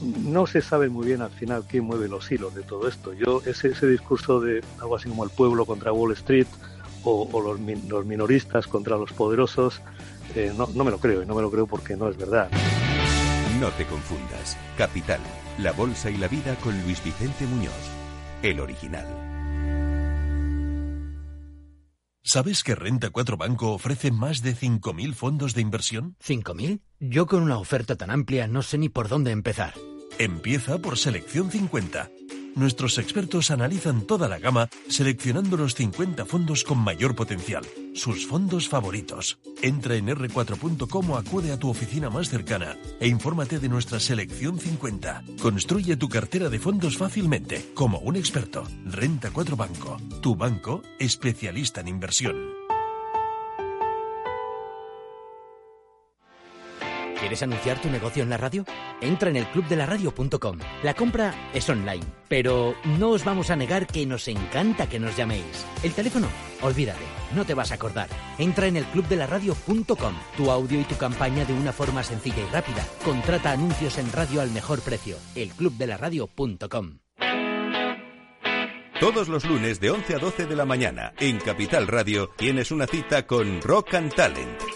no 0.00 0.46
se 0.46 0.60
sabe 0.60 0.88
muy 0.88 1.06
bien 1.06 1.22
al 1.22 1.30
final 1.30 1.64
quién 1.68 1.84
mueve 1.84 2.08
los 2.08 2.30
hilos 2.30 2.54
de 2.54 2.62
todo 2.62 2.88
esto. 2.88 3.12
Yo, 3.12 3.42
ese, 3.46 3.68
ese 3.68 3.86
discurso 3.86 4.40
de 4.40 4.62
algo 4.80 4.96
así 4.96 5.08
como 5.08 5.24
el 5.24 5.30
pueblo 5.30 5.64
contra 5.64 5.92
Wall 5.92 6.12
Street 6.12 6.46
o, 7.04 7.40
los, 7.40 7.60
minoristas 7.60 8.66
contra 8.66 8.96
los 8.96 9.12
poderosos, 9.12 9.80
eh, 10.34 10.52
no, 10.56 10.68
no 10.74 10.84
me 10.84 10.90
lo 10.90 10.98
creo 10.98 11.22
y 11.22 11.26
no 11.26 11.34
me 11.34 11.42
lo 11.42 11.50
creo 11.50 11.66
porque 11.66 11.96
no 11.96 12.08
es 12.08 12.16
verdad. 12.16 12.50
No 13.60 13.70
te 13.70 13.86
confundas. 13.86 14.56
Capital, 14.76 15.20
la 15.58 15.72
bolsa 15.72 16.10
y 16.10 16.16
la 16.16 16.28
vida 16.28 16.56
con 16.56 16.78
Luis 16.82 17.02
Vicente 17.02 17.46
Muñoz, 17.46 17.72
el 18.42 18.60
original. 18.60 19.06
¿Sabes 22.28 22.64
que 22.64 22.74
Renta 22.74 23.10
4 23.10 23.36
Banco 23.36 23.72
ofrece 23.72 24.10
más 24.10 24.42
de 24.42 24.56
5.000 24.56 25.14
fondos 25.14 25.54
de 25.54 25.60
inversión? 25.60 26.16
¿5.000? 26.18 26.82
Yo 26.98 27.26
con 27.26 27.42
una 27.42 27.58
oferta 27.58 27.96
tan 27.96 28.10
amplia 28.10 28.46
no 28.46 28.62
sé 28.62 28.78
ni 28.78 28.88
por 28.88 29.08
dónde 29.08 29.30
empezar. 29.30 29.74
Empieza 30.18 30.78
por 30.78 30.96
Selección 30.98 31.50
50 31.50 32.10
nuestros 32.56 32.96
expertos 32.96 33.50
analizan 33.50 34.06
toda 34.06 34.28
la 34.28 34.38
gama 34.38 34.70
seleccionando 34.88 35.58
los 35.58 35.74
50 35.74 36.24
fondos 36.24 36.64
con 36.64 36.78
mayor 36.78 37.14
potencial, 37.14 37.64
sus 37.94 38.26
fondos 38.26 38.68
favoritos. 38.68 39.38
Entra 39.60 39.94
en 39.94 40.08
r4.com 40.08 41.10
o 41.10 41.16
acude 41.18 41.52
a 41.52 41.58
tu 41.58 41.68
oficina 41.68 42.08
más 42.08 42.30
cercana 42.30 42.78
e 42.98 43.08
infórmate 43.08 43.58
de 43.58 43.68
nuestra 43.68 44.00
selección 44.00 44.58
50. 44.58 45.22
Construye 45.40 45.98
tu 45.98 46.08
cartera 46.08 46.48
de 46.48 46.58
fondos 46.58 46.96
fácilmente, 46.96 47.62
como 47.74 47.98
un 47.98 48.16
experto. 48.16 48.64
Renta 48.86 49.30
4 49.30 49.54
Banco, 49.54 49.98
tu 50.22 50.34
banco 50.34 50.80
especialista 50.98 51.82
en 51.82 51.88
inversión. 51.88 52.65
¿Quieres 57.18 57.42
anunciar 57.42 57.80
tu 57.80 57.88
negocio 57.88 58.22
en 58.22 58.30
la 58.30 58.36
radio? 58.36 58.64
Entra 59.00 59.30
en 59.30 59.36
el 59.36 59.46
clubdelaradio.com. 59.46 60.58
La 60.82 60.94
compra 60.94 61.50
es 61.54 61.68
online, 61.68 62.04
pero 62.28 62.74
no 62.98 63.10
os 63.10 63.24
vamos 63.24 63.50
a 63.50 63.56
negar 63.56 63.86
que 63.86 64.04
nos 64.04 64.28
encanta 64.28 64.88
que 64.88 65.00
nos 65.00 65.16
llaméis. 65.16 65.66
El 65.82 65.92
teléfono, 65.92 66.28
olvídate, 66.62 67.04
no 67.34 67.44
te 67.44 67.54
vas 67.54 67.72
a 67.72 67.76
acordar. 67.76 68.08
Entra 68.38 68.66
en 68.66 68.76
el 68.76 68.84
clubdelaradio.com. 68.84 70.14
Tu 70.36 70.50
audio 70.50 70.80
y 70.80 70.84
tu 70.84 70.96
campaña 70.96 71.44
de 71.44 71.54
una 71.54 71.72
forma 71.72 72.02
sencilla 72.02 72.42
y 72.42 72.52
rápida. 72.52 72.84
Contrata 73.04 73.52
anuncios 73.52 73.96
en 73.98 74.12
radio 74.12 74.42
al 74.42 74.50
mejor 74.50 74.80
precio. 74.80 75.16
Elclubdelaradio.com. 75.34 76.98
Todos 79.00 79.28
los 79.28 79.44
lunes 79.44 79.78
de 79.80 79.90
11 79.90 80.14
a 80.14 80.18
12 80.18 80.46
de 80.46 80.56
la 80.56 80.64
mañana 80.64 81.12
en 81.18 81.38
Capital 81.38 81.86
Radio 81.86 82.30
tienes 82.36 82.70
una 82.70 82.86
cita 82.86 83.26
con 83.26 83.60
Rock 83.60 83.94
and 83.94 84.14
Talent 84.14 84.75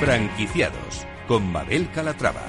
Franquiciados 0.00 1.06
con 1.28 1.52
Mabel 1.52 1.92
Calatrava. 1.92 2.40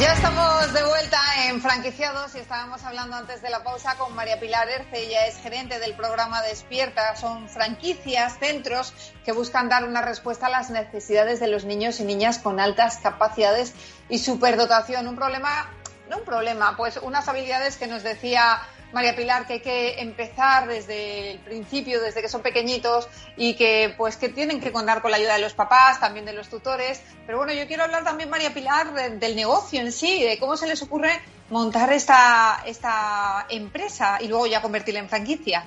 Ya 0.00 0.12
estamos 0.12 0.72
de 0.72 0.84
vuelta 0.84 1.18
en 1.48 1.60
franquiciados 1.60 2.36
y 2.36 2.38
estábamos 2.38 2.84
hablando 2.84 3.16
antes 3.16 3.42
de 3.42 3.50
la 3.50 3.64
pausa 3.64 3.96
con 3.98 4.14
María 4.14 4.38
Pilar 4.38 4.68
Erce, 4.68 5.06
ella 5.06 5.26
es 5.26 5.38
gerente 5.38 5.80
del 5.80 5.94
programa 5.94 6.40
Despierta. 6.42 7.16
Son 7.16 7.48
franquicias, 7.48 8.38
centros 8.38 8.94
que 9.24 9.32
buscan 9.32 9.68
dar 9.68 9.84
una 9.84 10.02
respuesta 10.02 10.46
a 10.46 10.50
las 10.50 10.70
necesidades 10.70 11.40
de 11.40 11.48
los 11.48 11.64
niños 11.64 11.98
y 11.98 12.04
niñas 12.04 12.38
con 12.38 12.60
altas 12.60 12.98
capacidades 12.98 13.74
y 14.08 14.20
superdotación. 14.20 15.08
Un 15.08 15.16
problema, 15.16 15.68
no 16.08 16.18
un 16.18 16.24
problema, 16.24 16.76
pues 16.76 16.96
unas 16.98 17.26
habilidades 17.26 17.76
que 17.76 17.88
nos 17.88 18.04
decía 18.04 18.60
María 18.92 19.14
Pilar, 19.14 19.46
que 19.46 19.54
hay 19.54 19.60
que 19.60 20.00
empezar 20.00 20.66
desde 20.66 21.32
el 21.32 21.38
principio, 21.38 22.00
desde 22.00 22.22
que 22.22 22.28
son 22.28 22.42
pequeñitos 22.42 23.08
y 23.36 23.54
que 23.54 23.94
pues 23.96 24.16
que 24.16 24.28
tienen 24.28 24.60
que 24.60 24.72
contar 24.72 25.00
con 25.00 25.10
la 25.10 25.16
ayuda 25.16 25.34
de 25.34 25.40
los 25.40 25.54
papás, 25.54 26.00
también 26.00 26.24
de 26.24 26.32
los 26.32 26.48
tutores. 26.48 27.02
Pero 27.26 27.38
bueno, 27.38 27.52
yo 27.52 27.66
quiero 27.66 27.84
hablar 27.84 28.04
también, 28.04 28.30
María 28.30 28.52
Pilar, 28.52 28.92
del 29.18 29.36
negocio 29.36 29.80
en 29.80 29.92
sí, 29.92 30.24
de 30.24 30.38
cómo 30.38 30.56
se 30.56 30.66
les 30.66 30.82
ocurre 30.82 31.12
montar 31.50 31.92
esta, 31.92 32.62
esta 32.66 33.46
empresa 33.48 34.18
y 34.20 34.28
luego 34.28 34.46
ya 34.46 34.62
convertirla 34.62 35.00
en 35.00 35.08
franquicia. 35.08 35.64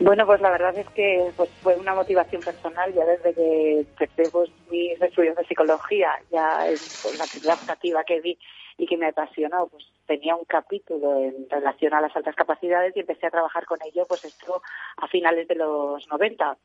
Bueno, 0.00 0.26
pues 0.26 0.40
la 0.40 0.50
verdad 0.50 0.76
es 0.78 0.88
que 0.90 1.32
pues 1.36 1.50
fue 1.60 1.74
una 1.74 1.92
motivación 1.92 2.40
personal 2.40 2.92
ya 2.94 3.04
desde 3.04 3.34
que 3.34 3.80
empecé 3.80 4.30
pues, 4.30 4.48
mis 4.70 5.00
estudios 5.00 5.36
de 5.36 5.44
psicología, 5.44 6.10
ya 6.30 6.68
es 6.68 7.00
pues, 7.02 7.18
la 7.18 7.26
primera 7.26 7.54
optativa 7.54 8.04
que 8.04 8.20
vi 8.20 8.38
y 8.78 8.86
que 8.86 8.96
me 8.96 9.08
apasionó, 9.08 9.66
pues 9.66 9.84
tenía 10.06 10.36
un 10.36 10.44
capítulo 10.44 11.18
en 11.18 11.50
relación 11.50 11.92
a 11.92 12.00
las 12.00 12.14
altas 12.16 12.36
capacidades 12.36 12.96
y 12.96 13.00
empecé 13.00 13.26
a 13.26 13.30
trabajar 13.30 13.66
con 13.66 13.78
ello, 13.84 14.06
pues 14.08 14.24
esto 14.24 14.62
a 14.96 15.08
finales 15.08 15.48
de 15.48 15.56
los 15.56 16.08
90. 16.08 16.56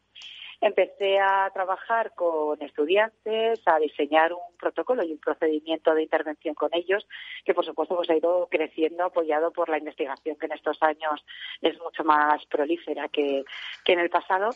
Empecé 0.66 1.20
a 1.20 1.52
trabajar 1.54 2.14
con 2.16 2.62
estudiantes, 2.62 3.60
a 3.66 3.80
diseñar 3.80 4.32
un 4.32 4.56
protocolo 4.58 5.04
y 5.04 5.12
un 5.12 5.18
procedimiento 5.18 5.94
de 5.94 6.04
intervención 6.04 6.56
con 6.56 6.70
ellos, 6.72 7.06
que 7.44 7.54
por 7.54 7.66
supuesto 7.66 7.98
pues 7.98 8.10
ha 8.10 8.16
ido 8.16 8.48
creciendo 8.50 9.04
apoyado 9.04 9.52
por 9.52 9.68
la 9.68 9.78
investigación 9.78 10.38
que 10.38 10.46
en 10.46 10.54
estos 10.54 10.82
años 10.82 11.26
es 11.62 11.78
mucho 11.82 12.06
más 12.06 12.46
prolífera 12.46 13.10
que, 13.10 13.44
que 13.84 13.92
en 13.92 14.00
el 14.00 14.10
pasado. 14.10 14.52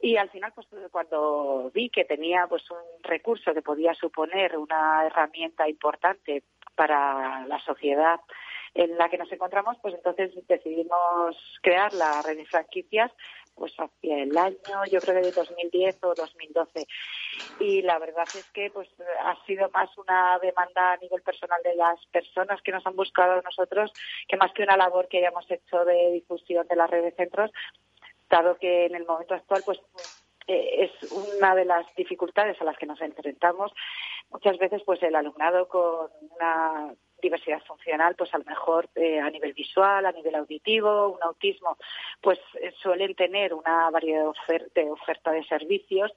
Y 0.00 0.16
al 0.16 0.28
final, 0.30 0.52
pues 0.56 0.66
cuando 0.90 1.70
vi 1.72 1.88
que 1.88 2.04
tenía 2.04 2.48
pues 2.48 2.68
un 2.72 3.04
recurso 3.04 3.54
que 3.54 3.62
podía 3.62 3.94
suponer 3.94 4.58
una 4.58 5.06
herramienta 5.06 5.68
importante 5.68 6.42
para 6.74 7.46
la 7.46 7.60
sociedad 7.60 8.18
en 8.74 8.98
la 8.98 9.08
que 9.08 9.18
nos 9.18 9.30
encontramos, 9.30 9.76
pues 9.80 9.94
entonces 9.94 10.32
decidimos 10.48 11.36
crear 11.62 11.92
la 11.94 12.22
red 12.22 12.38
de 12.38 12.44
franquicias 12.44 13.12
pues 13.54 13.72
hacia 13.78 14.22
el 14.22 14.36
año, 14.36 14.84
yo 14.90 15.00
creo 15.00 15.20
que 15.20 15.28
de 15.28 15.32
2010 15.32 15.98
o 16.02 16.14
2012. 16.14 16.86
Y 17.60 17.82
la 17.82 17.98
verdad 17.98 18.26
es 18.34 18.44
que 18.52 18.70
pues 18.70 18.88
ha 19.20 19.36
sido 19.46 19.68
más 19.70 19.96
una 19.98 20.38
demanda 20.40 20.92
a 20.92 20.96
nivel 20.96 21.22
personal 21.22 21.60
de 21.62 21.74
las 21.76 22.04
personas 22.06 22.60
que 22.62 22.72
nos 22.72 22.86
han 22.86 22.96
buscado 22.96 23.32
a 23.32 23.42
nosotros 23.42 23.92
que 24.28 24.36
más 24.36 24.52
que 24.52 24.62
una 24.62 24.76
labor 24.76 25.08
que 25.08 25.18
hayamos 25.18 25.50
hecho 25.50 25.84
de 25.84 26.12
difusión 26.12 26.66
de 26.68 26.76
la 26.76 26.86
red 26.86 27.02
de 27.02 27.12
centros, 27.12 27.50
dado 28.28 28.56
que 28.56 28.86
en 28.86 28.94
el 28.94 29.06
momento 29.06 29.34
actual 29.34 29.62
pues 29.64 29.80
eh, 30.46 30.90
es 30.90 31.12
una 31.12 31.54
de 31.54 31.64
las 31.64 31.86
dificultades 31.96 32.60
a 32.60 32.64
las 32.64 32.76
que 32.76 32.86
nos 32.86 33.00
enfrentamos. 33.00 33.72
Muchas 34.30 34.58
veces, 34.58 34.82
pues 34.84 35.02
el 35.02 35.14
alumnado 35.14 35.68
con 35.68 36.10
una 36.36 36.94
diversidad 37.24 37.62
funcional, 37.64 38.14
pues 38.16 38.32
a 38.34 38.38
lo 38.38 38.44
mejor 38.44 38.88
eh, 38.94 39.18
a 39.18 39.30
nivel 39.30 39.52
visual, 39.52 40.04
a 40.06 40.12
nivel 40.12 40.34
auditivo, 40.34 41.08
un 41.08 41.22
autismo, 41.22 41.76
pues 42.20 42.38
eh, 42.60 42.72
suelen 42.82 43.14
tener 43.14 43.54
una 43.54 43.90
variedad 43.90 44.26
de, 44.74 44.90
oferta 44.90 45.32
de 45.32 45.44
servicios, 45.44 46.12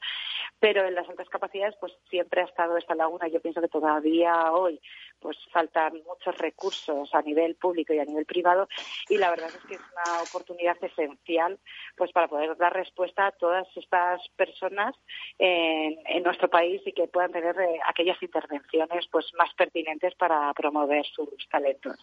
pero 0.60 0.86
en 0.86 0.96
las 0.96 1.08
altas 1.10 1.30
capacidades, 1.30 1.76
pues 1.80 1.94
siempre 2.10 2.42
ha 2.42 2.46
estado 2.46 2.78
esta 2.78 2.96
laguna. 2.96 3.28
Yo 3.28 3.42
pienso 3.42 3.62
que 3.62 3.68
todavía 3.68 4.52
hoy, 4.52 4.80
pues 5.20 5.38
faltan 5.52 5.94
muchos 6.06 6.38
recursos 6.38 7.14
a 7.14 7.22
nivel 7.22 7.56
público 7.56 7.94
y 7.94 8.00
a 8.00 8.06
nivel 8.06 8.26
privado, 8.26 8.68
y 9.10 9.18
la 9.18 9.30
verdad 9.30 9.50
es 9.50 9.66
que 9.66 9.76
es 9.76 9.82
una 9.82 10.22
oportunidad 10.22 10.78
esencial, 10.84 11.58
pues 11.96 12.12
para 12.12 12.28
poder 12.28 12.56
dar 12.58 12.74
respuesta 12.74 13.28
a 13.28 13.32
todas 13.32 13.68
estas 13.76 14.22
personas 14.36 14.96
en, 15.40 16.24
nuestro 16.24 16.50
país 16.50 16.82
y 16.86 16.92
que 16.92 17.08
puedan 17.08 17.32
tener 17.32 17.56
eh, 17.60 17.80
aquellas 17.88 18.22
intervenciones, 18.22 19.08
pues 19.12 19.26
más 19.38 19.54
pertinentes 19.54 20.14
para 20.16 20.54
promover 20.54 20.97
sus 21.04 21.48
talentos. 21.50 21.98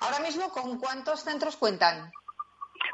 Ahora 0.00 0.20
mismo, 0.20 0.50
¿con 0.50 0.78
cuántos 0.78 1.20
centros 1.20 1.56
cuentan? 1.56 2.10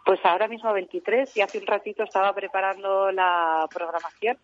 Pues 0.05 0.21
ahora 0.25 0.49
mismo 0.49 0.73
23 0.73 1.37
y 1.37 1.41
hace 1.41 1.59
un 1.59 1.67
ratito 1.67 2.03
estaba 2.03 2.35
preparando 2.35 3.11
la 3.11 3.67
programación 3.73 4.39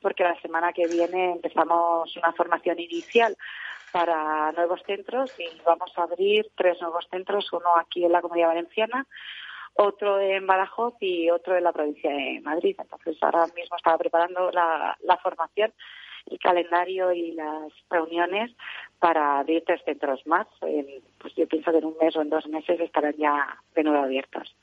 porque 0.00 0.24
la 0.24 0.38
semana 0.40 0.72
que 0.72 0.86
viene 0.86 1.32
empezamos 1.32 2.14
una 2.16 2.32
formación 2.32 2.78
inicial 2.78 3.36
para 3.92 4.52
nuevos 4.52 4.82
centros 4.86 5.32
y 5.38 5.48
vamos 5.64 5.90
a 5.96 6.02
abrir 6.02 6.50
tres 6.54 6.80
nuevos 6.82 7.06
centros, 7.10 7.50
uno 7.52 7.76
aquí 7.80 8.04
en 8.04 8.12
la 8.12 8.20
Comunidad 8.20 8.48
Valenciana, 8.48 9.06
otro 9.74 10.20
en 10.20 10.46
Badajoz 10.46 10.94
y 11.00 11.30
otro 11.30 11.56
en 11.56 11.64
la 11.64 11.72
provincia 11.72 12.10
de 12.10 12.40
Madrid. 12.42 12.76
Entonces 12.78 13.16
ahora 13.22 13.46
mismo 13.54 13.76
estaba 13.76 13.96
preparando 13.96 14.50
la, 14.50 14.96
la 15.00 15.16
formación 15.18 15.72
el 16.30 16.38
calendario 16.38 17.12
y 17.12 17.32
las 17.32 17.72
reuniones 17.90 18.50
para 18.98 19.38
abrir 19.38 19.62
tres 19.66 19.82
centros 19.84 20.26
más. 20.26 20.46
pues 20.58 21.34
yo 21.36 21.46
pienso 21.46 21.70
que 21.70 21.78
en 21.78 21.84
un 21.84 21.96
mes 22.00 22.16
o 22.16 22.22
en 22.22 22.30
dos 22.30 22.46
meses 22.46 22.80
estarán 22.80 23.14
ya 23.16 23.58
de 23.74 23.82
nuevo 23.84 24.04
abiertos. 24.04 24.54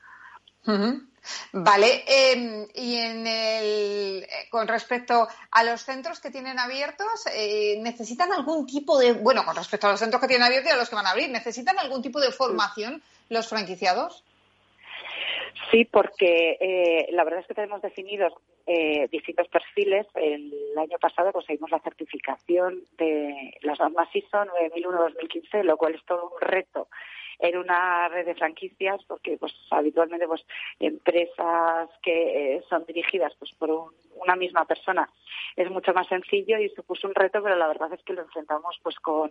Vale, 1.52 2.04
em, 2.06 2.66
y 2.74 2.96
en 2.96 3.26
el, 3.26 4.22
eh, 4.22 4.28
con 4.50 4.66
respecto 4.68 5.26
a 5.50 5.64
los 5.64 5.82
centros 5.82 6.20
que 6.20 6.30
tienen 6.30 6.58
abiertos, 6.58 7.26
eh, 7.34 7.78
¿necesitan 7.80 8.32
algún 8.32 8.66
tipo 8.66 8.98
de, 8.98 9.12
bueno, 9.12 9.44
con 9.44 9.56
respecto 9.56 9.86
a 9.86 9.90
los 9.90 10.00
centros 10.00 10.20
que 10.20 10.28
tienen 10.28 10.46
abiertos 10.46 10.70
y 10.70 10.74
a 10.74 10.78
los 10.78 10.88
que 10.88 10.96
van 10.96 11.06
a 11.06 11.10
abrir, 11.10 11.30
¿necesitan 11.30 11.78
algún 11.78 12.02
tipo 12.02 12.20
de 12.20 12.32
formación 12.32 13.02
los 13.28 13.48
franquiciados? 13.48 14.22
Sí, 15.70 15.84
porque 15.84 16.58
eh, 16.60 17.08
la 17.12 17.24
verdad 17.24 17.40
es 17.40 17.46
que 17.46 17.54
tenemos 17.54 17.80
definidos 17.80 18.32
eh, 18.66 19.08
distintos 19.10 19.48
perfiles. 19.48 20.06
El 20.14 20.52
año 20.78 20.98
pasado 21.00 21.32
conseguimos 21.32 21.70
la 21.70 21.80
certificación 21.80 22.82
de 22.98 23.58
las 23.62 23.78
normas 23.78 24.14
ISO 24.14 24.44
9001-2015, 24.44 25.62
lo 25.64 25.76
cual 25.76 25.94
es 25.94 26.04
todo 26.04 26.30
un 26.30 26.40
reto 26.40 26.88
en 27.38 27.56
una 27.58 28.08
red 28.08 28.26
de 28.26 28.34
franquicias 28.34 29.02
porque 29.06 29.36
pues 29.38 29.52
habitualmente 29.70 30.26
pues 30.26 30.44
empresas 30.78 31.90
que 32.02 32.56
eh, 32.56 32.64
son 32.68 32.84
dirigidas 32.86 33.32
pues 33.38 33.52
por 33.58 33.70
una 34.16 34.36
misma 34.36 34.64
persona 34.64 35.08
es 35.56 35.70
mucho 35.70 35.92
más 35.92 36.06
sencillo 36.08 36.58
y 36.58 36.68
supuso 36.70 37.06
un 37.06 37.14
reto 37.14 37.42
pero 37.42 37.56
la 37.56 37.68
verdad 37.68 37.92
es 37.92 38.02
que 38.02 38.12
lo 38.12 38.22
enfrentamos 38.22 38.78
pues 38.82 38.96
con, 39.00 39.30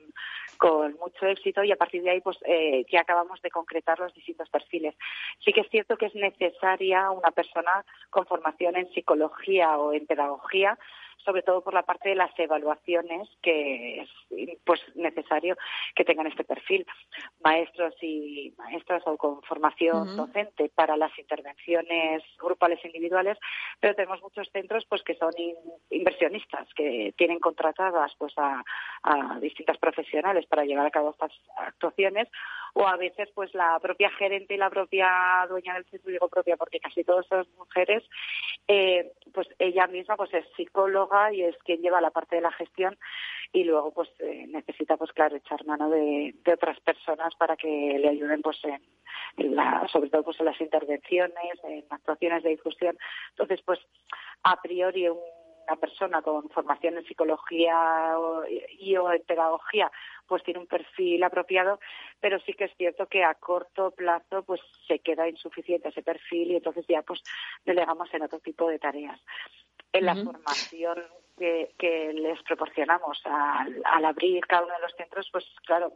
con 0.58 0.94
mucho 0.94 1.26
éxito 1.26 1.64
y 1.64 1.72
a 1.72 1.76
partir 1.76 2.04
de 2.04 2.12
ahí 2.12 2.22
pues 2.22 2.38
eh, 2.46 2.86
ya 2.92 3.02
acabamos 3.02 3.42
de 3.42 3.50
concretar 3.50 4.00
los 4.00 4.14
distintos 4.14 4.50
perfiles. 4.50 4.96
Sí 5.44 5.54
que 5.54 5.62
es 5.62 5.70
cierto 5.70 5.98
que 5.98 6.08
es 6.08 6.16
necesaria 6.16 7.12
una 7.12 7.32
persona 7.32 7.86
con 8.10 8.26
formación 8.26 8.76
en 8.78 8.92
psicología 8.94 9.78
o 9.78 9.94
en 9.94 10.06
pedagogía 10.06 10.78
sobre 11.24 11.42
todo 11.42 11.62
por 11.62 11.74
la 11.74 11.84
parte 11.84 12.10
de 12.10 12.16
las 12.16 12.32
evaluaciones, 12.38 13.30
que 13.42 14.02
es 14.02 14.10
pues 14.64 14.82
necesario 14.96 15.56
que 15.96 16.06
tengan 16.06 16.28
este 16.28 16.44
perfil. 16.44 16.86
Maestros 17.44 17.96
y 18.02 18.54
maestras 18.58 19.04
o 19.06 19.18
con 19.18 19.42
formación 19.44 20.16
docente 20.16 20.70
para 20.74 20.98
las 20.98 21.18
intervenciones 21.18 22.24
grupales 22.40 22.80
e 22.84 22.88
individuales, 22.88 23.38
pero 23.80 23.96
tenemos 23.96 24.22
muchos 24.22 24.50
centros 24.52 24.86
pues 24.90 25.04
que 25.04 25.16
son 25.16 25.32
inversionistas, 25.90 26.68
que 26.76 27.14
tienen 27.18 27.40
contratadas 27.40 28.14
pues 28.18 28.34
a, 28.38 28.64
a 29.04 29.40
distintas 29.40 29.78
profesionales 29.78 30.46
para 30.48 30.66
llevar 30.66 30.86
a 30.86 30.92
cabo 30.92 31.12
estas 31.12 31.32
actuaciones 31.58 32.28
o 32.74 32.88
a 32.88 32.98
veces 32.98 33.30
pues 33.36 33.54
la 33.54 33.80
propia 33.80 34.10
gerente 34.12 34.56
y 34.56 34.58
la 34.58 34.70
propia 34.70 35.46
dueña 35.48 35.76
del 35.76 35.86
centro, 35.86 36.12
digo 36.12 36.28
propia 36.28 36.58
porque 36.58 36.80
casi 36.80 37.04
todas 37.04 37.26
son 37.28 37.48
mujeres, 37.58 38.04
eh, 38.68 39.12
pues 39.34 39.48
ella 39.60 39.88
misma 39.88 40.16
pues 40.18 40.34
es 40.34 40.46
psicóloga 40.56 41.13
y 41.32 41.44
es 41.44 41.58
quien 41.64 41.82
lleva 41.82 42.02
la 42.02 42.12
parte 42.12 42.36
de 42.36 42.42
la 42.42 42.52
gestión 42.52 42.98
y 43.52 43.64
luego 43.64 43.94
pues 43.94 44.10
eh, 44.20 44.46
necesita 44.48 44.98
pues 44.98 45.12
claro 45.12 45.36
echar 45.36 45.66
mano 45.66 45.90
de, 45.90 46.36
otras 46.52 46.80
personas 46.82 47.36
para 47.36 47.56
que 47.56 47.98
le 48.00 48.10
ayuden 48.10 48.42
pues 48.42 48.60
en, 48.64 49.56
la, 49.56 49.88
sobre 49.92 50.10
todo 50.10 50.24
pues 50.24 50.40
en 50.40 50.46
las 50.46 50.60
intervenciones, 50.60 51.64
en 51.64 51.86
actuaciones 51.90 52.44
de 52.44 52.50
difusión. 52.52 52.98
Entonces 53.32 53.62
pues 53.64 53.80
a 54.44 54.62
priori 54.62 55.10
un 55.10 55.20
una 55.68 55.78
persona 55.78 56.22
con 56.22 56.50
formación 56.50 56.98
en 56.98 57.06
psicología 57.06 58.16
y 58.80 58.96
o 58.98 59.12
en 59.12 59.24
pedagogía 59.24 59.92
pues 60.28 60.44
tiene 60.44 60.60
un 60.60 60.68
perfil 60.68 61.24
apropiado, 61.24 61.80
pero 62.20 62.40
sí 62.40 62.54
que 62.54 62.66
es 62.66 62.76
cierto 62.78 63.08
que 63.08 63.24
a 63.24 63.34
corto 63.36 63.92
plazo 63.92 64.44
pues 64.44 64.62
se 64.88 65.00
queda 65.00 65.28
insuficiente 65.28 65.90
ese 65.90 66.02
perfil 66.02 66.52
y 66.52 66.56
entonces 66.56 66.86
ya 66.88 67.02
pues 67.02 67.22
delegamos 67.66 68.14
en 68.14 68.24
otro 68.24 68.40
tipo 68.40 68.68
de 68.68 68.80
tareas. 68.80 69.20
En 69.94 70.06
la 70.06 70.16
formación 70.16 70.98
que, 71.38 72.12
les 72.14 72.42
proporcionamos 72.44 73.22
al, 73.26 74.06
abrir 74.06 74.46
cada 74.46 74.64
uno 74.64 74.74
de 74.74 74.82
los 74.82 74.96
centros, 74.96 75.30
pues 75.32 75.46
claro, 75.66 75.94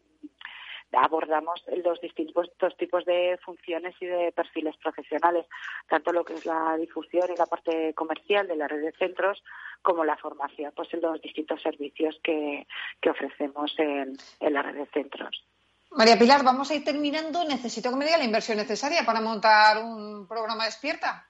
abordamos 0.93 1.63
los 1.83 1.99
distintos 1.99 2.49
tipos 2.77 3.05
de 3.05 3.37
funciones 3.43 3.95
y 3.99 4.05
de 4.05 4.31
perfiles 4.31 4.75
profesionales, 4.77 5.45
tanto 5.89 6.11
lo 6.11 6.23
que 6.23 6.35
es 6.35 6.45
la 6.45 6.77
difusión 6.77 7.29
y 7.33 7.37
la 7.37 7.45
parte 7.45 7.93
comercial 7.93 8.47
de 8.47 8.55
la 8.55 8.67
red 8.67 8.81
de 8.81 8.91
centros, 8.93 9.43
como 9.81 10.05
la 10.05 10.17
formación, 10.17 10.71
pues 10.75 10.93
en 10.93 11.01
los 11.01 11.21
distintos 11.21 11.61
servicios 11.61 12.19
que, 12.23 12.67
ofrecemos 13.09 13.73
en, 13.79 14.15
en 14.39 14.53
la 14.53 14.61
red 14.61 14.75
de 14.75 14.85
centros. 14.87 15.43
María 15.91 16.19
Pilar, 16.19 16.43
vamos 16.43 16.69
a 16.69 16.75
ir 16.75 16.83
terminando. 16.83 17.43
Necesito 17.45 17.89
que 17.89 17.95
me 17.95 18.05
diga 18.05 18.17
la 18.17 18.25
inversión 18.25 18.57
necesaria 18.57 19.03
para 19.05 19.21
montar 19.21 19.83
un 19.83 20.27
programa 20.27 20.65
despierta. 20.65 21.25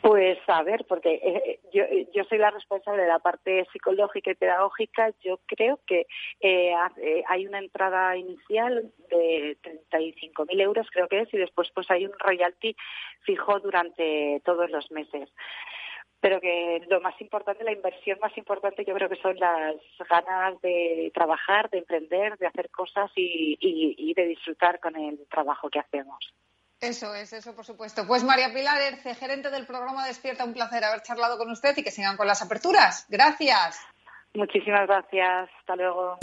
Pues 0.00 0.38
a 0.46 0.62
ver, 0.62 0.86
porque 0.88 1.20
eh, 1.22 1.60
yo, 1.74 1.84
yo, 2.14 2.24
soy 2.24 2.38
la 2.38 2.50
responsable 2.50 3.02
de 3.02 3.08
la 3.08 3.18
parte 3.18 3.66
psicológica 3.70 4.30
y 4.30 4.34
pedagógica. 4.34 5.10
Yo 5.22 5.40
creo 5.46 5.78
que 5.86 6.06
eh, 6.40 6.72
eh, 6.96 7.22
hay 7.28 7.46
una 7.46 7.58
entrada 7.58 8.16
inicial 8.16 8.90
de 9.10 9.58
35.000 9.62 10.60
euros, 10.62 10.86
creo 10.90 11.06
que 11.06 11.20
es, 11.20 11.34
y 11.34 11.36
después 11.36 11.68
pues 11.74 11.90
hay 11.90 12.06
un 12.06 12.18
royalty 12.18 12.74
fijo 13.24 13.60
durante 13.60 14.40
todos 14.42 14.70
los 14.70 14.90
meses. 14.90 15.28
Pero 16.20 16.40
que 16.40 16.82
lo 16.88 17.02
más 17.02 17.20
importante, 17.20 17.64
la 17.64 17.72
inversión 17.72 18.18
más 18.22 18.36
importante, 18.38 18.84
yo 18.86 18.94
creo 18.94 19.08
que 19.08 19.20
son 19.20 19.38
las 19.38 19.76
ganas 20.08 20.58
de 20.62 21.10
trabajar, 21.12 21.68
de 21.68 21.78
emprender, 21.78 22.38
de 22.38 22.46
hacer 22.46 22.70
cosas 22.70 23.10
y, 23.16 23.58
y 23.60 24.14
de 24.14 24.26
disfrutar 24.26 24.80
con 24.80 24.96
el 24.96 25.26
trabajo 25.28 25.68
que 25.68 25.78
hacemos. 25.78 26.32
Eso 26.80 27.14
es, 27.14 27.32
eso 27.34 27.54
por 27.54 27.66
supuesto. 27.66 28.06
Pues 28.06 28.24
María 28.24 28.54
Pilar 28.54 28.80
Erce, 28.80 29.14
gerente 29.14 29.50
del 29.50 29.66
programa 29.66 30.06
Despierta, 30.06 30.44
un 30.44 30.54
placer 30.54 30.82
haber 30.82 31.02
charlado 31.02 31.36
con 31.36 31.50
usted 31.50 31.76
y 31.76 31.82
que 31.82 31.90
sigan 31.90 32.16
con 32.16 32.26
las 32.26 32.40
aperturas. 32.40 33.06
Gracias. 33.10 33.78
Muchísimas 34.32 34.86
gracias. 34.86 35.50
Hasta 35.60 35.76
luego. 35.76 36.18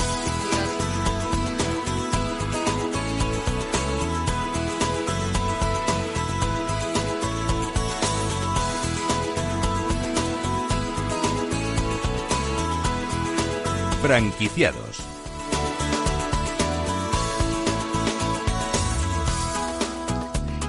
Franquiciados 14.01 15.06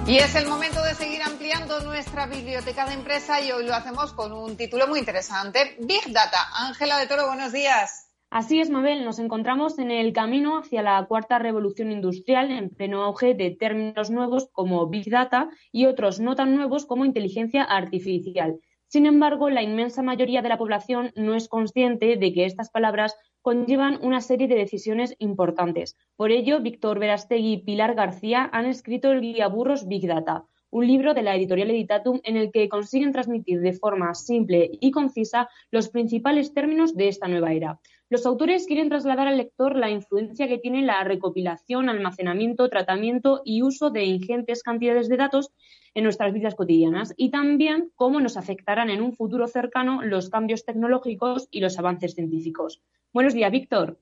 Y 0.08 0.16
es 0.16 0.34
el 0.36 0.48
momento 0.48 0.82
de 0.82 0.94
seguir 0.94 1.20
ampliando 1.20 1.80
nuestra 1.80 2.26
biblioteca 2.26 2.86
de 2.86 2.94
empresa 2.94 3.42
y 3.42 3.52
hoy 3.52 3.66
lo 3.66 3.74
hacemos 3.74 4.14
con 4.14 4.32
un 4.32 4.56
título 4.56 4.88
muy 4.88 5.00
interesante, 5.00 5.76
Big 5.80 6.10
Data. 6.14 6.38
Ángela 6.66 6.96
de 6.96 7.06
Toro, 7.06 7.26
buenos 7.26 7.52
días. 7.52 8.10
Así 8.30 8.58
es, 8.58 8.70
Mabel, 8.70 9.04
nos 9.04 9.18
encontramos 9.18 9.78
en 9.78 9.90
el 9.90 10.14
camino 10.14 10.60
hacia 10.60 10.80
la 10.80 11.04
cuarta 11.04 11.38
revolución 11.38 11.92
industrial 11.92 12.50
en 12.50 12.70
pleno 12.70 13.02
auge 13.02 13.34
de 13.34 13.50
términos 13.50 14.08
nuevos 14.08 14.48
como 14.50 14.88
Big 14.88 15.10
Data 15.10 15.50
y 15.72 15.84
otros 15.84 16.20
no 16.20 16.34
tan 16.34 16.56
nuevos 16.56 16.86
como 16.86 17.04
inteligencia 17.04 17.62
artificial. 17.62 18.60
Sin 18.88 19.04
embargo, 19.04 19.50
la 19.50 19.62
inmensa 19.62 20.02
mayoría 20.02 20.40
de 20.40 20.48
la 20.48 20.56
población 20.56 21.12
no 21.14 21.34
es 21.34 21.48
consciente 21.48 22.16
de 22.16 22.32
que 22.32 22.46
estas 22.46 22.70
palabras 22.70 23.14
conllevan 23.42 23.98
una 24.02 24.22
serie 24.22 24.48
de 24.48 24.54
decisiones 24.54 25.14
importantes. 25.18 25.98
Por 26.16 26.30
ello, 26.30 26.60
Víctor 26.60 26.98
Verastegui 26.98 27.52
y 27.52 27.58
Pilar 27.58 27.94
García 27.94 28.48
han 28.50 28.64
escrito 28.64 29.12
el 29.12 29.20
guía 29.20 29.48
Burros 29.48 29.86
Big 29.86 30.06
Data, 30.06 30.46
un 30.70 30.86
libro 30.86 31.12
de 31.12 31.22
la 31.22 31.36
editorial 31.36 31.70
Editatum 31.70 32.20
en 32.24 32.38
el 32.38 32.50
que 32.50 32.70
consiguen 32.70 33.12
transmitir 33.12 33.60
de 33.60 33.74
forma 33.74 34.14
simple 34.14 34.70
y 34.80 34.90
concisa 34.90 35.50
los 35.70 35.90
principales 35.90 36.54
términos 36.54 36.94
de 36.96 37.08
esta 37.08 37.28
nueva 37.28 37.52
era. 37.52 37.80
Los 38.10 38.24
autores 38.24 38.66
quieren 38.66 38.88
trasladar 38.88 39.28
al 39.28 39.36
lector 39.36 39.76
la 39.76 39.90
influencia 39.90 40.48
que 40.48 40.56
tiene 40.56 40.80
la 40.80 41.04
recopilación, 41.04 41.90
almacenamiento, 41.90 42.70
tratamiento 42.70 43.42
y 43.44 43.60
uso 43.60 43.90
de 43.90 44.04
ingentes 44.04 44.62
cantidades 44.62 45.10
de 45.10 45.18
datos 45.18 45.52
en 45.94 46.04
nuestras 46.04 46.32
vidas 46.32 46.54
cotidianas 46.54 47.14
y 47.16 47.30
también 47.30 47.90
cómo 47.94 48.20
nos 48.20 48.36
afectarán 48.36 48.90
en 48.90 49.02
un 49.02 49.12
futuro 49.12 49.46
cercano 49.46 50.02
los 50.02 50.30
cambios 50.30 50.64
tecnológicos 50.64 51.48
y 51.50 51.60
los 51.60 51.78
avances 51.78 52.14
científicos. 52.14 52.82
Buenos 53.12 53.34
días, 53.34 53.50
Víctor. 53.50 53.98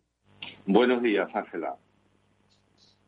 Buenos 0.66 1.02
días, 1.02 1.28
Ángela. 1.34 1.76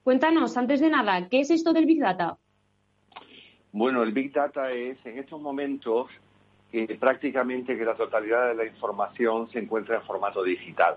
Cuéntanos, 0.02 0.56
antes 0.56 0.80
de 0.80 0.90
nada, 0.90 1.28
¿qué 1.28 1.40
es 1.40 1.50
esto 1.50 1.72
del 1.72 1.86
Big 1.86 2.00
Data? 2.00 2.38
Bueno, 3.72 4.02
el 4.02 4.12
Big 4.12 4.32
Data 4.32 4.72
es 4.72 4.96
en 5.04 5.18
estos 5.18 5.40
momentos 5.40 6.08
que 6.72 6.86
prácticamente 6.98 7.76
que 7.76 7.84
la 7.84 7.94
totalidad 7.94 8.48
de 8.48 8.54
la 8.54 8.64
información 8.66 9.50
se 9.50 9.58
encuentra 9.58 9.96
en 9.96 10.02
formato 10.02 10.42
digital. 10.42 10.96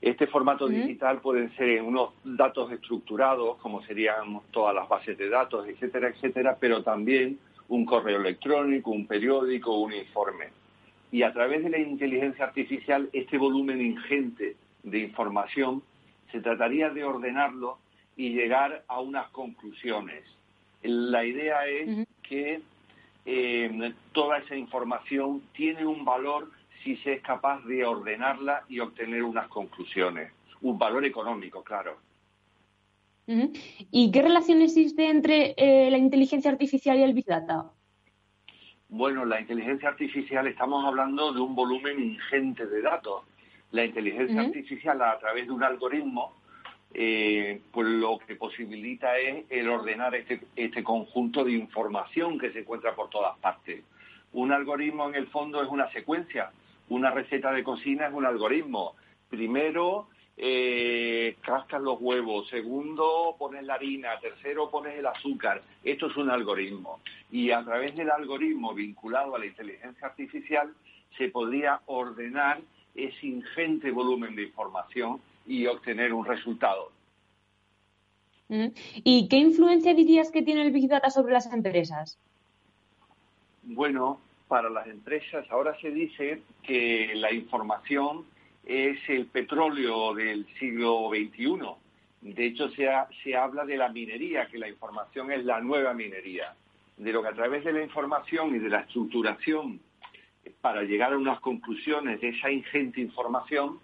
Este 0.00 0.28
formato 0.28 0.68
digital 0.68 1.20
pueden 1.20 1.54
ser 1.56 1.70
en 1.70 1.84
unos 1.84 2.10
datos 2.22 2.70
estructurados, 2.70 3.56
como 3.58 3.82
serían 3.82 4.40
todas 4.52 4.74
las 4.74 4.88
bases 4.88 5.18
de 5.18 5.28
datos, 5.28 5.66
etcétera, 5.66 6.08
etcétera, 6.08 6.56
pero 6.60 6.84
también 6.84 7.38
un 7.68 7.84
correo 7.84 8.20
electrónico, 8.20 8.92
un 8.92 9.06
periódico, 9.06 9.76
un 9.76 9.92
informe. 9.92 10.50
Y 11.10 11.22
a 11.22 11.32
través 11.32 11.64
de 11.64 11.70
la 11.70 11.78
inteligencia 11.78 12.44
artificial, 12.44 13.08
este 13.12 13.38
volumen 13.38 13.80
ingente 13.80 14.56
de 14.84 14.98
información 15.00 15.82
se 16.30 16.40
trataría 16.40 16.90
de 16.90 17.02
ordenarlo 17.02 17.78
y 18.16 18.30
llegar 18.30 18.84
a 18.86 19.00
unas 19.00 19.28
conclusiones. 19.30 20.22
La 20.82 21.24
idea 21.24 21.66
es 21.66 22.06
que 22.22 22.60
eh, 23.26 23.92
toda 24.12 24.38
esa 24.38 24.54
información 24.54 25.42
tiene 25.52 25.84
un 25.84 26.04
valor 26.04 26.50
si 26.82 26.96
se 26.98 27.14
es 27.14 27.22
capaz 27.22 27.64
de 27.64 27.84
ordenarla 27.84 28.64
y 28.68 28.80
obtener 28.80 29.22
unas 29.22 29.48
conclusiones. 29.48 30.32
Un 30.60 30.78
valor 30.78 31.04
económico, 31.04 31.62
claro. 31.62 31.96
¿Y 33.90 34.10
qué 34.10 34.22
relación 34.22 34.62
existe 34.62 35.08
entre 35.08 35.54
eh, 35.56 35.90
la 35.90 35.98
inteligencia 35.98 36.50
artificial 36.50 36.98
y 36.98 37.02
el 37.02 37.12
Big 37.12 37.26
Data? 37.26 37.70
Bueno, 38.88 39.26
la 39.26 39.38
inteligencia 39.38 39.90
artificial 39.90 40.46
estamos 40.46 40.84
hablando 40.86 41.32
de 41.32 41.40
un 41.40 41.54
volumen 41.54 42.02
ingente 42.02 42.66
de 42.66 42.80
datos. 42.80 43.24
La 43.70 43.84
inteligencia 43.84 44.40
artificial 44.40 45.02
a 45.02 45.18
través 45.18 45.46
de 45.46 45.52
un 45.52 45.62
algoritmo 45.62 46.38
eh, 46.94 47.60
pues 47.70 47.86
lo 47.86 48.18
que 48.18 48.34
posibilita 48.36 49.18
es 49.18 49.44
el 49.50 49.68
ordenar 49.68 50.14
este, 50.14 50.40
este 50.56 50.82
conjunto 50.82 51.44
de 51.44 51.52
información 51.52 52.38
que 52.38 52.50
se 52.50 52.60
encuentra 52.60 52.94
por 52.94 53.10
todas 53.10 53.36
partes. 53.38 53.84
Un 54.32 54.52
algoritmo 54.52 55.08
en 55.08 55.14
el 55.14 55.26
fondo 55.26 55.62
es 55.62 55.68
una 55.68 55.90
secuencia, 55.92 56.50
una 56.88 57.10
receta 57.10 57.52
de 57.52 57.62
cocina 57.62 58.06
es 58.06 58.14
un 58.14 58.26
algoritmo. 58.26 58.94
Primero 59.28 60.08
eh, 60.36 61.36
cascas 61.42 61.82
los 61.82 62.00
huevos, 62.00 62.48
segundo 62.48 63.34
pones 63.38 63.64
la 63.64 63.74
harina, 63.74 64.18
tercero 64.20 64.70
pones 64.70 64.96
el 64.96 65.06
azúcar. 65.06 65.62
Esto 65.82 66.06
es 66.06 66.16
un 66.16 66.30
algoritmo. 66.30 67.00
Y 67.30 67.50
a 67.50 67.64
través 67.64 67.96
del 67.96 68.10
algoritmo 68.10 68.72
vinculado 68.72 69.34
a 69.34 69.38
la 69.38 69.46
inteligencia 69.46 70.06
artificial 70.06 70.72
se 71.16 71.28
podría 71.28 71.80
ordenar 71.86 72.60
ese 72.94 73.26
ingente 73.26 73.90
volumen 73.90 74.36
de 74.36 74.44
información 74.44 75.20
y 75.46 75.66
obtener 75.66 76.12
un 76.12 76.24
resultado. 76.24 76.92
Mm. 78.48 78.68
¿Y 79.04 79.28
qué 79.28 79.36
influencia 79.36 79.94
dirías 79.94 80.30
que 80.30 80.42
tiene 80.42 80.62
el 80.62 80.72
Big 80.72 80.88
Data 80.88 81.10
sobre 81.10 81.32
las 81.32 81.52
empresas? 81.52 82.18
Bueno, 83.64 84.20
para 84.48 84.70
las 84.70 84.86
empresas 84.86 85.46
ahora 85.50 85.78
se 85.80 85.90
dice 85.90 86.42
que 86.62 87.12
la 87.14 87.32
información 87.32 88.24
es 88.64 88.98
el 89.08 89.26
petróleo 89.26 90.14
del 90.14 90.46
siglo 90.58 91.10
XXI. 91.10 91.58
De 92.20 92.46
hecho, 92.46 92.68
se, 92.70 92.88
se 93.22 93.36
habla 93.36 93.64
de 93.64 93.76
la 93.76 93.88
minería, 93.90 94.48
que 94.48 94.58
la 94.58 94.68
información 94.68 95.30
es 95.30 95.44
la 95.44 95.60
nueva 95.60 95.94
minería. 95.94 96.54
De 96.96 97.12
lo 97.12 97.22
que 97.22 97.28
a 97.28 97.32
través 97.32 97.64
de 97.64 97.72
la 97.72 97.82
información 97.82 98.56
y 98.56 98.58
de 98.58 98.68
la 98.68 98.80
estructuración 98.80 99.80
para 100.60 100.82
llegar 100.82 101.12
a 101.12 101.18
unas 101.18 101.40
conclusiones 101.40 102.20
de 102.20 102.30
esa 102.30 102.50
ingente 102.50 103.00
información, 103.00 103.78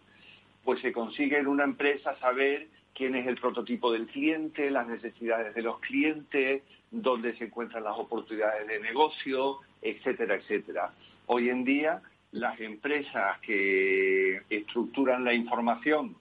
pues 0.64 0.80
se 0.80 0.92
consigue 0.92 1.38
en 1.38 1.46
una 1.46 1.64
empresa 1.64 2.18
saber 2.18 2.68
quién 2.94 3.14
es 3.14 3.26
el 3.26 3.36
prototipo 3.36 3.92
del 3.92 4.06
cliente, 4.06 4.70
las 4.70 4.86
necesidades 4.86 5.54
de 5.54 5.62
los 5.62 5.80
clientes, 5.80 6.62
dónde 6.90 7.36
se 7.36 7.44
encuentran 7.44 7.84
las 7.84 7.98
oportunidades 7.98 8.66
de 8.66 8.80
negocio, 8.80 9.58
etcétera, 9.82 10.36
etcétera. 10.36 10.92
Hoy 11.26 11.48
en 11.48 11.64
día, 11.64 12.02
las 12.32 12.58
empresas 12.60 13.38
que 13.40 14.42
estructuran 14.48 15.24
la 15.24 15.34
información 15.34 16.16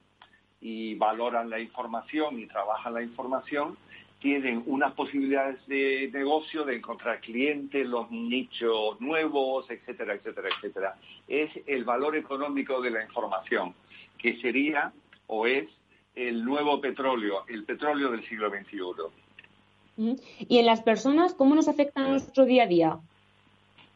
y 0.62 0.96
valoran 0.96 1.50
la 1.50 1.60
información 1.60 2.40
y 2.40 2.48
trabajan 2.48 2.94
la 2.94 3.04
información 3.04 3.78
tienen 4.20 4.64
unas 4.68 4.94
posibilidades 4.94 5.66
de 5.68 6.10
negocio, 6.14 6.64
de 6.64 6.78
encontrar 6.78 7.20
clientes, 7.20 7.86
los 7.86 8.10
nichos 8.10 9.00
nuevos, 9.02 9.70
etcétera, 9.70 10.14
etcétera, 10.14 10.48
etcétera. 10.56 10.96
Es 11.28 11.52
el 11.68 11.84
valor 11.84 12.16
económico 12.16 12.82
de 12.82 12.92
la 12.92 13.04
información, 13.04 13.74
que 14.18 14.40
sería 14.40 14.94
o 15.28 15.46
es 15.46 15.68
el 16.16 16.44
nuevo 16.44 16.80
petróleo, 16.80 17.44
el 17.48 17.64
petróleo 17.64 18.12
del 18.12 18.28
siglo 18.28 18.50
XXI. 18.50 20.16
¿Y 20.48 20.58
en 20.58 20.66
las 20.66 20.82
personas 20.82 21.34
cómo 21.34 21.56
nos 21.56 21.68
afecta 21.68 22.08
nuestro 22.08 22.46
día 22.46 22.64
a 22.64 22.68
día? 22.68 23.00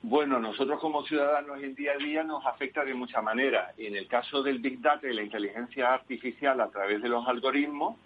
Bueno, 0.03 0.39
nosotros 0.39 0.79
como 0.79 1.03
ciudadanos 1.05 1.61
en 1.61 1.75
día 1.75 1.93
a 1.93 1.97
día 1.97 2.23
nos 2.23 2.45
afecta 2.45 2.85
de 2.85 2.93
muchas 2.93 3.23
maneras. 3.23 3.73
En 3.77 3.95
el 3.95 4.07
caso 4.07 4.43
del 4.43 4.59
Big 4.59 4.79
Data 4.79 5.07
y 5.07 5.13
la 5.13 5.23
inteligencia 5.23 5.93
artificial 5.93 6.61
a 6.61 6.69
través 6.69 7.01
de 7.01 7.09
los 7.09 7.27
algoritmos, 7.27 7.97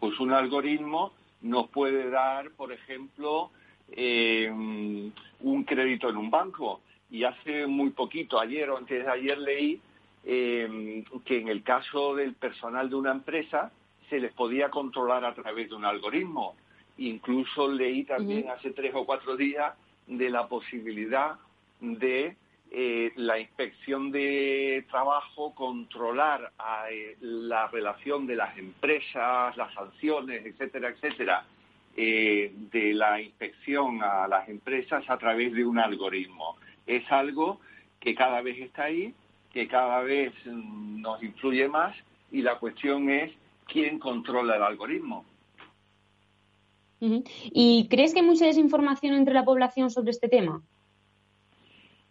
pues 0.00 0.18
un 0.18 0.32
algoritmo 0.32 1.12
nos 1.42 1.68
puede 1.68 2.10
dar, 2.10 2.50
por 2.50 2.72
ejemplo, 2.72 3.50
eh, 3.92 4.50
un 4.50 5.64
crédito 5.64 6.08
en 6.08 6.16
un 6.16 6.30
banco. 6.30 6.80
Y 7.10 7.22
hace 7.22 7.66
muy 7.66 7.90
poquito, 7.90 8.40
ayer 8.40 8.68
o 8.68 8.76
antes 8.76 9.04
de 9.04 9.10
ayer, 9.10 9.38
leí 9.38 9.80
eh, 10.26 11.04
que 11.24 11.38
en 11.38 11.48
el 11.48 11.62
caso 11.62 12.14
del 12.14 12.34
personal 12.34 12.90
de 12.90 12.96
una 12.96 13.12
empresa 13.12 13.70
se 14.10 14.18
les 14.18 14.32
podía 14.32 14.70
controlar 14.70 15.24
a 15.24 15.34
través 15.34 15.70
de 15.70 15.76
un 15.76 15.84
algoritmo. 15.84 16.56
Incluso 16.98 17.68
leí 17.68 18.04
también 18.04 18.50
hace 18.50 18.70
tres 18.70 18.92
o 18.94 19.06
cuatro 19.06 19.36
días 19.36 19.74
de 20.06 20.30
la 20.30 20.48
posibilidad 20.48 21.36
de 21.80 22.36
eh, 22.70 23.12
la 23.16 23.38
inspección 23.38 24.10
de 24.10 24.84
trabajo 24.90 25.54
controlar 25.54 26.52
eh, 26.90 27.16
la 27.20 27.68
relación 27.68 28.26
de 28.26 28.36
las 28.36 28.58
empresas, 28.58 29.56
las 29.56 29.72
sanciones, 29.72 30.44
etcétera, 30.44 30.88
etcétera, 30.88 31.44
eh, 31.96 32.52
de 32.72 32.92
la 32.92 33.20
inspección 33.20 34.02
a 34.02 34.26
las 34.26 34.48
empresas 34.48 35.08
a 35.08 35.16
través 35.16 35.52
de 35.52 35.64
un 35.64 35.78
algoritmo. 35.78 36.56
Es 36.86 37.10
algo 37.10 37.60
que 38.00 38.14
cada 38.14 38.42
vez 38.42 38.58
está 38.58 38.84
ahí, 38.84 39.14
que 39.56 39.68
cada 39.68 40.02
vez 40.02 40.34
mm, 40.44 41.00
nos 41.00 41.22
influye 41.22 41.66
más 41.66 41.96
y 42.30 42.42
la 42.42 42.58
cuestión 42.58 43.08
es 43.08 43.32
quién 43.64 43.98
controla 43.98 44.56
el 44.56 44.62
algoritmo. 44.62 45.24
¿Y 47.00 47.88
crees 47.88 48.12
que 48.12 48.20
hay 48.20 48.26
mucha 48.26 48.44
desinformación 48.44 49.14
entre 49.14 49.32
la 49.32 49.46
población 49.46 49.90
sobre 49.90 50.10
este 50.10 50.28
tema? 50.28 50.60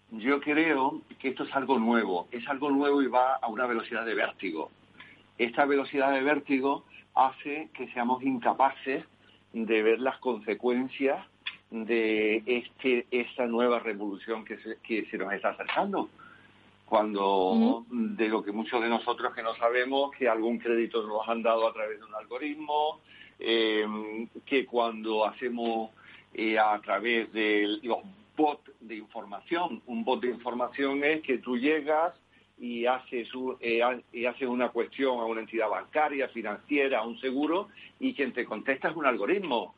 Yo 0.10 0.42
creo 0.42 1.04
que 1.20 1.30
esto 1.30 1.44
es 1.44 1.54
algo 1.54 1.78
nuevo, 1.78 2.28
es 2.32 2.48
algo 2.48 2.72
nuevo 2.72 3.04
y 3.04 3.08
va 3.08 3.36
a 3.36 3.48
una 3.48 3.68
velocidad 3.68 4.08
de 4.08 4.16
vértigo. 4.16 4.72
Esta 5.38 5.66
velocidad 5.66 6.14
de 6.14 6.24
vértigo 6.24 6.84
hace 7.14 7.70
que 7.76 7.88
seamos 7.94 8.24
incapaces 8.24 9.06
de 9.54 9.84
ver 9.84 10.00
las 10.00 10.18
consecuencias 10.18 11.24
de 11.70 12.42
este, 12.48 13.06
esta 13.12 13.46
nueva 13.46 13.78
revolución 13.78 14.44
que 14.46 14.58
se, 14.58 14.78
que 14.82 15.06
se 15.12 15.18
nos 15.20 15.32
está 15.32 15.50
acercando. 15.50 16.10
Cuando 16.86 17.86
de 17.90 18.30
lo 18.30 18.44
que 18.44 18.52
muchos 18.52 18.82
de 18.82 18.90
nosotros 18.90 19.34
que 19.34 19.42
no 19.42 19.56
sabemos, 19.56 20.12
que 20.12 20.30
algún 20.30 20.60
crédito 20.60 21.06
nos 21.06 21.28
han 21.28 21.42
dado 21.42 21.68
a 21.68 21.74
través 21.74 22.00
de 22.00 22.06
un 22.06 22.14
algoritmo, 22.14 23.02
eh, 23.40 24.28
que 24.46 24.66
cuando 24.66 25.26
hacemos 25.26 25.90
eh, 26.34 26.60
a 26.60 26.80
través 26.82 27.32
de 27.34 27.80
los 27.84 28.00
bot 28.36 28.60
de 28.82 28.96
información. 28.96 29.82
Un 29.88 30.04
bot 30.04 30.22
de 30.22 30.30
información 30.30 31.04
es 31.04 31.22
que 31.22 31.38
tú 31.38 31.58
llegas 31.58 32.14
y 32.58 32.86
haces, 32.86 33.30
eh, 33.60 33.82
y 34.14 34.26
haces 34.26 34.48
una 34.48 34.70
cuestión 34.70 35.20
a 35.20 35.26
una 35.26 35.42
entidad 35.42 35.70
bancaria, 35.70 36.28
financiera, 36.30 37.00
a 37.00 37.06
un 37.06 37.20
seguro, 37.20 37.70
y 38.00 38.14
quien 38.14 38.34
te 38.34 38.46
contesta 38.46 38.90
es 38.90 38.96
un 38.96 39.06
algoritmo. 39.06 39.76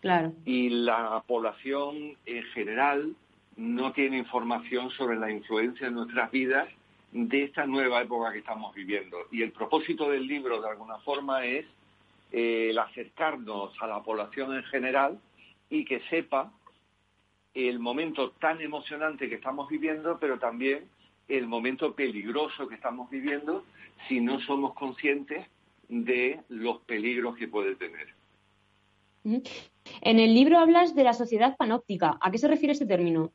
Claro. 0.00 0.32
Y 0.44 0.70
la 0.70 1.22
población 1.26 2.16
en 2.26 2.42
general 2.54 3.14
no 3.56 3.92
tiene 3.92 4.18
información 4.18 4.90
sobre 4.90 5.18
la 5.18 5.30
influencia 5.30 5.88
en 5.88 5.94
nuestras 5.94 6.30
vidas 6.30 6.68
de 7.12 7.44
esta 7.44 7.66
nueva 7.66 8.02
época 8.02 8.32
que 8.32 8.38
estamos 8.38 8.74
viviendo. 8.74 9.18
Y 9.30 9.42
el 9.42 9.52
propósito 9.52 10.08
del 10.08 10.26
libro, 10.26 10.60
de 10.60 10.68
alguna 10.68 10.98
forma, 10.98 11.44
es 11.44 11.66
eh, 12.32 12.68
el 12.70 12.78
acercarnos 12.78 13.72
a 13.80 13.86
la 13.86 14.02
población 14.02 14.54
en 14.54 14.62
general 14.64 15.18
y 15.68 15.84
que 15.84 16.00
sepa 16.08 16.52
el 17.54 17.80
momento 17.80 18.30
tan 18.32 18.60
emocionante 18.60 19.28
que 19.28 19.34
estamos 19.36 19.68
viviendo, 19.68 20.18
pero 20.20 20.38
también 20.38 20.88
el 21.28 21.46
momento 21.46 21.94
peligroso 21.94 22.68
que 22.68 22.76
estamos 22.76 23.10
viviendo 23.10 23.64
si 24.08 24.20
no 24.20 24.40
somos 24.40 24.74
conscientes 24.74 25.46
de 25.88 26.40
los 26.48 26.78
peligros 26.82 27.36
que 27.36 27.48
puede 27.48 27.74
tener. 27.74 28.08
En 29.24 30.18
el 30.18 30.34
libro 30.34 30.58
hablas 30.58 30.94
de 30.94 31.04
la 31.04 31.12
sociedad 31.12 31.56
panóptica. 31.56 32.18
¿A 32.20 32.30
qué 32.30 32.38
se 32.38 32.48
refiere 32.48 32.72
ese 32.72 32.86
término? 32.86 33.32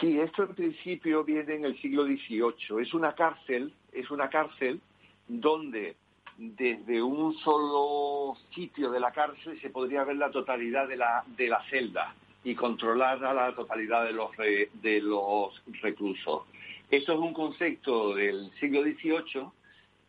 Sí, 0.00 0.18
esto 0.20 0.44
en 0.44 0.54
principio 0.54 1.24
viene 1.24 1.54
en 1.54 1.64
el 1.64 1.80
siglo 1.80 2.04
XVIII. 2.04 2.82
Es 2.82 2.94
una 2.94 3.14
cárcel, 3.14 3.72
es 3.92 4.10
una 4.10 4.28
cárcel 4.28 4.80
donde 5.26 5.96
desde 6.36 7.02
un 7.02 7.36
solo 7.38 8.36
sitio 8.54 8.90
de 8.90 9.00
la 9.00 9.10
cárcel 9.10 9.60
se 9.60 9.70
podría 9.70 10.04
ver 10.04 10.16
la 10.16 10.30
totalidad 10.30 10.86
de 10.86 10.96
la, 10.96 11.24
de 11.36 11.48
la 11.48 11.62
celda 11.68 12.14
y 12.44 12.54
controlar 12.54 13.24
a 13.24 13.34
la 13.34 13.54
totalidad 13.54 14.04
de 14.04 14.12
los, 14.12 14.30
de 14.36 15.00
los 15.00 15.60
reclusos. 15.82 16.42
Esto 16.90 17.12
es 17.12 17.18
un 17.18 17.34
concepto 17.34 18.14
del 18.14 18.50
siglo 18.60 18.82
XVIII 18.82 19.48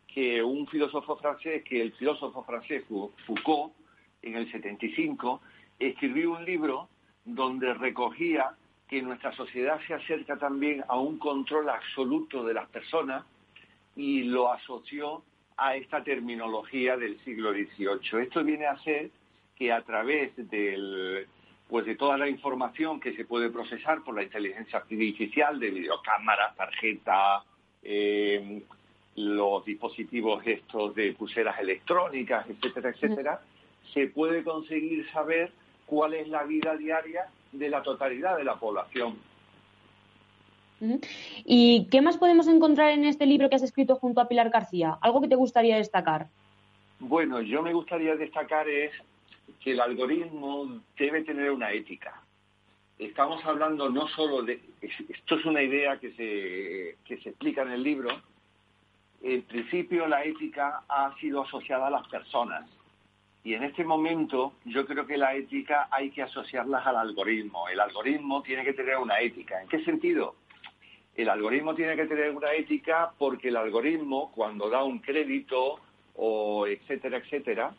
que 0.06 0.42
un 0.42 0.66
filósofo 0.68 1.16
francés, 1.16 1.62
que 1.64 1.82
el 1.82 1.92
filósofo 1.92 2.42
francés 2.44 2.84
Foucault, 3.26 3.72
en 4.22 4.36
el 4.36 4.50
75, 4.50 5.40
escribió 5.78 6.32
un 6.32 6.44
libro 6.44 6.88
donde 7.24 7.74
recogía 7.74 8.54
que 8.90 9.00
nuestra 9.00 9.32
sociedad 9.36 9.80
se 9.86 9.94
acerca 9.94 10.36
también 10.36 10.82
a 10.88 10.98
un 10.98 11.16
control 11.16 11.70
absoluto 11.70 12.42
de 12.42 12.54
las 12.54 12.68
personas 12.70 13.24
y 13.94 14.24
lo 14.24 14.52
asoció 14.52 15.22
a 15.56 15.76
esta 15.76 16.02
terminología 16.02 16.96
del 16.96 17.16
siglo 17.20 17.52
XVIII. 17.52 18.22
Esto 18.22 18.42
viene 18.42 18.66
a 18.66 18.76
ser 18.78 19.10
que 19.54 19.72
a 19.72 19.82
través 19.82 20.32
del, 20.50 21.24
pues 21.68 21.86
de 21.86 21.94
toda 21.94 22.18
la 22.18 22.28
información 22.28 22.98
que 22.98 23.14
se 23.14 23.24
puede 23.24 23.48
procesar 23.50 24.02
por 24.02 24.16
la 24.16 24.24
inteligencia 24.24 24.80
artificial 24.80 25.60
de 25.60 25.70
videocámaras, 25.70 26.56
tarjetas, 26.56 27.44
eh, 27.84 28.60
los 29.14 29.64
dispositivos 29.64 30.42
estos 30.44 30.96
de 30.96 31.12
pulseras 31.12 31.60
electrónicas, 31.60 32.44
etcétera, 32.50 32.90
etcétera, 32.90 33.40
se 33.94 34.08
puede 34.08 34.42
conseguir 34.42 35.08
saber 35.12 35.52
cuál 35.86 36.14
es 36.14 36.26
la 36.26 36.42
vida 36.42 36.76
diaria 36.76 37.28
de 37.52 37.68
la 37.68 37.82
totalidad 37.82 38.36
de 38.36 38.44
la 38.44 38.56
población. 38.56 39.18
¿Y 41.44 41.86
qué 41.90 42.00
más 42.00 42.16
podemos 42.16 42.48
encontrar 42.48 42.92
en 42.92 43.04
este 43.04 43.26
libro 43.26 43.50
que 43.50 43.56
has 43.56 43.62
escrito 43.62 43.96
junto 43.96 44.20
a 44.20 44.28
Pilar 44.28 44.50
García? 44.50 44.98
¿Algo 45.02 45.20
que 45.20 45.28
te 45.28 45.34
gustaría 45.34 45.76
destacar? 45.76 46.28
Bueno, 46.98 47.40
yo 47.40 47.62
me 47.62 47.72
gustaría 47.72 48.16
destacar 48.16 48.68
es 48.68 48.92
que 49.62 49.72
el 49.72 49.80
algoritmo 49.80 50.80
debe 50.98 51.22
tener 51.22 51.50
una 51.50 51.72
ética. 51.72 52.22
Estamos 52.98 53.44
hablando 53.44 53.88
no 53.90 54.08
solo 54.08 54.42
de... 54.42 54.60
Esto 54.80 55.36
es 55.36 55.44
una 55.44 55.62
idea 55.62 55.98
que 55.98 56.12
se, 56.12 56.96
que 57.04 57.22
se 57.22 57.30
explica 57.30 57.62
en 57.62 57.72
el 57.72 57.82
libro. 57.82 58.10
En 59.22 59.42
principio 59.42 60.06
la 60.06 60.24
ética 60.24 60.82
ha 60.88 61.14
sido 61.18 61.42
asociada 61.42 61.88
a 61.88 61.90
las 61.90 62.08
personas. 62.08 62.68
Y 63.42 63.54
en 63.54 63.64
este 63.64 63.84
momento 63.84 64.54
yo 64.64 64.86
creo 64.86 65.06
que 65.06 65.16
la 65.16 65.34
ética 65.34 65.88
hay 65.90 66.10
que 66.10 66.22
asociarlas 66.22 66.86
al 66.86 66.96
algoritmo. 66.96 67.68
El 67.68 67.80
algoritmo 67.80 68.42
tiene 68.42 68.64
que 68.64 68.74
tener 68.74 68.98
una 68.98 69.20
ética. 69.20 69.62
¿En 69.62 69.68
qué 69.68 69.82
sentido? 69.84 70.34
El 71.16 71.28
algoritmo 71.28 71.74
tiene 71.74 71.96
que 71.96 72.06
tener 72.06 72.30
una 72.30 72.52
ética 72.52 73.12
porque 73.18 73.48
el 73.48 73.56
algoritmo, 73.56 74.30
cuando 74.32 74.68
da 74.68 74.84
un 74.84 74.98
crédito 74.98 75.80
o 76.16 76.66
etcétera, 76.66 77.18
etcétera, 77.18 77.72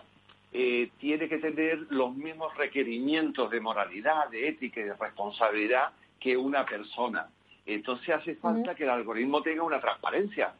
eh, 0.51 0.89
tiene 0.99 1.29
que 1.29 1.37
tener 1.37 1.85
los 1.89 2.15
mismos 2.15 2.55
requerimientos 2.57 3.49
de 3.51 3.61
moralidad, 3.61 4.29
de 4.29 4.49
ética 4.49 4.81
y 4.81 4.83
de 4.83 4.95
responsabilidad 4.95 5.91
que 6.19 6.35
una 6.35 6.65
persona. 6.65 7.27
Entonces 7.65 8.09
hace 8.09 8.35
falta 8.35 8.75
que 8.75 8.83
el 8.83 8.89
algoritmo 8.89 9.41
tenga 9.41 9.63
una 9.63 9.79
transparencia. 9.79 10.53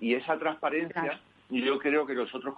Y 0.00 0.14
esa 0.14 0.38
transparencia 0.38 1.20
yo 1.50 1.78
creo 1.78 2.06
que 2.06 2.14
nosotros 2.14 2.54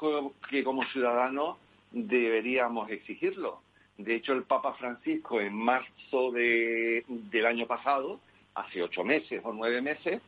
que 0.48 0.64
como 0.64 0.84
ciudadanos 0.86 1.58
deberíamos 1.90 2.90
exigirlo. 2.90 3.62
De 3.96 4.14
hecho, 4.14 4.32
el 4.32 4.44
Papa 4.44 4.74
Francisco 4.74 5.40
en 5.40 5.54
marzo 5.54 6.30
de, 6.30 7.04
del 7.08 7.46
año 7.46 7.66
pasado, 7.66 8.20
hace 8.54 8.82
ocho 8.82 9.02
meses 9.04 9.40
o 9.44 9.52
nueve 9.52 9.82
meses, 9.82 10.22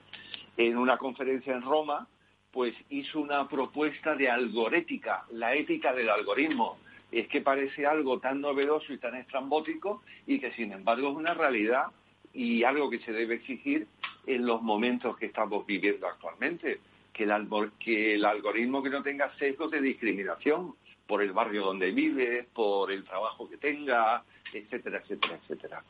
en 0.57 0.77
una 0.77 0.99
conferencia 0.99 1.55
en 1.55 1.63
Roma, 1.63 2.07
pues 2.51 2.75
hizo 2.89 3.21
una 3.21 3.49
propuesta 3.49 4.15
de 4.17 4.29
algorética, 4.29 5.25
la 5.33 5.55
ética 5.55 5.93
del 5.93 6.11
algoritmo. 6.11 6.79
Es 7.13 7.29
que 7.29 7.41
parece 7.41 7.87
algo 7.87 8.19
tan 8.19 8.41
novedoso 8.41 8.93
y 8.93 8.99
tan 8.99 9.15
estrambótico 9.17 10.03
y 10.27 10.39
que 10.41 10.53
sin 10.53 10.73
embargo 10.73 11.11
es 11.11 11.17
una 11.17 11.35
realidad 11.35 11.87
y 12.33 12.63
algo 12.65 12.91
que 12.91 13.01
se 13.01 13.13
debe 13.13 13.37
exigir 13.37 13.87
en 14.27 14.47
los 14.47 14.63
momentos 14.63 15.17
que 15.17 15.27
estamos 15.27 15.67
viviendo 15.67 16.07
actualmente. 16.07 16.81
Que 17.13 17.25
el, 17.25 17.49
que 17.79 18.15
el 18.15 18.25
algoritmo 18.25 18.83
que 18.83 18.91
no 18.91 19.03
tenga 19.03 19.37
sesgos 19.37 19.71
de 19.71 19.81
discriminación, 19.81 20.75
por 21.11 21.23
el 21.23 21.33
barrio 21.33 21.65
donde 21.65 21.91
vive, 21.91 22.47
por 22.55 22.93
el 22.93 23.03
trabajo 23.03 23.51
que 23.51 23.57
tenga, 23.57 24.23
etcétera, 24.55 24.99
etcétera, 25.03 25.41
etcétera. 25.43 25.83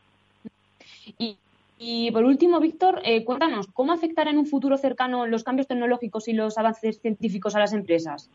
Y, 1.78 2.10
por 2.10 2.24
último, 2.24 2.58
Víctor, 2.58 3.02
eh, 3.04 3.22
cuéntanos, 3.22 3.66
¿cómo 3.74 3.92
afectará 3.92 4.30
en 4.30 4.38
un 4.38 4.46
futuro 4.46 4.78
cercano 4.78 5.26
los 5.26 5.44
cambios 5.44 5.68
tecnológicos 5.68 6.26
y 6.28 6.32
los 6.32 6.56
avances 6.56 7.02
científicos 7.02 7.54
a 7.54 7.58
las 7.58 7.74
empresas? 7.74 8.30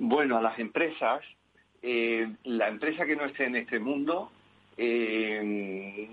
Bueno, 0.00 0.38
a 0.38 0.42
las 0.42 0.58
empresas, 0.58 1.22
eh, 1.82 2.32
la 2.42 2.66
empresa 2.66 3.06
que 3.06 3.14
no 3.14 3.24
esté 3.24 3.44
en 3.44 3.54
este 3.54 3.78
mundo 3.78 4.32
eh, 4.76 6.08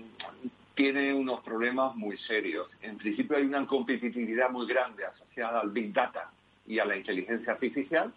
tiene 0.76 1.12
unos 1.12 1.40
problemas 1.40 1.96
muy 1.96 2.16
serios. 2.18 2.68
En 2.80 2.96
principio 2.96 3.38
hay 3.38 3.42
una 3.42 3.66
competitividad 3.66 4.50
muy 4.50 4.68
grande 4.68 5.04
asociada 5.04 5.60
al 5.60 5.70
Big 5.70 5.92
Data 5.92 6.30
y 6.64 6.78
a 6.78 6.84
la 6.84 6.96
inteligencia 6.96 7.54
artificial. 7.54 8.12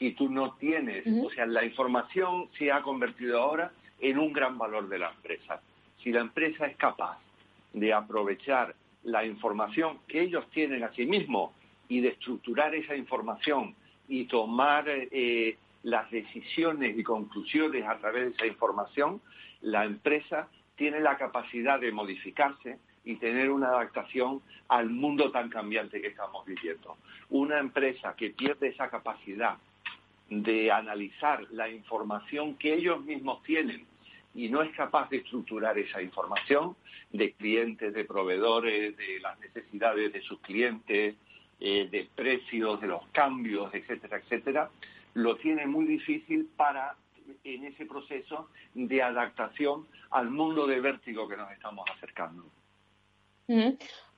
Si 0.00 0.12
tú 0.12 0.30
no 0.30 0.54
tienes, 0.54 1.06
o 1.06 1.28
sea, 1.28 1.44
la 1.44 1.62
información 1.62 2.48
se 2.58 2.72
ha 2.72 2.80
convertido 2.80 3.38
ahora 3.38 3.70
en 4.00 4.18
un 4.18 4.32
gran 4.32 4.56
valor 4.56 4.88
de 4.88 4.98
la 4.98 5.10
empresa. 5.10 5.60
Si 6.02 6.10
la 6.10 6.20
empresa 6.20 6.64
es 6.64 6.74
capaz 6.78 7.18
de 7.74 7.92
aprovechar 7.92 8.74
la 9.04 9.26
información 9.26 9.98
que 10.08 10.22
ellos 10.22 10.48
tienen 10.52 10.84
a 10.84 10.92
sí 10.94 11.04
mismos 11.04 11.52
y 11.86 12.00
de 12.00 12.08
estructurar 12.08 12.74
esa 12.74 12.96
información 12.96 13.74
y 14.08 14.24
tomar 14.24 14.86
eh, 14.88 15.58
las 15.82 16.10
decisiones 16.10 16.96
y 16.96 17.02
conclusiones 17.02 17.84
a 17.86 17.98
través 17.98 18.24
de 18.24 18.30
esa 18.30 18.46
información, 18.46 19.20
la 19.60 19.84
empresa 19.84 20.48
tiene 20.76 21.00
la 21.00 21.18
capacidad 21.18 21.78
de 21.78 21.92
modificarse 21.92 22.78
y 23.04 23.16
tener 23.16 23.50
una 23.50 23.68
adaptación 23.68 24.40
al 24.68 24.88
mundo 24.88 25.30
tan 25.30 25.50
cambiante 25.50 26.00
que 26.00 26.06
estamos 26.06 26.46
viviendo. 26.46 26.96
Una 27.28 27.58
empresa 27.58 28.14
que 28.16 28.30
pierde 28.30 28.68
esa 28.68 28.88
capacidad 28.88 29.58
de 30.30 30.70
analizar 30.70 31.46
la 31.50 31.68
información 31.68 32.54
que 32.54 32.74
ellos 32.74 33.04
mismos 33.04 33.42
tienen 33.42 33.84
y 34.32 34.48
no 34.48 34.62
es 34.62 34.70
capaz 34.76 35.10
de 35.10 35.18
estructurar 35.18 35.76
esa 35.76 36.00
información 36.00 36.76
de 37.12 37.32
clientes, 37.32 37.92
de 37.92 38.04
proveedores, 38.04 38.96
de 38.96 39.18
las 39.20 39.38
necesidades 39.40 40.12
de 40.12 40.22
sus 40.22 40.38
clientes, 40.40 41.16
eh, 41.58 41.88
de 41.90 42.08
precios, 42.14 42.80
de 42.80 42.86
los 42.86 43.06
cambios, 43.08 43.74
etcétera, 43.74 44.18
etcétera, 44.18 44.70
lo 45.14 45.36
tiene 45.36 45.66
muy 45.66 45.84
difícil 45.84 46.48
para 46.56 46.94
en 47.44 47.64
ese 47.64 47.86
proceso 47.86 48.48
de 48.74 49.02
adaptación 49.02 49.86
al 50.10 50.30
mundo 50.30 50.66
de 50.66 50.80
vértigo 50.80 51.28
que 51.28 51.36
nos 51.36 51.50
estamos 51.52 51.84
acercando. 51.94 52.44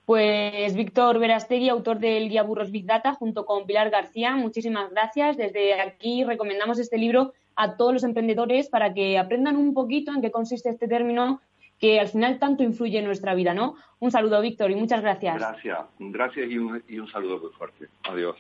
Pues 0.05 0.75
Víctor 0.75 1.19
Verastegui, 1.19 1.69
autor 1.69 1.99
del 2.01 2.29
guía 2.29 2.43
Burros 2.43 2.73
Big 2.73 2.87
Data, 2.87 3.15
junto 3.15 3.47
con 3.47 3.67
Pilar 3.67 3.91
García, 3.91 4.35
muchísimas 4.35 4.91
gracias. 4.91 5.37
Desde 5.37 5.81
aquí 5.81 6.25
recomendamos 6.25 6.79
este 6.81 6.99
libro 6.99 7.33
a 7.55 7.77
todos 7.77 7.93
los 7.93 8.05
emprendedores 8.05 8.69
para 8.69 8.93
que 8.93 9.19
aprendan 9.19 9.57
un 9.57 9.75
poquito 9.75 10.13
en 10.13 10.21
qué 10.21 10.31
consiste 10.31 10.71
este 10.71 10.89
término 10.89 11.41
que 11.79 12.01
al 12.01 12.09
final 12.09 12.39
tanto 12.39 12.63
influye 12.63 12.99
en 12.99 13.05
nuestra 13.05 13.35
vida, 13.35 13.55
¿no? 13.55 13.77
Un 14.01 14.11
saludo, 14.11 14.41
Víctor, 14.41 14.71
y 14.71 14.77
muchas 14.77 15.03
gracias. 15.03 15.37
Gracias, 15.37 15.79
gracias 15.99 16.51
y 16.51 16.59
un, 16.59 16.83
y 16.89 16.99
un 16.99 17.09
saludo 17.09 17.39
muy 17.39 17.51
fuerte. 17.51 17.89
Adiós. 18.05 18.37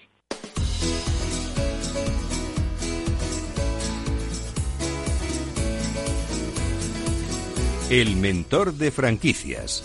El 7.90 8.16
mentor 8.16 8.72
de 8.72 8.90
franquicias. 8.90 9.84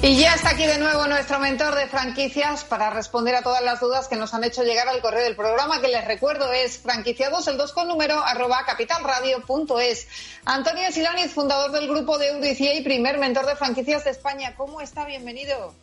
Y 0.00 0.16
ya 0.20 0.34
está 0.34 0.50
aquí 0.50 0.64
de 0.64 0.78
nuevo 0.78 1.08
nuestro 1.08 1.40
mentor 1.40 1.74
de 1.74 1.88
franquicias 1.88 2.64
para 2.64 2.88
responder 2.88 3.34
a 3.34 3.42
todas 3.42 3.64
las 3.64 3.80
dudas 3.80 4.06
que 4.06 4.14
nos 4.14 4.32
han 4.32 4.44
hecho 4.44 4.62
llegar 4.62 4.86
al 4.86 5.00
correo 5.00 5.24
del 5.24 5.34
programa, 5.34 5.80
que 5.80 5.88
les 5.88 6.06
recuerdo 6.06 6.52
es 6.52 6.78
franquiciados, 6.78 7.48
el 7.48 7.58
2 7.58 7.72
con 7.72 7.88
número, 7.88 8.14
arroba 8.14 8.64
capitalradio.es. 8.64 10.40
Antonio 10.44 10.92
Silaniz, 10.92 11.32
fundador 11.34 11.72
del 11.72 11.88
grupo 11.88 12.16
de 12.16 12.28
Euricia 12.28 12.78
y 12.78 12.84
primer 12.84 13.18
mentor 13.18 13.46
de 13.46 13.56
franquicias 13.56 14.04
de 14.04 14.12
España. 14.12 14.54
¿Cómo 14.56 14.80
está? 14.80 15.04
Bienvenido. 15.04 15.74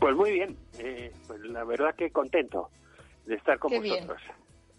Pues 0.00 0.16
muy 0.16 0.32
bien, 0.32 0.56
eh, 0.80 1.12
pues 1.28 1.40
la 1.42 1.62
verdad 1.62 1.94
que 1.94 2.10
contento 2.10 2.70
de 3.24 3.36
estar 3.36 3.60
con 3.60 3.70
vosotros. 3.70 4.20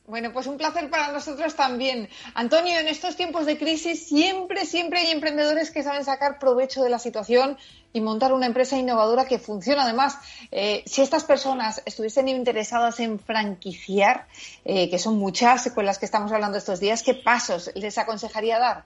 Bueno, 0.08 0.32
pues 0.32 0.45
un 0.45 0.58
placer 0.58 0.88
para 0.91 1.12
nosotros 1.12 1.56
también. 1.56 2.10
Antonio, 2.36 2.78
en 2.80 2.88
estos 2.88 3.16
tiempos 3.16 3.47
de 3.47 3.58
crisis 3.58 4.08
siempre, 4.08 4.66
siempre 4.66 4.99
hay 4.99 5.12
emprendedores 5.12 5.72
que 5.72 5.82
saben 5.82 6.03
sacar 6.03 6.38
provecho 6.38 6.84
de 6.84 6.91
la 6.91 6.99
situación 6.99 7.58
y 7.91 8.01
montar 8.01 8.32
una 8.32 8.45
empresa 8.45 8.78
innovadora 8.78 9.26
que 9.26 9.39
funciona. 9.39 9.82
Además, 9.84 10.20
eh, 10.51 10.84
si 10.86 11.01
estas 11.01 11.24
personas 11.24 11.82
estuviesen 11.88 12.28
interesadas 12.28 12.99
en 12.99 13.18
franquiciar, 13.18 14.28
eh, 14.64 14.91
que 14.91 14.99
son 14.99 15.18
muchas 15.18 15.72
con 15.74 15.86
las 15.86 15.97
que 15.97 16.06
estamos 16.06 16.32
hablando 16.32 16.60
estos 16.60 16.80
días, 16.80 17.01
¿qué 17.01 17.16
pasos 17.16 17.72
les 17.74 17.97
aconsejaría 17.97 18.60
dar? 18.60 18.84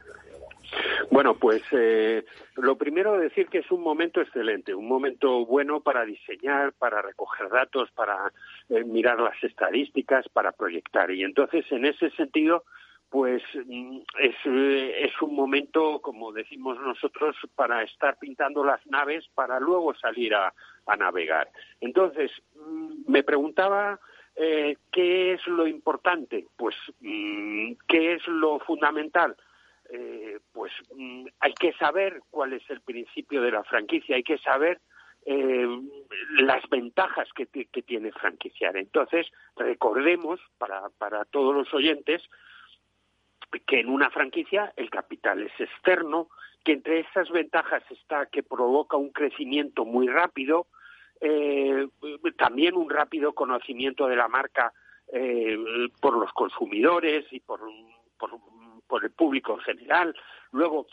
Bueno, 1.12 1.36
pues 1.36 1.64
eh, 1.72 2.24
lo 2.56 2.78
primero 2.78 3.18
decir 3.18 3.48
que 3.48 3.60
es 3.60 3.72
un 3.72 3.82
momento 3.82 4.22
excelente, 4.22 4.74
un 4.76 4.88
momento 4.88 5.46
bueno 5.46 5.82
para 5.82 6.06
diseñar, 6.06 6.74
para 6.74 7.02
recoger 7.02 7.50
datos, 7.50 7.90
para 7.92 8.32
eh, 8.70 8.84
mirar 8.84 9.20
las 9.20 9.42
estadísticas, 9.44 10.28
para 10.30 10.52
proyectar. 10.52 11.12
Y 11.12 11.24
entonces, 11.24 11.66
en 11.72 11.86
ese 11.86 12.10
sentido, 12.12 12.64
pues 13.10 13.42
mm, 13.66 14.00
es, 14.20 14.36
eh, 14.46 15.06
es 15.06 15.22
un 15.22 15.36
momento, 15.36 16.00
como 16.02 16.32
decimos 16.32 16.80
nosotros, 16.80 17.36
para 17.56 17.84
estar 17.84 18.18
pintando 18.18 18.64
las 18.64 18.86
naves 18.88 19.28
para 19.34 19.60
luego 19.60 19.94
salir 19.96 20.36
a, 20.36 20.54
navegar. 20.98 21.48
Entonces, 21.82 22.32
mm, 22.56 23.12
me 23.12 23.24
preguntaba 23.24 24.00
eh, 24.36 24.76
qué 24.92 25.34
es 25.34 25.46
lo 25.48 25.68
importante, 25.68 26.48
pues 26.58 26.76
mm, 27.02 27.74
qué 27.88 28.14
es 28.14 28.28
lo 28.28 28.60
fundamental 28.60 29.36
eh, 29.90 30.40
pues 30.54 30.72
hay 31.40 31.54
que 31.54 31.74
saber 31.74 32.22
cuál 32.30 32.54
es 32.54 32.62
el 32.70 32.82
principio 32.82 33.42
de 33.42 33.52
la 33.52 33.64
franquicia, 33.64 34.16
hay 34.16 34.24
que 34.24 34.38
saber 34.38 34.80
eh, 35.26 35.68
las 36.40 36.68
ventajas 36.70 37.28
que, 37.34 37.46
tiene 37.46 38.12
franquiciar. 38.12 38.78
Entonces, 38.78 39.28
recordemos 39.56 40.40
para, 40.58 40.90
para 40.98 41.26
todos 41.26 41.56
los 41.56 41.74
oyentes 41.74 42.22
que 43.66 43.80
en 43.80 43.90
una 43.90 44.10
franquicia 44.12 44.74
el 44.76 44.90
capital 44.90 45.42
es 45.42 45.60
externo, 45.60 46.30
que 46.64 46.74
entre 46.74 47.00
esas 47.00 47.30
ventajas 47.32 47.84
está 47.90 48.28
que 48.28 48.44
provoca 48.44 48.96
un 48.98 49.12
crecimiento 49.12 49.86
muy 49.86 50.08
rápido, 50.08 50.68
eh, 51.22 51.88
también 52.38 52.76
un 52.76 52.90
rápido 52.90 53.34
conocimiento 53.34 54.08
de 54.08 54.16
la 54.16 54.28
marca 54.28 54.74
por 56.02 56.16
los 56.16 56.32
consumidores 56.34 57.26
y 57.32 57.40
por 57.40 57.62
por 58.90 59.06
el 59.06 59.12
público 59.12 59.54
en 59.54 59.60
general. 59.60 60.16
Luego, 60.52 60.88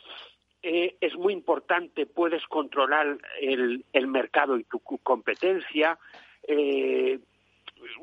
eh, 0.68 0.96
es 1.00 1.14
muy 1.14 1.32
importante, 1.32 2.06
puedes 2.06 2.44
controlar 2.48 3.18
el, 3.40 3.84
mercado 4.08 4.58
y 4.58 4.64
tu 4.64 4.80
competencia. 4.80 5.96
Eh, 6.42 7.20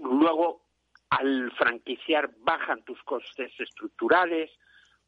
luego, 0.01 0.61
al 1.09 1.51
franquiciar, 1.57 2.32
bajan 2.39 2.82
tus 2.84 3.03
costes 3.03 3.51
estructurales, 3.59 4.49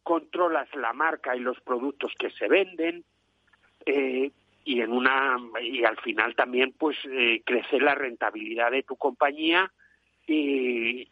controlas 0.04 0.68
la 0.76 0.92
marca 0.92 1.34
y 1.34 1.40
los 1.40 1.58
productos 1.62 2.12
que 2.20 2.30
se 2.32 2.50
venden. 2.50 3.06
Eh, 3.86 4.32
y 4.66 4.82
en 4.82 4.92
una 4.92 5.38
y 5.62 5.86
al 5.86 5.96
final 6.02 6.36
también 6.36 6.74
pues 6.78 6.98
crece 7.46 7.80
la 7.80 7.96
rentabilidad 7.96 8.72
de 8.72 8.84
tu 8.84 8.98
compañía 8.98 9.72
y, 10.28 11.08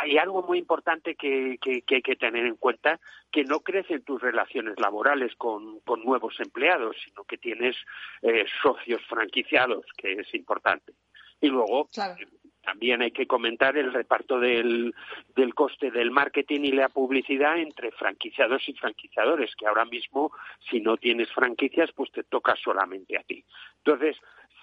hay 0.00 0.18
algo 0.18 0.42
muy 0.42 0.58
importante 0.58 1.14
que, 1.14 1.58
que, 1.60 1.82
hay 1.88 2.02
que 2.02 2.16
tener 2.16 2.46
en 2.46 2.56
cuenta, 2.56 3.00
que 3.30 3.44
no 3.44 3.60
crecen 3.60 4.02
tus 4.02 4.20
relaciones 4.20 4.78
laborales 4.78 5.34
con, 5.36 5.80
con 5.80 6.04
nuevos 6.04 6.38
empleados, 6.40 6.96
sino 7.04 7.24
que 7.24 7.38
tienes 7.38 7.76
eh, 8.22 8.44
socios 8.62 9.02
franquiciados, 9.08 9.84
que 9.96 10.12
es 10.12 10.34
importante. 10.34 10.92
Y 11.40 11.48
luego 11.48 11.88
también 12.62 13.02
hay 13.02 13.10
que 13.10 13.26
comentar 13.26 13.76
el 13.76 13.92
reparto 13.92 14.38
del, 14.38 14.94
del 15.34 15.54
coste 15.54 15.90
del 15.90 16.10
marketing 16.10 16.60
y 16.60 16.72
la 16.72 16.88
publicidad 16.88 17.58
entre 17.58 17.90
franquiciados 17.90 18.68
y 18.68 18.74
franquiciadores, 18.74 19.54
que 19.56 19.66
ahora 19.66 19.84
mismo 19.84 20.32
si 20.70 20.80
no 20.80 20.96
tienes 20.96 21.30
franquicias, 21.32 21.90
pues 21.92 22.12
te 22.12 22.22
toca 22.22 22.54
solamente 22.56 23.18
a 23.18 23.22
ti. 23.22 23.44
Entonces, 23.78 24.16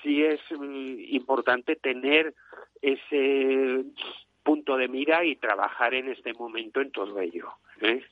sí 0.04 0.24
es 0.24 0.40
mm, 0.52 1.00
importante 1.16 1.76
tener 1.76 2.34
ese 2.82 3.86
punto 4.44 4.78
de 4.78 4.88
mira 4.88 5.26
y 5.26 5.36
trabajar 5.36 5.94
en 5.94 6.10
este 6.10 6.34
momento 6.34 6.82
en 6.82 6.92
todo 6.92 7.20
ello. 7.20 7.50
¿eh? 7.82 8.04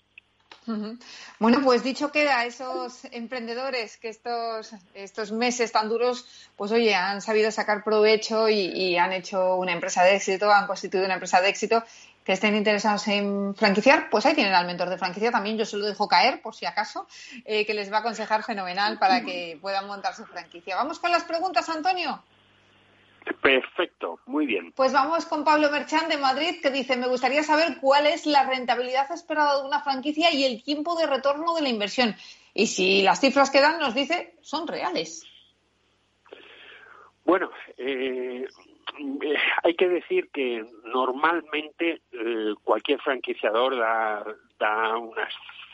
Bueno, 1.40 1.62
pues 1.64 1.84
dicho 1.84 2.12
queda, 2.12 2.46
esos 2.46 3.06
emprendedores 3.12 3.98
que 3.98 4.10
estos, 4.10 4.74
estos 4.94 5.32
meses 5.32 5.72
tan 5.72 5.88
duros, 5.88 6.50
pues 6.58 6.72
oye, 6.74 6.94
han 6.94 7.22
sabido 7.22 7.52
sacar 7.52 7.84
provecho 7.86 8.50
y, 8.50 8.98
han 8.98 9.14
hecho 9.14 9.56
una 9.56 9.72
empresa 9.72 10.04
de 10.04 10.18
éxito, 10.18 10.52
han 10.52 10.68
constituido 10.68 11.06
una 11.06 11.14
empresa 11.14 11.40
de 11.42 11.50
éxito 11.50 11.84
que 12.28 12.34
estén 12.34 12.58
interesados 12.58 13.08
en 13.08 13.56
franquiciar, 13.56 14.10
pues 14.10 14.26
ahí 14.26 14.36
tienen 14.36 14.54
al 14.54 14.68
mentor 14.68 14.90
de 14.90 14.98
franquicia 14.98 15.32
también. 15.32 15.58
Yo 15.58 15.64
se 15.66 15.78
lo 15.78 15.86
dejo 15.86 16.10
caer, 16.10 16.42
por 16.42 16.54
si 16.54 16.66
acaso, 16.66 17.08
eh, 17.46 17.66
que 17.66 17.74
les 17.74 17.90
va 17.90 17.98
a 17.98 18.00
aconsejar 18.02 18.44
fenomenal 18.44 19.00
para 19.00 19.24
que 19.24 19.58
puedan 19.62 19.88
montar 19.88 20.14
su 20.14 20.26
franquicia. 20.26 20.76
Vamos 20.76 21.00
con 21.00 21.10
las 21.10 21.24
preguntas, 21.24 21.70
Antonio. 21.70 22.22
Perfecto, 23.42 24.20
muy 24.26 24.46
bien. 24.46 24.74
Pues 24.74 24.92
vamos 24.92 25.26
con 25.26 25.46
Pablo 25.46 25.72
Merchán 25.72 26.10
de 26.10 26.18
Madrid, 26.18 26.60
que 26.62 26.70
dice, 26.70 26.98
me 26.98 27.08
gustaría 27.08 27.44
saber 27.44 27.78
cuál 27.80 28.08
es 28.08 28.26
la 28.26 28.44
rentabilidad 28.44 29.10
esperada 29.14 29.62
de 29.62 29.66
una 29.66 29.80
franquicia 29.80 30.30
y 30.34 30.44
el 30.44 30.62
tiempo 30.64 30.98
de 30.98 31.08
retorno 31.08 31.56
de 31.56 31.62
la 31.62 31.70
inversión. 31.70 32.14
Y 32.54 32.68
si 32.68 33.04
las 33.04 33.22
cifras 33.22 33.50
que 33.50 33.62
dan, 33.62 33.80
nos 33.80 33.96
dice, 33.96 34.36
son 34.42 34.68
reales. 34.68 35.26
Bueno, 37.24 37.50
eh, 37.78 38.46
hay 39.64 39.76
que 39.76 39.88
decir 39.88 40.30
que 40.32 40.66
normalmente 40.86 42.02
eh, 42.12 42.54
cualquier 42.64 43.00
franquiciador 43.02 43.78
da, 43.78 44.26
da 44.60 44.98
unas 44.98 45.34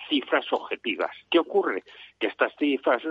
cifras 0.09 0.45
objetivas. 0.51 1.11
¿Qué 1.29 1.39
ocurre? 1.39 1.83
Que 2.19 2.27
estas 2.27 2.53
cifras 2.57 3.03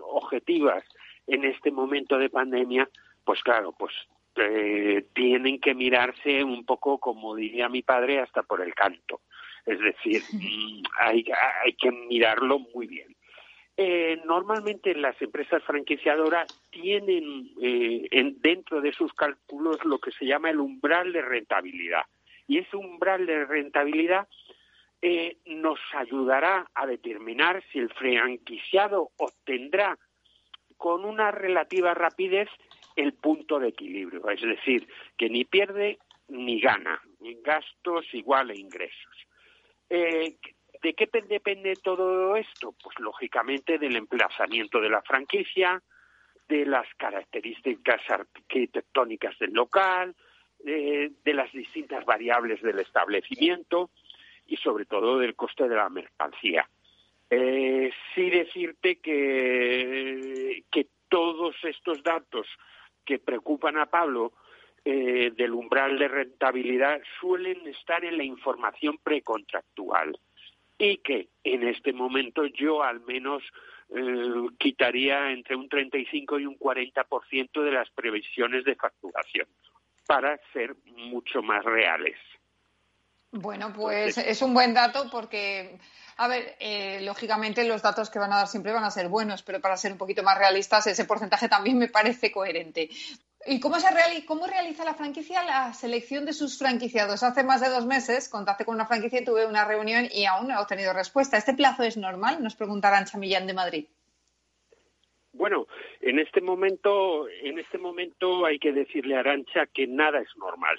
objetivas 0.00 0.84
en 1.26 1.44
este 1.44 1.70
momento 1.70 2.18
de 2.18 2.30
pandemia 2.30 2.88
pues 3.26 3.42
claro, 3.42 3.74
pues 3.76 3.92
eh, 4.36 5.04
tienen 5.12 5.60
que 5.60 5.74
mirarse 5.74 6.44
un 6.44 6.64
poco, 6.64 6.98
como 6.98 7.34
diría 7.34 7.68
mi 7.68 7.82
padre, 7.82 8.20
hasta 8.20 8.44
por 8.44 8.62
el 8.62 8.72
canto. 8.72 9.20
Es 9.66 9.80
decir, 9.80 10.22
mm, 10.32 10.82
hay, 11.00 11.24
hay 11.64 11.72
que 11.72 11.90
mirarlo 11.90 12.60
muy 12.60 12.86
bien. 12.86 13.15
Eh, 13.78 14.22
normalmente 14.24 14.94
las 14.94 15.20
empresas 15.20 15.62
franquiciadoras 15.64 16.46
tienen 16.70 17.50
eh, 17.60 18.08
en, 18.10 18.40
dentro 18.40 18.80
de 18.80 18.92
sus 18.92 19.12
cálculos 19.12 19.84
lo 19.84 19.98
que 19.98 20.12
se 20.12 20.24
llama 20.24 20.50
el 20.50 20.60
umbral 20.60 21.12
de 21.12 21.20
rentabilidad. 21.20 22.04
Y 22.48 22.58
ese 22.58 22.76
umbral 22.76 23.26
de 23.26 23.44
rentabilidad 23.44 24.28
eh, 25.02 25.36
nos 25.44 25.78
ayudará 25.94 26.70
a 26.74 26.86
determinar 26.86 27.62
si 27.70 27.78
el 27.78 27.92
franquiciado 27.92 29.10
obtendrá 29.18 29.98
con 30.78 31.04
una 31.04 31.30
relativa 31.30 31.92
rapidez 31.92 32.48
el 32.96 33.12
punto 33.12 33.58
de 33.58 33.68
equilibrio, 33.68 34.28
es 34.30 34.40
decir, 34.40 34.88
que 35.18 35.28
ni 35.28 35.44
pierde 35.44 35.98
ni 36.28 36.60
gana, 36.60 37.00
gastos 37.44 38.06
igual 38.14 38.50
a 38.50 38.54
ingresos. 38.54 39.16
Eh, 39.90 40.38
¿De 40.82 40.94
qué 40.94 41.08
depende 41.28 41.74
todo 41.76 42.36
esto? 42.36 42.74
Pues 42.82 42.98
lógicamente 42.98 43.78
del 43.78 43.96
emplazamiento 43.96 44.80
de 44.80 44.90
la 44.90 45.02
franquicia, 45.02 45.82
de 46.48 46.66
las 46.66 46.86
características 46.96 48.00
arquitectónicas 48.08 49.38
del 49.38 49.52
local, 49.52 50.14
de 50.62 51.34
las 51.34 51.52
distintas 51.52 52.04
variables 52.04 52.60
del 52.62 52.80
establecimiento 52.80 53.90
y 54.46 54.56
sobre 54.56 54.84
todo 54.84 55.18
del 55.18 55.34
coste 55.34 55.68
de 55.68 55.76
la 55.76 55.88
mercancía. 55.88 56.68
Eh, 57.28 57.92
sí 58.14 58.30
decirte 58.30 58.96
que, 59.00 60.64
que 60.70 60.86
todos 61.08 61.56
estos 61.64 62.02
datos 62.02 62.46
que 63.04 63.18
preocupan 63.18 63.78
a 63.78 63.86
Pablo 63.86 64.32
eh, 64.84 65.32
del 65.36 65.52
umbral 65.52 65.98
de 65.98 66.08
rentabilidad 66.08 67.00
suelen 67.20 67.66
estar 67.66 68.04
en 68.04 68.16
la 68.16 68.24
información 68.24 68.98
precontractual 69.02 70.18
y 70.78 70.98
que 70.98 71.28
en 71.44 71.66
este 71.66 71.92
momento 71.92 72.46
yo 72.46 72.82
al 72.82 73.00
menos 73.00 73.42
eh, 73.94 74.48
quitaría 74.58 75.30
entre 75.30 75.56
un 75.56 75.68
35 75.68 76.38
y 76.40 76.46
un 76.46 76.58
40% 76.58 77.62
de 77.62 77.70
las 77.70 77.88
previsiones 77.90 78.64
de 78.64 78.74
facturación 78.74 79.46
para 80.06 80.38
ser 80.52 80.74
mucho 80.84 81.42
más 81.42 81.64
reales. 81.64 82.16
Bueno, 83.32 83.72
pues 83.74 84.16
es 84.18 84.40
un 84.42 84.54
buen 84.54 84.72
dato 84.72 85.08
porque 85.10 85.78
a 86.18 86.28
ver, 86.28 86.56
eh, 86.60 87.00
lógicamente 87.02 87.64
los 87.64 87.82
datos 87.82 88.08
que 88.08 88.18
van 88.18 88.32
a 88.32 88.36
dar 88.36 88.48
siempre 88.48 88.72
van 88.72 88.84
a 88.84 88.90
ser 88.90 89.08
buenos, 89.08 89.42
pero 89.42 89.60
para 89.60 89.76
ser 89.76 89.92
un 89.92 89.98
poquito 89.98 90.22
más 90.22 90.38
realistas, 90.38 90.86
ese 90.86 91.04
porcentaje 91.04 91.48
también 91.48 91.76
me 91.76 91.88
parece 91.88 92.32
coherente. 92.32 92.88
¿Y 93.48 93.60
cómo, 93.60 93.78
se 93.78 93.86
cómo 94.26 94.46
realiza 94.46 94.84
la 94.84 94.94
franquicia 94.94 95.44
la 95.44 95.72
selección 95.72 96.24
de 96.24 96.32
sus 96.32 96.58
franquiciados? 96.58 97.22
Hace 97.22 97.44
más 97.44 97.60
de 97.60 97.68
dos 97.68 97.86
meses 97.86 98.28
contacté 98.28 98.64
con 98.64 98.74
una 98.74 98.86
franquicia 98.86 99.20
y 99.20 99.24
tuve 99.24 99.46
una 99.46 99.64
reunión 99.64 100.08
y 100.12 100.24
aún 100.24 100.48
no 100.48 100.54
he 100.54 100.62
obtenido 100.62 100.92
respuesta. 100.92 101.36
¿Este 101.36 101.54
plazo 101.54 101.84
es 101.84 101.96
normal? 101.96 102.42
Nos 102.42 102.56
pregunta 102.56 102.88
Arancha 102.88 103.18
Millán 103.18 103.46
de 103.46 103.54
Madrid. 103.54 103.86
Bueno, 105.32 105.68
en 106.00 106.18
este 106.18 106.40
momento, 106.40 107.28
en 107.28 107.58
este 107.58 107.78
momento 107.78 108.46
hay 108.46 108.58
que 108.58 108.72
decirle 108.72 109.16
a 109.16 109.20
Arancha 109.20 109.66
que 109.66 109.86
nada 109.86 110.18
es 110.18 110.36
normal 110.36 110.76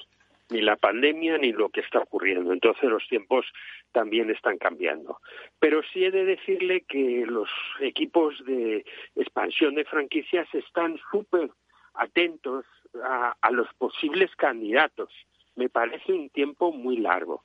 ni 0.49 0.61
la 0.61 0.78
pandemia 0.78 1.38
ni 1.38 1.51
lo 1.51 1.70
que 1.70 1.82
está 1.82 1.99
ocurriendo. 1.99 2.51
Entonces 2.51 2.89
los 2.89 3.07
tiempos 3.07 3.45
también 3.91 4.30
están 4.30 4.57
cambiando. 4.57 5.20
Pero 5.59 5.82
sí 5.93 6.05
he 6.05 6.11
de 6.11 6.26
decirle 6.26 6.82
que 6.88 7.26
los 7.26 7.49
equipos 7.80 8.34
de 8.45 8.86
expansión 9.15 9.76
de 9.76 9.86
franquicias 9.86 10.47
están 10.53 10.99
súper 11.11 11.49
atentos 11.98 12.66
a, 13.04 13.52
los 13.52 13.68
posibles 13.76 14.36
candidatos. 14.36 15.10
Me 15.56 15.70
parece 15.70 16.14
un 16.14 16.30
tiempo 16.30 16.72
muy 16.72 16.98
largo. 16.98 17.43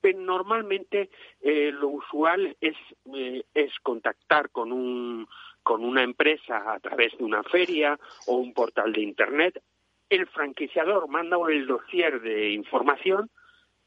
Pero 0.00 0.18
normalmente 0.20 1.10
eh, 1.40 1.72
lo 1.72 1.88
usual 1.88 2.56
es, 2.60 2.76
eh, 3.14 3.44
es 3.54 3.72
contactar 3.82 4.50
con 4.50 4.72
un 4.72 5.26
con 5.62 5.82
una 5.82 6.02
empresa 6.02 6.74
a 6.74 6.78
través 6.78 7.16
de 7.16 7.24
una 7.24 7.42
feria 7.42 7.98
o 8.26 8.36
un 8.36 8.52
portal 8.52 8.92
de 8.92 9.00
internet 9.00 9.62
el 10.14 10.26
franquiciador 10.26 11.08
manda 11.08 11.36
el 11.48 11.66
dossier 11.66 12.20
de 12.20 12.50
información, 12.50 13.30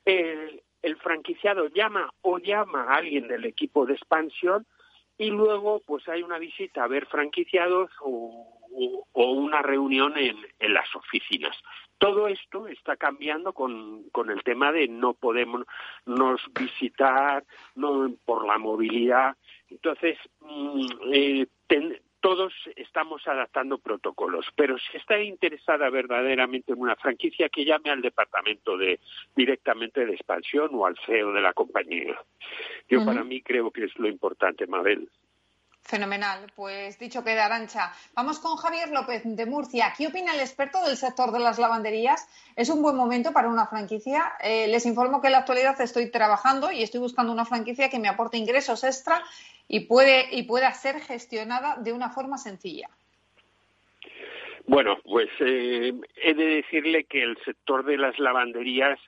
el, 0.05 0.61
franquiciado 1.01 1.67
llama 1.67 2.09
o 2.21 2.39
llama 2.39 2.83
a 2.83 2.95
alguien 2.97 3.27
del 3.27 3.45
equipo 3.45 3.85
de 3.85 3.93
expansión 3.93 4.65
y 5.17 5.29
luego 5.29 5.81
pues 5.85 6.07
hay 6.07 6.23
una 6.23 6.37
visita 6.37 6.83
a 6.83 6.87
ver 6.87 7.05
franquiciados 7.07 7.89
o, 8.01 8.53
una 9.13 9.61
reunión 9.61 10.13
en, 10.17 10.35
las 10.73 10.93
oficinas. 10.95 11.55
Todo 11.97 12.27
esto 12.27 12.67
está 12.67 12.95
cambiando 12.95 13.53
con, 13.53 14.05
el 14.29 14.43
tema 14.43 14.71
de 14.71 14.87
no 14.87 15.13
podemos 15.13 15.65
nos 16.05 16.41
visitar 16.53 17.43
no, 17.75 18.11
por 18.25 18.45
la 18.45 18.59
movilidad. 18.59 19.35
Entonces, 19.69 20.17
mm, 20.41 20.85
eh, 21.11 21.47
todos 22.19 22.53
estamos 22.75 23.27
adaptando 23.27 23.77
protocolos, 23.77 24.45
pero 24.55 24.77
si 24.77 24.97
está 24.97 25.21
interesada 25.21 25.89
verdaderamente 25.89 26.73
en 26.73 26.79
una 26.79 26.95
franquicia, 26.95 27.49
que 27.49 27.65
llame 27.65 27.89
al 27.89 28.01
departamento 28.01 28.77
de 28.77 28.99
directamente 29.35 30.05
de 30.05 30.13
expansión 30.13 30.69
o 30.73 30.85
al 30.85 30.97
CEO 31.05 31.31
de 31.33 31.41
la 31.41 31.53
compañía. 31.53 32.19
Yo 32.89 33.05
para 33.05 33.23
mí 33.23 33.41
creo 33.41 33.71
que 33.71 33.85
es 33.85 33.97
lo 33.97 34.07
importante, 34.07 34.65
Mabel. 34.67 35.09
Fenomenal. 35.87 36.51
Pues 36.53 36.99
dicho 36.99 37.23
queda, 37.23 37.45
Arancha. 37.45 37.93
Vamos 38.13 38.39
con 38.39 38.57
Javier 38.57 38.89
López 38.89 39.21
de 39.23 39.45
Murcia. 39.45 39.93
¿Qué 39.97 40.07
opina 40.07 40.33
el 40.33 40.41
experto 40.41 40.83
del 40.83 40.97
sector 40.97 41.31
de 41.31 41.39
las 41.39 41.59
lavanderías? 41.59 42.27
¿Es 42.57 42.69
un 42.69 42.81
buen 42.81 42.97
momento 42.97 43.31
para 43.31 43.47
una 43.47 43.67
franquicia? 43.67 44.33
Eh, 44.43 44.67
les 44.67 44.85
informo 44.85 45.21
que 45.21 45.27
en 45.27 45.31
la 45.33 45.39
actualidad 45.39 45.79
estoy 45.79 46.11
trabajando 46.11 46.73
y 46.73 46.83
estoy 46.83 46.99
buscando 46.99 47.31
una 47.31 47.45
franquicia 47.45 47.89
que 47.89 47.99
me 47.99 48.09
aporte 48.09 48.35
ingresos 48.35 48.83
extra 48.83 49.23
y, 49.69 49.81
puede, 49.81 50.27
y 50.35 50.43
pueda 50.43 50.73
ser 50.73 50.99
gestionada 50.99 51.77
de 51.77 51.93
una 51.93 52.09
forma 52.09 52.37
sencilla. 52.37 52.89
Bueno, 54.65 54.97
pues 55.05 55.29
eh, 55.39 55.93
he 56.21 56.33
de 56.33 56.45
decirle 56.47 57.05
que 57.05 57.23
el 57.23 57.37
sector 57.45 57.85
de 57.85 57.97
las 57.97 58.19
lavanderías 58.19 58.99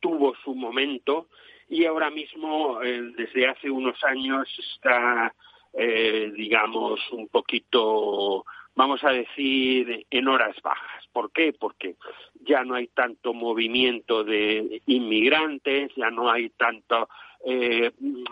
tuvo 0.00 0.34
su 0.42 0.56
momento 0.56 1.28
y 1.68 1.84
ahora 1.84 2.10
mismo, 2.10 2.82
eh, 2.82 3.12
desde 3.16 3.46
hace 3.46 3.70
unos 3.70 4.02
años, 4.02 4.48
está 4.58 5.32
eh, 5.76 6.32
digamos, 6.36 7.00
un 7.10 7.26
poquito, 7.26 8.44
vamos 8.76 9.02
a 9.02 9.10
decir, 9.10 10.06
en 10.08 10.28
horas 10.28 10.56
bajas. 10.62 11.04
¿Por 11.12 11.32
qué? 11.32 11.52
Porque 11.52 11.96
ya 12.42 12.62
no 12.62 12.76
hay 12.76 12.86
tanto 12.88 13.34
movimiento 13.34 14.22
de 14.22 14.82
inmigrantes, 14.86 15.90
ya 15.96 16.10
no 16.10 16.30
hay 16.30 16.50
tanto 16.50 17.08
eh, 17.44 17.90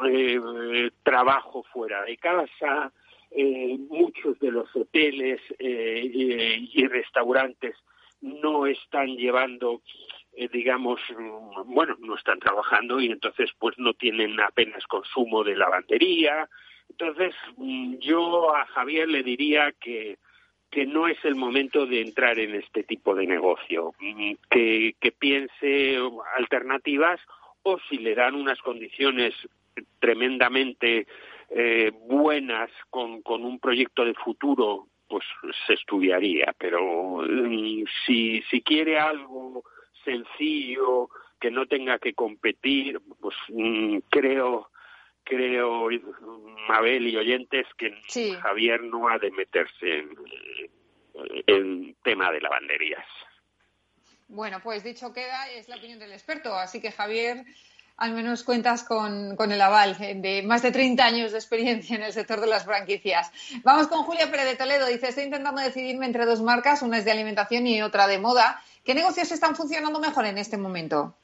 eh, 0.08 0.90
trabajo 1.02 1.64
fuera 1.72 2.04
de 2.04 2.16
casa, 2.16 2.92
muchos 3.88 4.38
de 4.40 4.50
los 4.50 4.68
hoteles 4.76 5.40
y 5.58 6.86
restaurantes 6.86 7.74
no 8.20 8.66
están 8.66 9.16
llevando 9.16 9.80
digamos, 10.52 11.00
bueno, 11.64 11.96
no 12.00 12.14
están 12.14 12.38
trabajando 12.38 13.00
y 13.00 13.06
entonces 13.06 13.50
pues 13.58 13.78
no 13.78 13.94
tienen 13.94 14.38
apenas 14.40 14.86
consumo 14.86 15.44
de 15.44 15.56
lavandería, 15.56 16.48
entonces, 16.88 17.34
mm, 17.56 17.96
yo 17.98 18.54
a 18.54 18.66
Javier 18.66 19.08
le 19.08 19.22
diría 19.22 19.72
que, 19.72 20.18
que 20.70 20.86
no 20.86 21.08
es 21.08 21.18
el 21.24 21.34
momento 21.34 21.86
de 21.86 22.00
entrar 22.00 22.38
en 22.38 22.54
este 22.54 22.82
tipo 22.82 23.14
de 23.14 23.26
negocio, 23.26 23.92
mm, 24.00 24.32
que, 24.50 24.94
que 25.00 25.12
piense 25.12 25.98
alternativas 26.36 27.20
o 27.62 27.78
si 27.88 27.98
le 27.98 28.14
dan 28.14 28.34
unas 28.34 28.60
condiciones 28.60 29.34
tremendamente 30.00 31.06
eh, 31.50 31.92
buenas 32.08 32.70
con, 32.90 33.22
con 33.22 33.44
un 33.44 33.58
proyecto 33.58 34.04
de 34.04 34.14
futuro, 34.14 34.86
pues 35.08 35.24
se 35.66 35.74
estudiaría. 35.74 36.54
Pero 36.58 37.22
mm, 37.22 37.84
si, 38.06 38.42
si 38.50 38.62
quiere 38.62 38.98
algo 38.98 39.64
sencillo, 40.04 41.08
que 41.40 41.50
no 41.50 41.66
tenga 41.66 41.98
que 41.98 42.14
competir, 42.14 43.00
pues 43.20 43.34
creo 44.10 44.71
creo, 45.24 45.88
Mabel 46.68 47.08
y 47.08 47.16
oyentes, 47.16 47.66
que 47.76 47.92
Javier 48.40 48.82
no 48.82 49.08
ha 49.08 49.18
de 49.18 49.30
meterse 49.30 49.98
en, 49.98 50.10
el 51.46 51.96
tema 52.02 52.30
de 52.30 52.40
lavanderías. 52.40 53.06
Bueno, 54.28 54.60
pues 54.62 54.82
dicho 54.82 55.12
queda, 55.12 55.50
es 55.50 55.68
la 55.68 55.76
opinión 55.76 55.98
del 55.98 56.12
experto, 56.12 56.54
así 56.54 56.80
que 56.80 56.90
Javier, 56.90 57.44
al 57.98 58.12
menos 58.12 58.44
cuentas 58.44 58.82
con, 58.82 59.36
con, 59.36 59.52
el 59.52 59.60
aval 59.60 59.96
de 59.98 60.42
más 60.42 60.62
de 60.62 60.72
30 60.72 61.04
años 61.04 61.32
de 61.32 61.38
experiencia 61.38 61.96
en 61.96 62.02
el 62.02 62.12
sector 62.12 62.40
de 62.40 62.46
las 62.46 62.64
franquicias. 62.64 63.30
Vamos 63.62 63.88
con 63.88 64.04
Julia 64.04 64.30
Pérez 64.30 64.46
de 64.46 64.56
Toledo. 64.56 64.86
Dice, 64.86 65.08
estoy 65.08 65.24
intentando 65.24 65.60
decidirme 65.60 66.06
entre 66.06 66.24
dos 66.24 66.40
marcas, 66.40 66.80
una 66.80 66.98
es 66.98 67.04
de 67.04 67.12
alimentación 67.12 67.66
y 67.66 67.82
otra 67.82 68.06
de 68.06 68.18
moda. 68.18 68.62
¿Qué 68.84 68.94
negocios 68.94 69.30
están 69.30 69.54
funcionando 69.54 70.00
mejor 70.00 70.24
en 70.24 70.38
este 70.38 70.56
momento? 70.56 71.14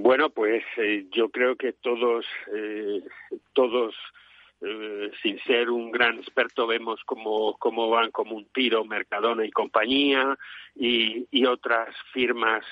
Bueno, 0.00 0.30
pues 0.30 0.62
eh, 0.76 1.06
yo 1.10 1.28
creo 1.28 1.56
que 1.56 1.72
todos, 1.72 2.24
eh, 2.54 3.02
todos, 3.52 3.96
eh, 4.60 5.10
sin 5.20 5.40
ser 5.40 5.70
un 5.70 5.90
gran 5.90 6.18
experto, 6.18 6.68
vemos 6.68 7.00
cómo, 7.04 7.56
cómo 7.58 7.90
van 7.90 8.12
como 8.12 8.36
un 8.36 8.44
tiro 8.52 8.84
Mercadona 8.84 9.44
y 9.44 9.50
compañía 9.50 10.38
y, 10.76 11.26
y 11.32 11.46
otras 11.46 11.92
firmas. 12.12 12.64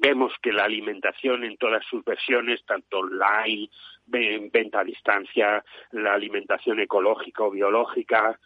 vemos 0.00 0.32
que 0.40 0.54
la 0.54 0.64
alimentación 0.64 1.44
en 1.44 1.58
todas 1.58 1.84
sus 1.84 2.02
versiones, 2.02 2.64
tanto 2.64 3.00
online, 3.00 3.68
venta 4.06 4.80
a 4.80 4.84
distancia, 4.84 5.62
la 5.90 6.14
alimentación 6.14 6.80
ecológica 6.80 7.42
o 7.42 7.50
biológica, 7.50 8.40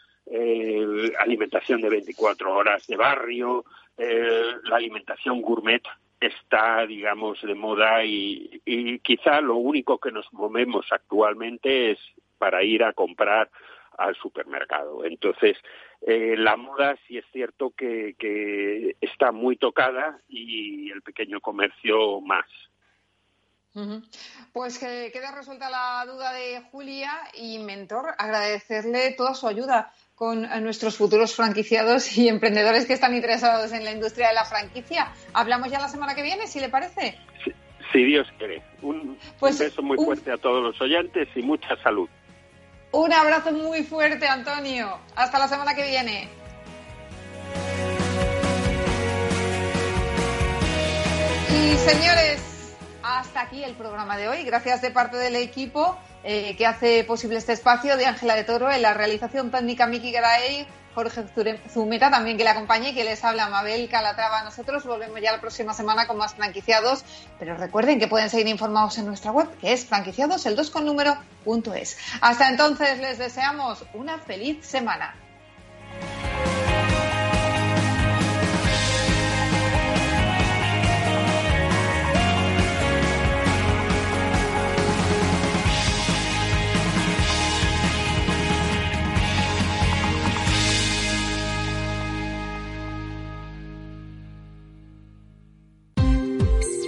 alimentación 1.21 1.81
de 1.83 1.89
24 1.89 2.53
horas 2.53 2.85
de 2.89 2.97
barrio, 2.97 3.65
la 3.97 4.75
alimentación 4.75 5.41
gourmet 5.41 5.85
está, 6.21 6.87
digamos, 6.87 7.41
de 7.43 7.55
moda 7.55 8.05
y, 8.05 8.61
quizá 9.03 9.41
lo 9.41 9.57
único 9.57 9.99
que 9.99 10.11
nos 10.11 10.33
movemos 10.33 10.87
actualmente 10.91 11.93
es 11.93 11.99
para 12.39 12.63
ir 12.63 12.85
a 12.85 12.93
comprar 12.93 13.51
al 13.99 14.15
supermercado. 14.17 15.05
Entonces, 15.05 15.57
eh, 16.07 16.35
la 16.37 16.57
moda 16.57 16.97
sí 17.07 17.19
es 17.19 17.25
cierto 17.33 17.71
que, 17.71 18.15
que, 18.19 18.97
está 19.01 19.33
muy 19.33 19.57
tocada 19.57 20.21
y 20.29 20.91
el 20.91 21.03
pequeño 21.03 21.41
comercio 21.41 22.21
más. 22.21 22.47
Pues 24.55 24.79
que 24.79 25.11
queda 25.13 25.35
resuelta 25.35 25.69
la 25.69 26.11
duda 26.11 26.33
de 26.33 26.63
Julia 26.71 27.13
y 27.35 27.59
Mentor, 27.59 28.15
agradecerle 28.17 29.13
toda 29.13 29.35
su 29.35 29.47
ayuda 29.47 29.93
con 30.17 30.49
nuestros 30.63 30.97
futuros 30.97 31.35
franquiciados 31.37 32.17
y 32.17 32.29
emprendedores 32.29 32.87
que 32.87 32.95
están 32.95 33.15
interesados 33.15 33.71
en 33.73 33.85
la 33.85 33.93
industria 33.93 34.29
de 34.29 34.35
la 34.35 34.47
franquicia. 34.47 35.13
Hablamos 35.35 35.71
ya 35.71 35.79
la 35.79 35.89
semana 35.89 36.15
que 36.15 36.23
viene, 36.23 36.47
si 36.47 36.59
le 36.59 36.71
parece. 36.71 37.19
Si 37.93 38.03
Dios 38.03 38.27
quiere. 38.39 38.63
Un, 38.81 39.19
pues 39.39 39.59
beso 39.59 39.83
muy 39.83 39.99
fuerte 39.99 40.33
a 40.33 40.39
todos 40.39 40.63
los 40.63 40.81
oyentes 40.81 41.29
y 41.37 41.43
mucha 41.43 41.77
salud. 41.83 42.09
Un 42.93 43.13
abrazo 43.13 43.53
muy 43.53 43.83
fuerte, 43.83 44.27
Antonio. 44.27 44.99
Hasta 45.15 45.39
la 45.39 45.49
semana 45.49 45.75
que 45.75 45.87
viene. 45.87 46.29
Y 51.51 51.75
señores, 51.77 52.75
hasta 53.03 53.43
aquí 53.43 53.63
el 53.63 53.75
programa 53.75 54.17
de 54.17 54.29
hoy. 54.29 54.45
Gracias 54.45 54.81
de 54.81 54.91
parte 54.91 55.19
del 55.19 55.37
equipo 55.37 55.99
eh, 56.29 56.57
que 56.57 56.67
hace 56.67 57.05
posible 57.05 57.39
este 57.39 57.53
espacio 57.53 57.97
de 57.97 58.05
Ángela 58.05 58.35
de 58.35 58.43
Toro 58.43 58.69
en 58.69 58.83
la 58.83 58.95
realización 58.95 59.53
técnica 59.53 59.87
Miki 59.87 60.11
Garay, 60.11 60.67
Jorge 60.93 61.25
Zumeta 61.71 62.11
también 62.11 62.37
que 62.37 62.43
le 62.43 62.51
acompañe 62.51 62.95
que 62.95 63.05
les 63.05 63.23
habla 63.23 63.49
Mabel 63.49 63.89
Calatrava. 63.89 64.43
Nosotros 64.43 64.85
volvemos 64.85 65.21
ya 65.21 65.31
la 65.31 65.41
próxima 65.41 65.73
semana 65.73 66.09
con 66.09 66.17
más 66.17 66.35
franquiciados, 66.35 67.05
pero 67.39 67.57
recuerden 67.57 68.01
que 68.01 68.09
pueden 68.09 68.29
seguir 68.29 68.49
informados 68.49 68.99
en 68.99 69.07
nuestra 69.07 69.31
web, 69.31 69.49
que 69.61 69.73
es 69.73 69.87
franquiciados 69.87 70.45
el 70.47 70.57
2 70.57 70.71
con 70.71 70.85
número 70.85 71.17
punto 71.45 71.73
es. 71.75 71.97
Hasta 72.21 72.49
entonces 72.49 72.99
les 72.99 73.19
deseamos 73.19 73.85
una 73.95 74.19
feliz 74.19 74.67
semana. 74.67 75.15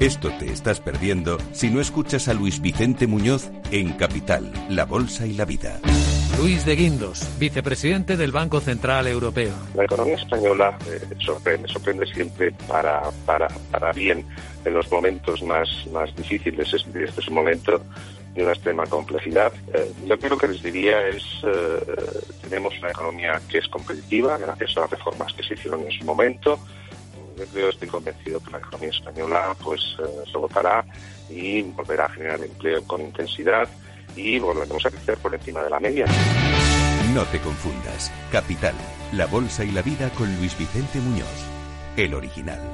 Esto 0.00 0.28
te 0.40 0.50
estás 0.50 0.80
perdiendo 0.80 1.38
si 1.52 1.70
no 1.70 1.80
escuchas 1.80 2.26
a 2.26 2.34
Luis 2.34 2.60
Vicente 2.60 3.06
Muñoz 3.06 3.50
en 3.70 3.92
Capital, 3.92 4.52
La 4.68 4.84
Bolsa 4.84 5.24
y 5.24 5.34
la 5.34 5.44
Vida. 5.44 5.80
Luis 6.36 6.66
de 6.66 6.74
Guindos, 6.74 7.28
vicepresidente 7.38 8.16
del 8.16 8.32
Banco 8.32 8.60
Central 8.60 9.06
Europeo. 9.06 9.54
La 9.74 9.84
economía 9.84 10.16
española 10.16 10.76
eh, 10.90 11.00
sorprende, 11.20 11.68
sorprende 11.68 12.06
siempre 12.06 12.50
para, 12.66 13.02
para, 13.24 13.46
para 13.70 13.92
bien 13.92 14.26
en 14.64 14.74
los 14.74 14.90
momentos 14.90 15.40
más, 15.44 15.68
más 15.92 16.14
difíciles. 16.16 16.74
Este 16.74 17.20
es 17.20 17.28
un 17.28 17.34
momento 17.34 17.80
de 18.34 18.42
una 18.42 18.52
extrema 18.52 18.84
complejidad. 18.86 19.52
Eh, 19.72 19.92
yo 20.06 20.18
creo 20.18 20.36
que 20.36 20.48
les 20.48 20.60
diría 20.60 21.06
es, 21.06 21.22
eh, 21.44 22.20
tenemos 22.42 22.76
una 22.80 22.90
economía 22.90 23.40
que 23.48 23.58
es 23.58 23.68
competitiva 23.68 24.38
gracias 24.38 24.76
a 24.76 24.80
las 24.80 24.90
reformas 24.90 25.32
que 25.34 25.44
se 25.44 25.54
hicieron 25.54 25.82
en 25.82 25.92
su 25.92 26.04
momento 26.04 26.58
yo 27.54 27.68
estoy 27.68 27.88
convencido 27.88 28.40
que 28.40 28.50
la 28.50 28.58
economía 28.58 28.90
española 28.90 29.56
pues 29.62 29.80
eh, 29.98 30.30
se 30.30 30.38
votará 30.38 30.84
y 31.28 31.62
volverá 31.62 32.06
a 32.06 32.08
generar 32.10 32.40
empleo 32.40 32.82
con 32.84 33.00
intensidad 33.00 33.68
y 34.16 34.38
volveremos 34.38 34.84
a 34.86 34.90
crecer 34.90 35.16
por 35.18 35.34
encima 35.34 35.62
de 35.62 35.70
la 35.70 35.80
media. 35.80 36.06
No 37.14 37.24
te 37.26 37.38
confundas. 37.40 38.12
Capital, 38.32 38.74
la 39.12 39.26
bolsa 39.26 39.64
y 39.64 39.70
la 39.70 39.82
vida 39.82 40.10
con 40.10 40.34
Luis 40.36 40.56
Vicente 40.58 40.98
Muñoz, 40.98 41.46
el 41.96 42.14
original. 42.14 42.73